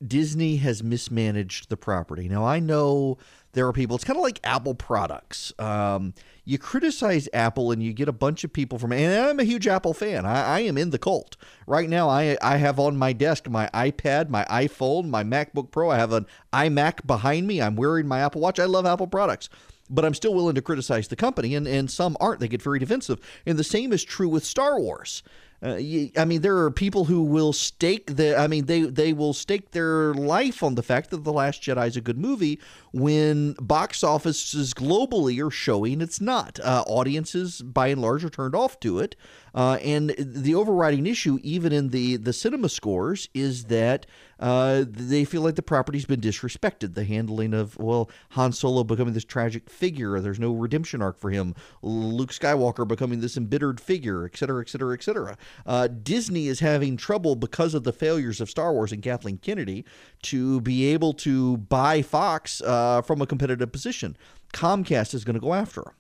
Disney 0.05 0.57
has 0.57 0.83
mismanaged 0.83 1.69
the 1.69 1.77
property. 1.77 2.27
Now 2.27 2.43
I 2.45 2.59
know 2.59 3.17
there 3.53 3.67
are 3.67 3.73
people. 3.73 3.95
It's 3.95 4.05
kind 4.05 4.17
of 4.17 4.23
like 4.23 4.39
Apple 4.43 4.75
products. 4.75 5.51
Um, 5.59 6.13
you 6.45 6.57
criticize 6.57 7.27
Apple 7.33 7.71
and 7.71 7.83
you 7.83 7.93
get 7.93 8.07
a 8.07 8.13
bunch 8.13 8.43
of 8.43 8.51
people 8.53 8.79
from. 8.79 8.93
And 8.93 9.13
I'm 9.13 9.39
a 9.39 9.43
huge 9.43 9.67
Apple 9.67 9.93
fan. 9.93 10.25
I, 10.25 10.57
I, 10.57 10.59
am 10.61 10.77
in 10.77 10.89
the 10.89 10.97
cult 10.97 11.37
right 11.67 11.89
now. 11.89 12.09
I 12.09 12.37
I 12.41 12.57
have 12.57 12.79
on 12.79 12.97
my 12.97 13.13
desk 13.13 13.49
my 13.49 13.69
iPad, 13.73 14.29
my 14.29 14.45
iPhone, 14.45 15.09
my 15.09 15.23
MacBook 15.23 15.71
Pro. 15.71 15.89
I 15.89 15.97
have 15.97 16.13
an 16.13 16.25
iMac 16.53 17.05
behind 17.05 17.47
me. 17.47 17.61
I'm 17.61 17.75
wearing 17.75 18.07
my 18.07 18.19
Apple 18.21 18.41
Watch. 18.41 18.59
I 18.59 18.65
love 18.65 18.85
Apple 18.85 19.07
products. 19.07 19.49
But 19.89 20.05
I'm 20.05 20.13
still 20.13 20.33
willing 20.33 20.55
to 20.55 20.61
criticize 20.61 21.09
the 21.09 21.17
company, 21.17 21.53
and, 21.53 21.67
and 21.67 21.91
some 21.91 22.15
aren't. 22.21 22.39
They 22.39 22.47
get 22.47 22.61
very 22.61 22.79
defensive. 22.79 23.19
And 23.45 23.59
the 23.59 23.63
same 23.63 23.91
is 23.91 24.05
true 24.05 24.29
with 24.29 24.45
Star 24.45 24.79
Wars. 24.79 25.21
Uh, 25.63 25.75
I 26.17 26.25
mean, 26.25 26.41
there 26.41 26.57
are 26.57 26.71
people 26.71 27.05
who 27.05 27.21
will 27.21 27.53
stake 27.53 28.15
the. 28.15 28.35
I 28.37 28.47
mean, 28.47 28.65
they 28.65 28.81
they 28.81 29.13
will 29.13 29.33
stake 29.33 29.71
their 29.71 30.11
life 30.15 30.63
on 30.63 30.73
the 30.73 30.81
fact 30.81 31.11
that 31.11 31.23
the 31.23 31.31
Last 31.31 31.61
Jedi 31.61 31.87
is 31.87 31.95
a 31.95 32.01
good 32.01 32.17
movie 32.17 32.59
when 32.91 33.53
box 33.53 34.03
offices 34.03 34.73
globally 34.73 35.45
are 35.45 35.51
showing 35.51 36.01
it's 36.01 36.19
not. 36.19 36.59
Uh, 36.61 36.83
audiences, 36.87 37.61
by 37.61 37.87
and 37.87 38.01
large, 38.01 38.25
are 38.25 38.29
turned 38.29 38.55
off 38.55 38.79
to 38.79 38.97
it. 38.97 39.15
Uh, 39.53 39.77
and 39.83 40.15
the 40.17 40.55
overriding 40.55 41.05
issue, 41.05 41.37
even 41.43 41.71
in 41.73 41.89
the, 41.89 42.15
the 42.17 42.33
cinema 42.33 42.69
scores, 42.69 43.27
is 43.33 43.65
that 43.65 44.05
uh, 44.41 44.83
they 44.87 45.23
feel 45.23 45.41
like 45.41 45.55
the 45.55 45.61
property's 45.61 46.05
been 46.05 46.19
disrespected. 46.19 46.95
The 46.95 47.05
handling 47.05 47.53
of, 47.53 47.77
well, 47.77 48.09
Han 48.31 48.51
Solo 48.51 48.83
becoming 48.83 49.13
this 49.13 49.23
tragic 49.23 49.69
figure, 49.69 50.19
there's 50.19 50.39
no 50.39 50.51
redemption 50.51 51.01
arc 51.01 51.17
for 51.17 51.29
him. 51.29 51.55
Luke 51.81 52.31
Skywalker 52.31 52.87
becoming 52.87 53.21
this 53.21 53.37
embittered 53.37 53.79
figure, 53.79 54.25
et 54.25 54.35
cetera, 54.35 54.61
et 54.61 54.69
cetera, 54.69 54.93
et 54.93 55.03
cetera. 55.03 55.37
Uh, 55.65 55.87
Disney 55.87 56.47
is 56.47 56.59
having 56.59 56.97
trouble 56.97 57.35
because 57.35 57.73
of 57.73 57.83
the 57.83 57.93
failures 57.93 58.41
of 58.41 58.49
Star 58.49 58.73
Wars 58.73 58.91
and 58.91 59.03
Kathleen 59.03 59.37
Kennedy 59.37 59.85
to 60.23 60.59
be 60.61 60.87
able 60.87 61.13
to 61.13 61.57
buy 61.57 62.01
Fox 62.01 62.61
uh, 62.61 63.01
from 63.01 63.21
a 63.21 63.27
competitive 63.27 63.71
position. 63.71 64.17
Comcast 64.53 65.13
is 65.13 65.23
going 65.23 65.35
to 65.35 65.39
go 65.39 65.53
after 65.53 65.81
them. 65.81 65.93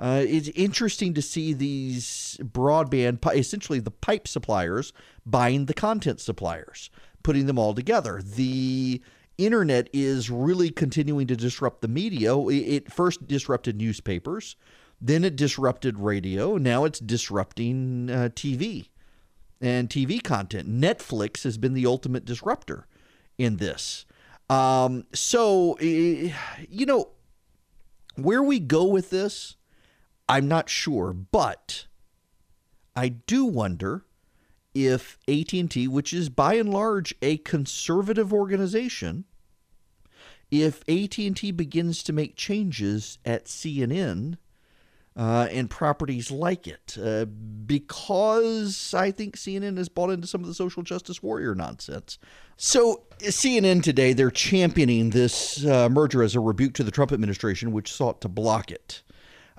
Uh, 0.00 0.24
it's 0.24 0.48
interesting 0.50 1.12
to 1.12 1.20
see 1.20 1.52
these 1.52 2.38
broadband, 2.40 3.18
essentially 3.34 3.80
the 3.80 3.90
pipe 3.90 4.28
suppliers, 4.28 4.92
buying 5.26 5.66
the 5.66 5.74
content 5.74 6.20
suppliers, 6.20 6.88
putting 7.28 7.44
them 7.44 7.58
all 7.58 7.74
together. 7.74 8.22
The 8.22 9.02
internet 9.36 9.90
is 9.92 10.30
really 10.30 10.70
continuing 10.70 11.26
to 11.26 11.36
disrupt 11.36 11.82
the 11.82 11.86
media. 11.86 12.34
It 12.38 12.90
first 12.90 13.28
disrupted 13.28 13.76
newspapers, 13.76 14.56
then 14.98 15.24
it 15.24 15.36
disrupted 15.36 15.98
radio. 15.98 16.56
Now 16.56 16.86
it's 16.86 16.98
disrupting 16.98 18.08
uh, 18.08 18.30
TV 18.34 18.88
and 19.60 19.90
TV 19.90 20.22
content. 20.22 20.70
Netflix 20.70 21.44
has 21.44 21.58
been 21.58 21.74
the 21.74 21.84
ultimate 21.84 22.24
disruptor 22.24 22.86
in 23.36 23.58
this. 23.58 24.06
Um, 24.48 25.04
so, 25.12 25.78
you 25.80 26.32
know, 26.86 27.10
where 28.14 28.42
we 28.42 28.58
go 28.58 28.84
with 28.84 29.10
this 29.10 29.56
I'm 30.30 30.48
not 30.48 30.70
sure, 30.70 31.12
but 31.12 31.88
I 32.96 33.10
do 33.10 33.44
wonder 33.44 34.06
if 34.86 35.18
AT&T, 35.28 35.88
which 35.88 36.12
is 36.12 36.28
by 36.28 36.54
and 36.54 36.72
large 36.72 37.14
a 37.20 37.38
conservative 37.38 38.32
organization, 38.32 39.24
if 40.50 40.88
AT&T 40.88 41.50
begins 41.52 42.02
to 42.04 42.12
make 42.12 42.36
changes 42.36 43.18
at 43.24 43.46
CNN 43.46 44.36
uh, 45.16 45.48
and 45.50 45.68
properties 45.68 46.30
like 46.30 46.68
it, 46.68 46.96
uh, 47.02 47.24
because 47.24 48.94
I 48.94 49.10
think 49.10 49.36
CNN 49.36 49.76
has 49.76 49.88
bought 49.88 50.10
into 50.10 50.28
some 50.28 50.42
of 50.42 50.46
the 50.46 50.54
social 50.54 50.82
justice 50.82 51.22
warrior 51.22 51.54
nonsense. 51.54 52.18
So 52.56 53.02
CNN 53.18 53.82
today, 53.82 54.12
they're 54.12 54.30
championing 54.30 55.10
this 55.10 55.64
uh, 55.66 55.88
merger 55.88 56.22
as 56.22 56.34
a 56.34 56.40
rebuke 56.40 56.74
to 56.74 56.84
the 56.84 56.90
Trump 56.92 57.12
administration, 57.12 57.72
which 57.72 57.92
sought 57.92 58.20
to 58.20 58.28
block 58.28 58.70
it. 58.70 59.02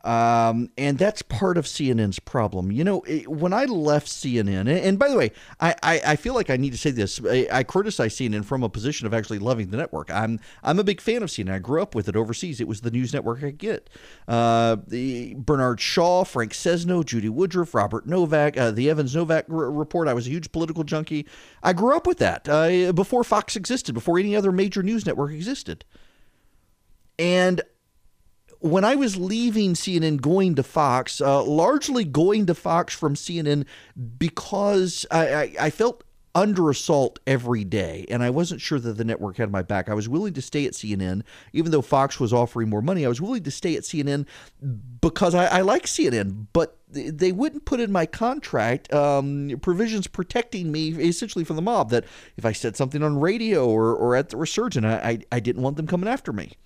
Um, 0.04 0.70
and 0.78 0.98
that's 0.98 1.22
part 1.22 1.58
of 1.58 1.66
CNN's 1.66 2.20
problem. 2.20 2.72
You 2.72 2.84
know, 2.84 3.02
it, 3.02 3.28
when 3.28 3.52
I 3.52 3.66
left 3.66 4.08
CNN, 4.08 4.70
and, 4.70 4.98
by 4.98 5.10
the 5.10 5.18
way, 5.18 5.32
I, 5.60 5.76
I, 5.84 6.02
I, 6.08 6.16
feel 6.16 6.34
like 6.34 6.50
I 6.50 6.56
need 6.56 6.72
to 6.72 6.78
say 6.78 6.92
this. 6.92 7.20
I, 7.26 7.48
I, 7.52 7.64
criticize 7.64 8.16
CNN 8.16 8.46
from 8.46 8.64
a 8.64 8.70
position 8.70 9.08
of 9.08 9.14
actually 9.14 9.40
loving 9.40 9.72
the 9.72 9.78
network. 9.78 10.10
I'm 10.10 10.40
I'm 10.64 10.80
a 10.80 10.84
big 10.84 11.02
fan 11.02 11.22
of 11.22 11.30
CNN. 11.30 11.54
I 11.54 11.60
grew 11.60 11.82
up 11.82 11.96
with 11.96 12.08
it 12.08 12.16
overseas. 12.16 12.62
It 12.62 12.68
was 12.68 12.82
the 12.82 12.92
news 12.92 13.14
network 13.14 13.44
I 13.44 13.52
get. 13.52 13.90
Uh, 14.28 14.78
the 14.88 15.36
Bernard 15.36 15.82
Shaw, 15.82 16.24
Frank 16.24 16.54
Sesno, 16.54 17.04
Judy 17.04 17.30
Woodruff, 17.30 17.74
Robert 17.74 18.08
Novak, 18.08 18.58
uh, 18.58 18.72
the 18.72 18.90
Evans 18.90 19.16
Novak 19.16 19.46
r- 19.50 19.72
report. 19.72 20.08
I 20.08 20.14
was 20.14 20.28
a 20.28 20.30
huge 20.30 20.52
political 20.52 20.84
junkie. 20.84 21.26
I 21.62 21.74
grew 21.74 21.96
up 21.96 22.08
with 22.08 22.20
that 22.20 22.48
uh, 22.48 22.94
before 22.94 23.26
Fox 23.26 23.56
existed, 23.56 23.94
before 23.94 24.18
any 24.18 24.36
other 24.36 24.52
major 24.52 24.82
news 24.82 25.06
network 25.06 25.32
existed. 25.32 25.84
And 27.18 27.62
when 28.60 28.84
I 28.84 28.96
was 28.96 29.18
leaving 29.18 29.74
CNN, 29.74 30.22
going 30.22 30.56
to 30.56 30.64
Fox, 30.64 31.22
uh, 31.22 31.44
largely 31.44 32.04
going 32.04 32.46
to 32.48 32.54
Fox 32.54 32.94
from 32.94 33.16
CNN 33.16 33.66
because 34.18 35.06
I, 35.10 35.34
I, 35.34 35.56
I, 35.62 35.70
felt 35.70 36.04
under 36.36 36.70
assault 36.70 37.20
every 37.26 37.64
day, 37.64 38.06
and 38.10 38.22
I 38.22 38.30
wasn't 38.30 38.62
sure 38.62 38.80
that 38.80 38.98
the 38.98 39.06
network 39.06 39.38
had 39.38 39.52
my 39.52 39.62
back. 39.62 39.90
I 39.90 39.94
was 39.94 40.10
willing 40.10 40.34
to 40.34 40.42
stay 40.42 40.66
at 40.66 40.74
CNN, 40.74 41.24
even 41.54 41.72
though 41.72 41.82
Fox 41.82 42.20
was 42.20 42.34
offering 42.34 42.70
more 42.70 42.82
money. 42.82 43.06
I 43.06 43.10
was 43.10 43.22
willing 43.22 43.44
to 43.44 43.52
stay 43.52 43.76
at 43.78 43.84
CNN 43.84 44.28
because 45.02 45.34
I, 45.34 45.46
I 45.46 45.62
like 45.62 45.86
CNN, 45.86 46.48
but 46.52 46.78
they 46.90 47.32
wouldn't 47.32 47.66
put 47.66 47.80
in 47.80 47.92
my 47.92 48.06
contract 48.06 48.92
um, 48.94 49.58
provisions 49.62 50.08
protecting 50.08 50.72
me 50.72 50.90
essentially 50.90 51.46
from 51.46 51.56
the 51.56 51.62
mob. 51.62 51.92
That 51.92 52.06
if 52.36 52.46
I 52.46 52.52
said 52.52 52.76
something 52.76 53.04
on 53.04 53.20
radio 53.20 53.68
or, 53.68 53.96
or 53.96 54.16
at 54.16 54.30
the 54.30 54.38
Resurgent, 54.38 54.86
I, 54.86 54.98
I, 54.98 55.20
I 55.32 55.40
didn't 55.40 55.62
want 55.62 55.78
them 55.78 55.88
coming 55.88 56.10
after 56.10 56.34
me 56.34 56.58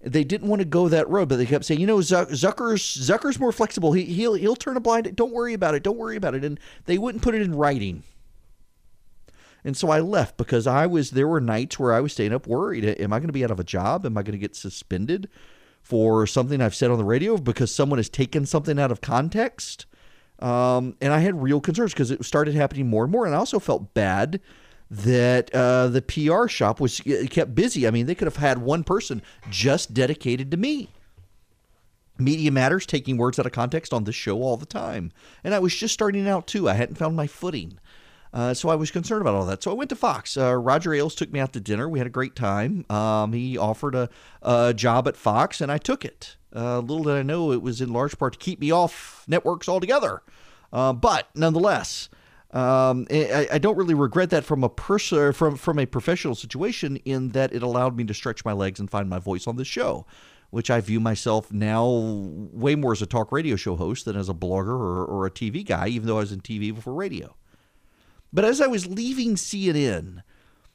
they 0.00 0.24
didn't 0.24 0.48
want 0.48 0.60
to 0.60 0.66
go 0.66 0.88
that 0.88 1.08
road, 1.08 1.28
but 1.28 1.36
they 1.36 1.46
kept 1.46 1.64
saying, 1.64 1.80
you 1.80 1.86
know, 1.86 1.98
Zucker's 1.98 2.82
Zucker's 2.82 3.40
more 3.40 3.52
flexible. 3.52 3.92
He, 3.92 4.04
he'll 4.04 4.34
he'll 4.34 4.56
turn 4.56 4.76
a 4.76 4.80
blind. 4.80 5.14
Don't 5.16 5.32
worry 5.32 5.54
about 5.54 5.74
it. 5.74 5.82
Don't 5.82 5.98
worry 5.98 6.16
about 6.16 6.34
it. 6.34 6.44
And 6.44 6.60
they 6.86 6.98
wouldn't 6.98 7.22
put 7.22 7.34
it 7.34 7.42
in 7.42 7.54
writing. 7.54 8.04
And 9.64 9.76
so 9.76 9.90
I 9.90 10.00
left 10.00 10.36
because 10.36 10.66
I 10.66 10.86
was 10.86 11.10
there 11.10 11.26
were 11.26 11.40
nights 11.40 11.78
where 11.78 11.92
I 11.92 12.00
was 12.00 12.12
staying 12.12 12.32
up 12.32 12.46
worried. 12.46 12.84
Am 12.84 13.12
I 13.12 13.18
going 13.18 13.28
to 13.28 13.32
be 13.32 13.44
out 13.44 13.50
of 13.50 13.58
a 13.58 13.64
job? 13.64 14.06
Am 14.06 14.16
I 14.16 14.22
going 14.22 14.32
to 14.32 14.38
get 14.38 14.54
suspended 14.54 15.28
for 15.82 16.26
something 16.26 16.60
I've 16.60 16.74
said 16.74 16.90
on 16.90 16.98
the 16.98 17.04
radio 17.04 17.36
because 17.36 17.74
someone 17.74 17.98
has 17.98 18.08
taken 18.08 18.46
something 18.46 18.78
out 18.78 18.92
of 18.92 19.00
context? 19.00 19.86
Um, 20.38 20.96
and 21.00 21.12
I 21.12 21.18
had 21.18 21.42
real 21.42 21.60
concerns 21.60 21.92
because 21.92 22.12
it 22.12 22.24
started 22.24 22.54
happening 22.54 22.86
more 22.86 23.02
and 23.02 23.12
more. 23.12 23.26
And 23.26 23.34
I 23.34 23.38
also 23.38 23.58
felt 23.58 23.94
bad 23.94 24.40
that 24.90 25.54
uh, 25.54 25.88
the 25.88 26.02
PR 26.02 26.48
shop 26.48 26.80
was 26.80 27.00
uh, 27.00 27.26
kept 27.28 27.54
busy. 27.54 27.86
I 27.86 27.90
mean, 27.90 28.06
they 28.06 28.14
could 28.14 28.26
have 28.26 28.36
had 28.36 28.58
one 28.58 28.84
person 28.84 29.22
just 29.50 29.92
dedicated 29.92 30.50
to 30.50 30.56
me. 30.56 30.90
Media 32.18 32.50
Matters 32.50 32.86
taking 32.86 33.16
words 33.16 33.38
out 33.38 33.46
of 33.46 33.52
context 33.52 33.92
on 33.92 34.04
this 34.04 34.14
show 34.14 34.42
all 34.42 34.56
the 34.56 34.66
time. 34.66 35.12
And 35.44 35.54
I 35.54 35.60
was 35.60 35.74
just 35.74 35.94
starting 35.94 36.28
out 36.28 36.46
too. 36.46 36.68
I 36.68 36.74
hadn't 36.74 36.96
found 36.96 37.16
my 37.16 37.26
footing. 37.26 37.78
Uh, 38.32 38.52
so 38.52 38.68
I 38.68 38.74
was 38.74 38.90
concerned 38.90 39.22
about 39.22 39.34
all 39.34 39.46
that. 39.46 39.62
So 39.62 39.70
I 39.70 39.74
went 39.74 39.90
to 39.90 39.96
Fox. 39.96 40.36
Uh, 40.36 40.54
Roger 40.54 40.92
Ailes 40.92 41.14
took 41.14 41.32
me 41.32 41.40
out 41.40 41.52
to 41.54 41.60
dinner. 41.60 41.88
We 41.88 41.98
had 41.98 42.06
a 42.06 42.10
great 42.10 42.36
time. 42.36 42.84
Um, 42.90 43.32
he 43.32 43.56
offered 43.56 43.94
a, 43.94 44.10
a, 44.42 44.74
job 44.74 45.08
at 45.08 45.16
Fox, 45.16 45.60
and 45.60 45.72
I 45.72 45.78
took 45.78 46.04
it. 46.04 46.36
Uh, 46.54 46.80
little 46.80 47.04
did 47.04 47.14
I 47.14 47.22
know 47.22 47.52
it 47.52 47.62
was 47.62 47.80
in 47.80 47.92
large 47.92 48.18
part 48.18 48.34
to 48.34 48.38
keep 48.38 48.60
me 48.60 48.70
off 48.70 49.24
networks 49.26 49.68
altogether. 49.68 50.22
Uh, 50.72 50.92
but 50.92 51.28
nonetheless, 51.34 52.10
um, 52.52 53.06
I, 53.10 53.46
I, 53.52 53.58
don't 53.58 53.76
really 53.76 53.92
regret 53.92 54.30
that 54.30 54.42
from 54.42 54.64
a 54.64 54.70
person 54.70 55.34
from 55.34 55.56
from 55.56 55.78
a 55.78 55.84
professional 55.84 56.34
situation 56.34 56.96
in 57.04 57.30
that 57.30 57.52
it 57.52 57.62
allowed 57.62 57.94
me 57.94 58.04
to 58.04 58.14
stretch 58.14 58.42
my 58.42 58.52
legs 58.52 58.80
and 58.80 58.90
find 58.90 59.06
my 59.06 59.18
voice 59.18 59.46
on 59.46 59.56
the 59.56 59.66
show, 59.66 60.06
which 60.48 60.70
I 60.70 60.80
view 60.80 60.98
myself 60.98 61.52
now 61.52 61.86
way 61.86 62.74
more 62.74 62.92
as 62.92 63.02
a 63.02 63.06
talk 63.06 63.32
radio 63.32 63.56
show 63.56 63.76
host 63.76 64.06
than 64.06 64.16
as 64.16 64.30
a 64.30 64.34
blogger 64.34 64.68
or, 64.68 65.04
or 65.04 65.26
a 65.26 65.30
TV 65.30 65.62
guy, 65.62 65.88
even 65.88 66.06
though 66.06 66.16
I 66.16 66.20
was 66.20 66.32
in 66.32 66.40
TV 66.40 66.74
before 66.74 66.94
radio. 66.94 67.36
But 68.32 68.46
as 68.46 68.62
I 68.62 68.66
was 68.66 68.86
leaving 68.86 69.34
CNN, 69.34 70.22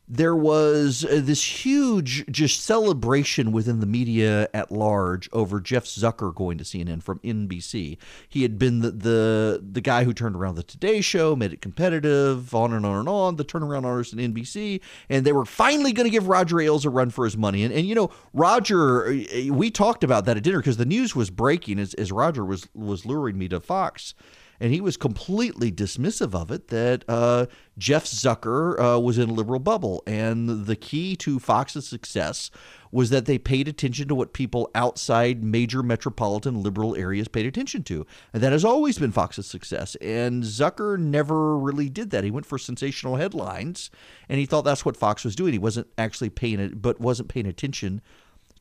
there 0.08 0.36
was 0.36 1.06
uh, 1.06 1.22
this 1.24 1.66
huge 1.66 2.26
just 2.30 2.62
celebration 2.64 3.52
within 3.52 3.80
the 3.80 3.86
media 3.86 4.50
at 4.54 4.70
large 4.70 5.30
over 5.32 5.62
Jeff 5.62 5.86
Zucker 5.86 6.34
going 6.36 6.58
to 6.58 6.64
CNN 6.64 7.02
from 7.02 7.20
NBC. 7.20 7.98
He 8.28 8.42
had 8.42 8.60
been 8.60 8.80
the 8.80 8.92
the, 8.92 9.64
the 9.72 9.82
guy 9.82 10.04
who 10.04 10.14
turned 10.14 10.36
around 10.36 10.56
the 10.56 10.64
Today 10.64 11.00
Show, 11.02 11.36
made 11.36 11.54
it 11.54 11.62
competitive, 11.62 12.54
on 12.54 12.74
and 12.74 12.86
on 12.86 13.00
and 13.00 13.10
on. 13.10 13.38
The 13.38 13.46
turnaround 13.46 13.86
artist 13.86 14.14
in 14.14 14.34
NBC, 14.34 14.82
and 15.10 15.26
they 15.26 15.32
were 15.32 15.46
finally 15.46 15.94
going 15.94 16.06
to 16.06 16.12
give 16.12 16.28
Roger 16.28 16.60
Ailes 16.60 16.86
a 16.86 16.90
run 16.90 17.10
for 17.10 17.24
his 17.24 17.38
money. 17.38 17.64
And, 17.64 17.74
and 17.74 17.88
you 17.88 17.96
know, 17.96 18.12
Roger, 18.34 19.08
uh, 19.08 19.54
we 19.54 19.72
talked 19.72 20.04
about 20.04 20.26
that 20.26 20.36
at 20.36 20.44
dinner 20.44 20.60
because 20.60 20.78
the 20.78 20.86
news 20.86 21.16
was 21.16 21.30
breaking 21.30 21.80
as, 21.80 21.94
as 21.94 22.12
Roger 22.12 22.44
was 22.44 22.68
was 22.74 23.06
luring 23.06 23.38
me 23.38 23.48
to 23.48 23.60
Fox 23.60 24.14
and 24.60 24.74
he 24.74 24.82
was 24.82 24.98
completely 24.98 25.72
dismissive 25.72 26.34
of 26.34 26.52
it 26.52 26.68
that 26.70 27.04
uh, 27.08 27.48
Jeff 27.78 28.06
Zucker 28.06 28.80
uh, 28.80 29.00
was 29.00 29.18
in 29.18 29.30
a 29.30 29.34
liberal 29.34 29.60
bubble. 29.60 30.04
And 30.06 30.66
the 30.66 30.76
key 30.76 31.16
to 31.18 31.40
Fox's 31.40 31.88
success 31.88 32.52
was 32.92 33.10
that 33.10 33.26
they 33.26 33.38
paid 33.38 33.68
attention 33.68 34.08
to 34.08 34.16
what 34.16 34.34
people 34.34 34.70
outside 34.76 35.44
major 35.44 35.82
metropolitan 35.82 36.62
liberal 36.62 36.96
areas 36.96 37.28
paid 37.28 37.46
attention 37.46 37.84
to. 37.84 38.06
And 38.34 38.44
that 38.44 38.52
has 38.52 38.64
always 38.64 39.00
been 39.00 39.12
Fox's 39.12 39.48
success. 39.48 39.96
And 39.96 40.44
Zucker 40.44 41.00
never 41.00 41.58
really 41.58 41.90
did 41.90 42.12
that. 42.12 42.24
He 42.24 42.32
went 42.32 42.46
for 42.46 42.58
sensational 42.58 43.16
headlines 43.16 43.90
and 44.30 44.40
he 44.40 44.46
thought 44.46 44.62
that's 44.62 44.86
what 44.86 44.96
Fox 44.96 45.26
was 45.26 45.36
doing. 45.36 45.54
He 45.54 45.60
wasn't 45.60 45.88
actually 45.98 46.30
paying 46.30 46.60
it, 46.60 46.82
but 46.82 47.00
wasn't 47.00 47.30
paying 47.30 47.48
attention 47.48 48.02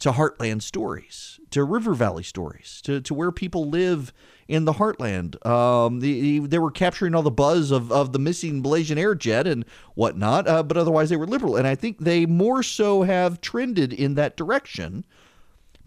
to 0.02 0.10
heartland 0.10 0.62
stories, 0.62 1.38
to 1.50 1.62
river 1.62 1.94
valley 1.94 2.24
stories, 2.24 2.80
to, 2.82 3.00
to 3.00 3.14
where 3.14 3.30
people 3.30 3.68
live 3.68 4.12
in 4.52 4.66
the 4.66 4.74
heartland. 4.74 5.44
Um, 5.46 6.00
the, 6.00 6.40
they 6.40 6.58
were 6.58 6.70
capturing 6.70 7.14
all 7.14 7.22
the 7.22 7.30
buzz 7.30 7.70
of, 7.70 7.90
of 7.90 8.12
the 8.12 8.18
missing 8.18 8.60
Malaysian 8.60 8.98
Airjet 8.98 9.46
and 9.46 9.64
whatnot, 9.94 10.46
uh, 10.46 10.62
but 10.62 10.76
otherwise 10.76 11.08
they 11.08 11.16
were 11.16 11.26
liberal. 11.26 11.56
And 11.56 11.66
I 11.66 11.74
think 11.74 12.00
they 12.00 12.26
more 12.26 12.62
so 12.62 13.02
have 13.02 13.40
trended 13.40 13.94
in 13.94 14.14
that 14.16 14.36
direction. 14.36 15.06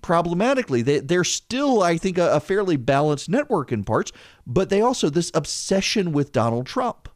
Problematically, 0.02 0.82
they, 0.82 1.00
they're 1.00 1.24
still, 1.24 1.84
I 1.84 1.98
think, 1.98 2.18
a, 2.18 2.34
a 2.34 2.40
fairly 2.40 2.76
balanced 2.76 3.30
network 3.30 3.72
in 3.72 3.84
parts, 3.84 4.12
but 4.48 4.70
they 4.70 4.82
also, 4.82 5.12
this 5.12 5.32
obsession 5.36 6.12
with 6.12 6.32
Donald 6.32 6.66
Trump. 6.66 7.08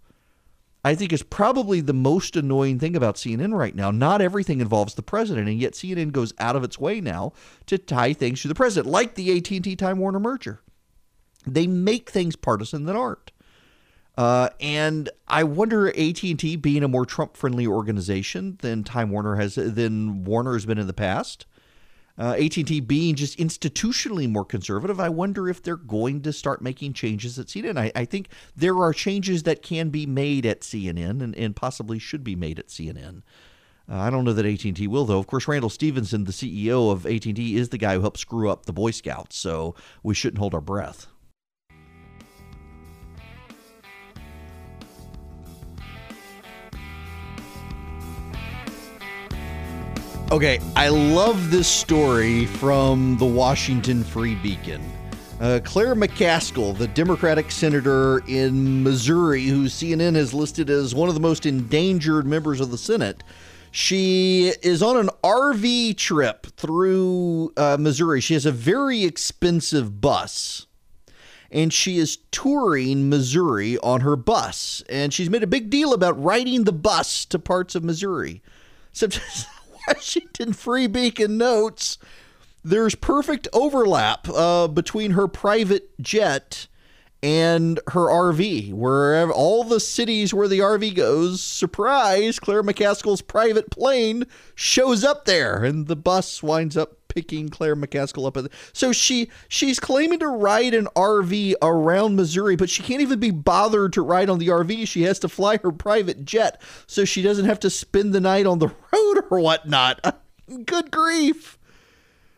I 0.85 0.95
think 0.95 1.11
is 1.11 1.23
probably 1.23 1.81
the 1.81 1.93
most 1.93 2.35
annoying 2.37 2.79
thing 2.79 2.95
about 2.95 3.15
CNN 3.15 3.53
right 3.53 3.75
now. 3.75 3.91
Not 3.91 4.21
everything 4.21 4.61
involves 4.61 4.93
the 4.93 5.01
president, 5.01 5.49
and 5.49 5.59
yet 5.59 5.73
CNN 5.73 6.13
goes 6.13 6.31
out 6.39 6.55
of 6.55 6.63
its 6.63 6.79
way 6.79 7.01
now 7.01 7.33
to 7.65 7.77
tie 7.77 8.13
things 8.13 8.43
to 8.43 8.47
the 8.47 8.55
president, 8.55 8.89
like 8.89 9.15
the 9.15 9.35
AT&T 9.35 9.75
Time 9.75 9.97
Warner 9.97 10.21
merger. 10.21 10.61
They 11.45 11.67
make 11.67 12.09
things 12.09 12.35
partisan 12.35 12.85
that 12.85 12.95
aren't. 12.95 13.31
Uh, 14.17 14.49
and 14.59 15.09
I 15.29 15.43
wonder, 15.43 15.87
AT 15.87 16.23
and 16.23 16.39
T 16.39 16.57
being 16.57 16.83
a 16.83 16.89
more 16.89 17.05
Trump-friendly 17.05 17.65
organization 17.65 18.57
than 18.61 18.83
Time 18.83 19.11
Warner 19.11 19.37
has, 19.37 19.55
than 19.55 20.25
Warner 20.25 20.53
has 20.53 20.65
been 20.65 20.77
in 20.77 20.87
the 20.87 20.93
past, 20.93 21.45
uh, 22.19 22.35
AT&T 22.37 22.81
being 22.81 23.15
just 23.15 23.39
institutionally 23.39 24.29
more 24.29 24.43
conservative, 24.43 24.99
I 24.99 25.07
wonder 25.07 25.47
if 25.47 25.63
they're 25.63 25.77
going 25.77 26.21
to 26.23 26.33
start 26.33 26.61
making 26.61 26.91
changes 26.93 27.39
at 27.39 27.47
CNN. 27.47 27.79
I, 27.79 27.93
I 27.95 28.03
think 28.03 28.27
there 28.57 28.77
are 28.79 28.91
changes 28.91 29.43
that 29.43 29.61
can 29.61 29.89
be 29.89 30.05
made 30.05 30.45
at 30.45 30.61
CNN 30.61 31.21
and, 31.21 31.33
and 31.35 31.55
possibly 31.55 31.97
should 31.97 32.25
be 32.25 32.35
made 32.35 32.59
at 32.59 32.67
CNN. 32.67 33.21
Uh, 33.89 33.95
I 33.95 34.09
don't 34.09 34.25
know 34.25 34.33
that 34.33 34.45
AT&T 34.45 34.85
will, 34.87 35.05
though. 35.05 35.17
Of 35.17 35.27
course, 35.27 35.47
Randall 35.47 35.69
Stephenson, 35.69 36.25
the 36.25 36.33
CEO 36.33 36.91
of 36.91 37.05
AT&T, 37.05 37.55
is 37.55 37.69
the 37.69 37.77
guy 37.77 37.95
who 37.95 38.01
helped 38.01 38.19
screw 38.19 38.49
up 38.49 38.65
the 38.65 38.73
Boy 38.73 38.91
Scouts, 38.91 39.37
so 39.37 39.75
we 40.03 40.13
shouldn't 40.13 40.39
hold 40.39 40.53
our 40.53 40.61
breath. 40.61 41.07
Okay, 50.31 50.59
I 50.75 50.89
love 50.89 51.49
this 51.49 51.67
story 51.67 52.45
from 52.45 53.17
the 53.17 53.25
Washington 53.25 54.03
Free 54.03 54.35
Beacon. 54.35 54.79
Uh, 55.41 55.59
Claire 55.63 55.95
McCaskill, 55.95 56.77
the 56.77 56.87
Democratic 56.89 57.49
senator 57.49 58.19
in 58.27 58.83
Missouri, 58.83 59.45
who 59.45 59.65
CNN 59.65 60.13
has 60.13 60.31
listed 60.31 60.69
as 60.69 60.93
one 60.93 61.09
of 61.09 61.15
the 61.15 61.19
most 61.19 61.47
endangered 61.47 62.27
members 62.27 62.61
of 62.61 62.69
the 62.69 62.77
Senate, 62.77 63.23
she 63.71 64.53
is 64.61 64.83
on 64.83 64.97
an 64.97 65.09
RV 65.23 65.97
trip 65.97 66.45
through 66.57 67.51
uh, 67.57 67.77
Missouri. 67.79 68.21
She 68.21 68.35
has 68.35 68.45
a 68.45 68.51
very 68.51 69.05
expensive 69.05 69.99
bus. 69.99 70.67
And 71.49 71.73
she 71.73 71.97
is 71.97 72.19
touring 72.29 73.09
Missouri 73.09 73.79
on 73.79 74.01
her 74.01 74.15
bus. 74.15 74.83
And 74.89 75.11
she's 75.11 75.31
made 75.31 75.41
a 75.41 75.47
big 75.47 75.71
deal 75.71 75.91
about 75.91 76.21
riding 76.21 76.65
the 76.65 76.71
bus 76.71 77.25
to 77.25 77.39
parts 77.39 77.73
of 77.73 77.83
Missouri. 77.83 78.43
So 78.91 79.07
Washington 79.93 80.53
Free 80.53 80.87
Beacon 80.87 81.37
notes 81.37 81.97
there's 82.63 82.95
perfect 82.95 83.47
overlap 83.53 84.27
uh, 84.29 84.67
between 84.67 85.11
her 85.11 85.27
private 85.27 85.89
jet 86.01 86.67
and 87.21 87.79
her 87.87 88.07
RV. 88.07 88.73
Wherever 88.73 89.31
all 89.31 89.63
the 89.63 89.79
cities 89.79 90.33
where 90.33 90.47
the 90.47 90.59
RV 90.59 90.95
goes, 90.95 91.41
surprise, 91.41 92.39
Claire 92.39 92.63
McCaskill's 92.63 93.21
private 93.21 93.69
plane 93.71 94.25
shows 94.55 95.03
up 95.03 95.25
there, 95.25 95.63
and 95.63 95.87
the 95.87 95.95
bus 95.95 96.43
winds 96.43 96.77
up 96.77 96.98
picking 97.09 97.49
Claire 97.49 97.75
McCaskill 97.75 98.25
up. 98.25 98.37
At 98.37 98.45
the, 98.45 98.49
so 98.71 98.93
she 98.93 99.29
she's 99.49 99.79
claiming 99.79 100.19
to 100.19 100.27
ride 100.27 100.73
an 100.73 100.87
RV 100.95 101.55
around 101.61 102.15
Missouri, 102.15 102.55
but 102.55 102.69
she 102.69 102.81
can't 102.81 103.01
even 103.01 103.19
be 103.19 103.31
bothered 103.31 103.91
to 103.93 104.01
ride 104.01 104.29
on 104.29 104.39
the 104.39 104.47
RV. 104.47 104.87
She 104.87 105.01
has 105.03 105.19
to 105.19 105.27
fly 105.27 105.57
her 105.57 105.71
private 105.71 106.23
jet, 106.23 106.61
so 106.87 107.03
she 107.03 107.21
doesn't 107.21 107.45
have 107.45 107.59
to 107.59 107.69
spend 107.69 108.13
the 108.13 108.21
night 108.21 108.45
on 108.45 108.59
the 108.59 108.67
road 108.93 109.25
or 109.29 109.39
whatnot. 109.39 110.21
Good 110.65 110.91
grief! 110.91 111.59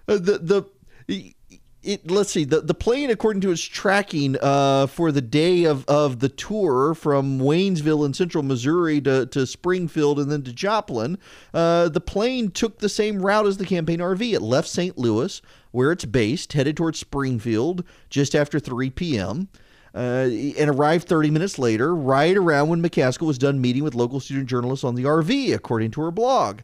Uh, 0.07 0.15
the 0.17 0.65
the 1.07 1.35
it, 1.83 2.09
let's 2.09 2.31
see 2.31 2.43
the, 2.43 2.61
the 2.61 2.73
plane 2.73 3.09
according 3.09 3.41
to 3.41 3.51
its 3.51 3.61
tracking 3.61 4.37
uh, 4.41 4.87
for 4.87 5.11
the 5.11 5.21
day 5.21 5.63
of, 5.63 5.85
of 5.85 6.19
the 6.19 6.29
tour 6.29 6.93
from 6.93 7.39
waynesville 7.39 8.05
in 8.05 8.13
central 8.13 8.43
missouri 8.43 9.01
to, 9.01 9.25
to 9.27 9.45
springfield 9.47 10.19
and 10.19 10.31
then 10.31 10.43
to 10.43 10.53
joplin 10.53 11.17
uh, 11.53 11.89
the 11.89 12.01
plane 12.01 12.51
took 12.51 12.79
the 12.79 12.89
same 12.89 13.21
route 13.21 13.47
as 13.47 13.57
the 13.57 13.65
campaign 13.65 13.99
rv 13.99 14.33
it 14.33 14.41
left 14.41 14.67
st 14.67 14.97
louis 14.97 15.41
where 15.71 15.91
it's 15.91 16.05
based 16.05 16.53
headed 16.53 16.77
towards 16.77 16.99
springfield 16.99 17.83
just 18.09 18.35
after 18.35 18.59
3 18.59 18.89
p.m 18.91 19.49
uh, 19.93 20.29
and 20.57 20.69
arrived 20.69 21.07
30 21.07 21.31
minutes 21.31 21.57
later 21.57 21.95
right 21.95 22.37
around 22.37 22.69
when 22.69 22.81
mccaskill 22.81 23.27
was 23.27 23.37
done 23.37 23.59
meeting 23.59 23.83
with 23.83 23.95
local 23.95 24.19
student 24.19 24.47
journalists 24.47 24.83
on 24.83 24.95
the 24.95 25.03
rv 25.03 25.53
according 25.53 25.89
to 25.91 26.01
her 26.01 26.11
blog 26.11 26.61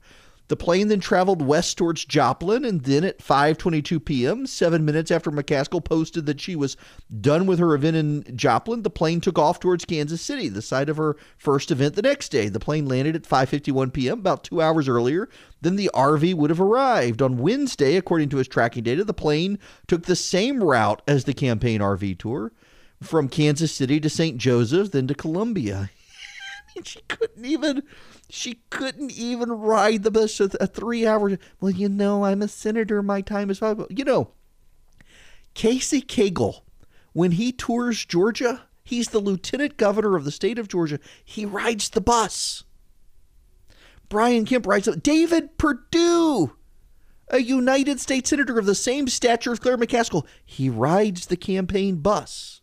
the 0.48 0.56
plane 0.56 0.88
then 0.88 1.00
traveled 1.00 1.42
west 1.42 1.78
towards 1.78 2.06
Joplin, 2.06 2.64
and 2.64 2.82
then 2.84 3.04
at 3.04 3.20
5:22 3.20 4.04
p.m., 4.04 4.48
seven 4.48 4.86
minutes 4.86 5.12
after 5.12 5.32
McCaskill 5.32 5.84
posted 5.84 6.26
that 6.26 6.40
she 6.40 6.56
was 6.56 6.78
done 7.20 7.46
with 7.46 7.60
her 7.60 7.76
event 7.76 7.98
in 7.98 8.38
Joplin, 8.38 8.84
the 8.84 8.90
plane 8.90 9.20
took 9.20 9.38
off 9.38 9.60
towards 9.60 9.86
Kansas 9.86 10.22
City, 10.22 10.48
the 10.48 10.62
site 10.62 10.90
of 10.90 10.98
her 10.98 11.18
first 11.38 11.72
event 11.72 11.96
the 11.96 12.02
next 12.02 12.30
day. 12.30 12.50
The 12.50 12.60
plane 12.60 12.86
landed 12.86 13.16
at 13.16 13.24
5:51 13.24 13.92
p.m., 13.92 14.20
about 14.20 14.44
two 14.44 14.62
hours 14.62 14.88
earlier 14.88 15.28
than 15.62 15.76
the 15.76 15.92
RV 15.94 16.36
would 16.36 16.50
have 16.50 16.62
arrived. 16.62 17.22
On 17.22 17.38
Wednesday, 17.38 17.98
according 17.98 18.30
to 18.30 18.38
his 18.38 18.48
tracking 18.48 18.84
data, 18.84 19.04
the 19.04 19.14
plane 19.14 19.60
took 19.88 20.04
the 20.04 20.16
same 20.16 20.64
route 20.64 21.02
as 21.08 21.26
the 21.26 21.34
campaign 21.34 21.82
RV 21.82 22.20
tour, 22.20 22.52
from 23.02 23.28
Kansas 23.28 23.74
City 23.74 24.00
to 24.00 24.10
St. 24.10 24.38
Joseph, 24.38 24.92
then 24.92 25.08
to 25.08 25.14
Columbia. 25.14 25.90
she 26.84 27.02
couldn't 27.08 27.46
even 27.46 27.84
she 28.30 28.62
couldn't 28.70 29.12
even 29.12 29.52
ride 29.52 30.04
the 30.04 30.12
bus 30.12 30.40
a, 30.40 30.48
three 30.68 31.06
hour. 31.06 31.38
Well, 31.60 31.72
you 31.72 31.90
know, 31.90 32.26
I'm 32.26 32.42
a 32.42 32.48
senator. 32.48 33.02
My 33.02 33.22
time 33.22 33.50
is 33.50 33.60
valuable. 33.60 33.88
You 33.90 34.06
know, 34.06 34.32
Casey 35.54 36.02
Cagle, 36.02 36.62
when 37.14 37.32
he 37.32 37.52
tours 37.52 38.06
Georgia, 38.06 38.64
he's 38.84 39.10
the 39.10 39.20
lieutenant 39.20 39.78
governor 39.78 40.16
of 40.16 40.26
the 40.26 40.32
state 40.32 40.60
of 40.60 40.68
Georgia. 40.68 41.00
He 41.24 41.46
rides 41.46 41.90
the 41.90 42.02
bus. 42.02 42.64
Brian 44.10 44.46
Kemp 44.46 44.66
rides. 44.66 44.88
David 44.98 45.58
Perdue, 45.58 46.56
a 47.30 47.40
United 47.40 48.00
States 48.00 48.30
senator 48.30 48.58
of 48.58 48.66
the 48.66 48.76
same 48.76 49.08
stature 49.08 49.52
as 49.52 49.60
Claire 49.60 49.78
McCaskill, 49.78 50.26
he 50.46 50.70
rides 50.70 51.26
the 51.26 51.38
campaign 51.38 51.98
bus. 51.98 52.62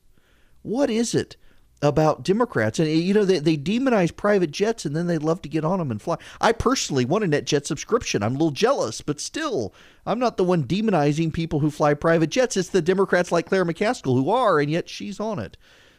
What 0.63 0.89
is 0.89 1.15
it 1.15 1.37
about 1.85 2.25
Democrats. 2.25 2.79
And, 2.79 2.89
you 2.89 3.15
know, 3.15 3.25
they, 3.25 3.39
they 3.39 3.57
demonize 3.57 4.15
private 4.15 4.51
jets 4.51 4.85
and 4.85 4.97
then 4.97 5.07
they 5.07 5.19
love 5.19 5.43
to 5.43 5.49
get 5.49 5.65
on 5.65 5.79
them 5.79 5.91
and 5.91 6.01
fly. 6.01 6.17
I 6.41 6.53
personally 6.53 7.05
want 7.05 7.25
a 7.25 7.29
NetJet 7.29 7.67
subscription. 7.67 8.23
I'm 8.23 8.33
a 8.33 8.39
little 8.39 8.51
jealous, 8.51 9.01
but 9.01 9.21
still, 9.21 9.75
I'm 10.07 10.19
not 10.19 10.37
the 10.37 10.45
one 10.45 10.65
demonizing 10.65 11.33
people 11.33 11.61
who 11.61 11.71
fly 11.71 11.95
private 11.95 12.31
jets. 12.31 12.57
It's 12.57 12.71
the 12.71 12.83
Democrats 12.83 13.31
like 13.31 13.47
Claire 13.47 13.65
McCaskill 13.65 14.15
who 14.15 14.31
are, 14.31 14.59
and 14.59 14.71
yet 14.71 14.89
she's 14.89 15.21
on 15.21 15.39
it. 15.39 15.57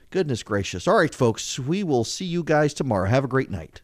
Goodness 0.10 0.44
gracious. 0.44 0.88
All 0.88 0.98
right, 0.98 1.14
folks, 1.14 1.60
we 1.60 1.84
will 1.84 2.04
see 2.04 2.26
you 2.26 2.44
guys 2.44 2.74
tomorrow. 2.74 3.08
Have 3.08 3.24
a 3.24 3.30
great 3.30 3.52
night. 3.52 3.82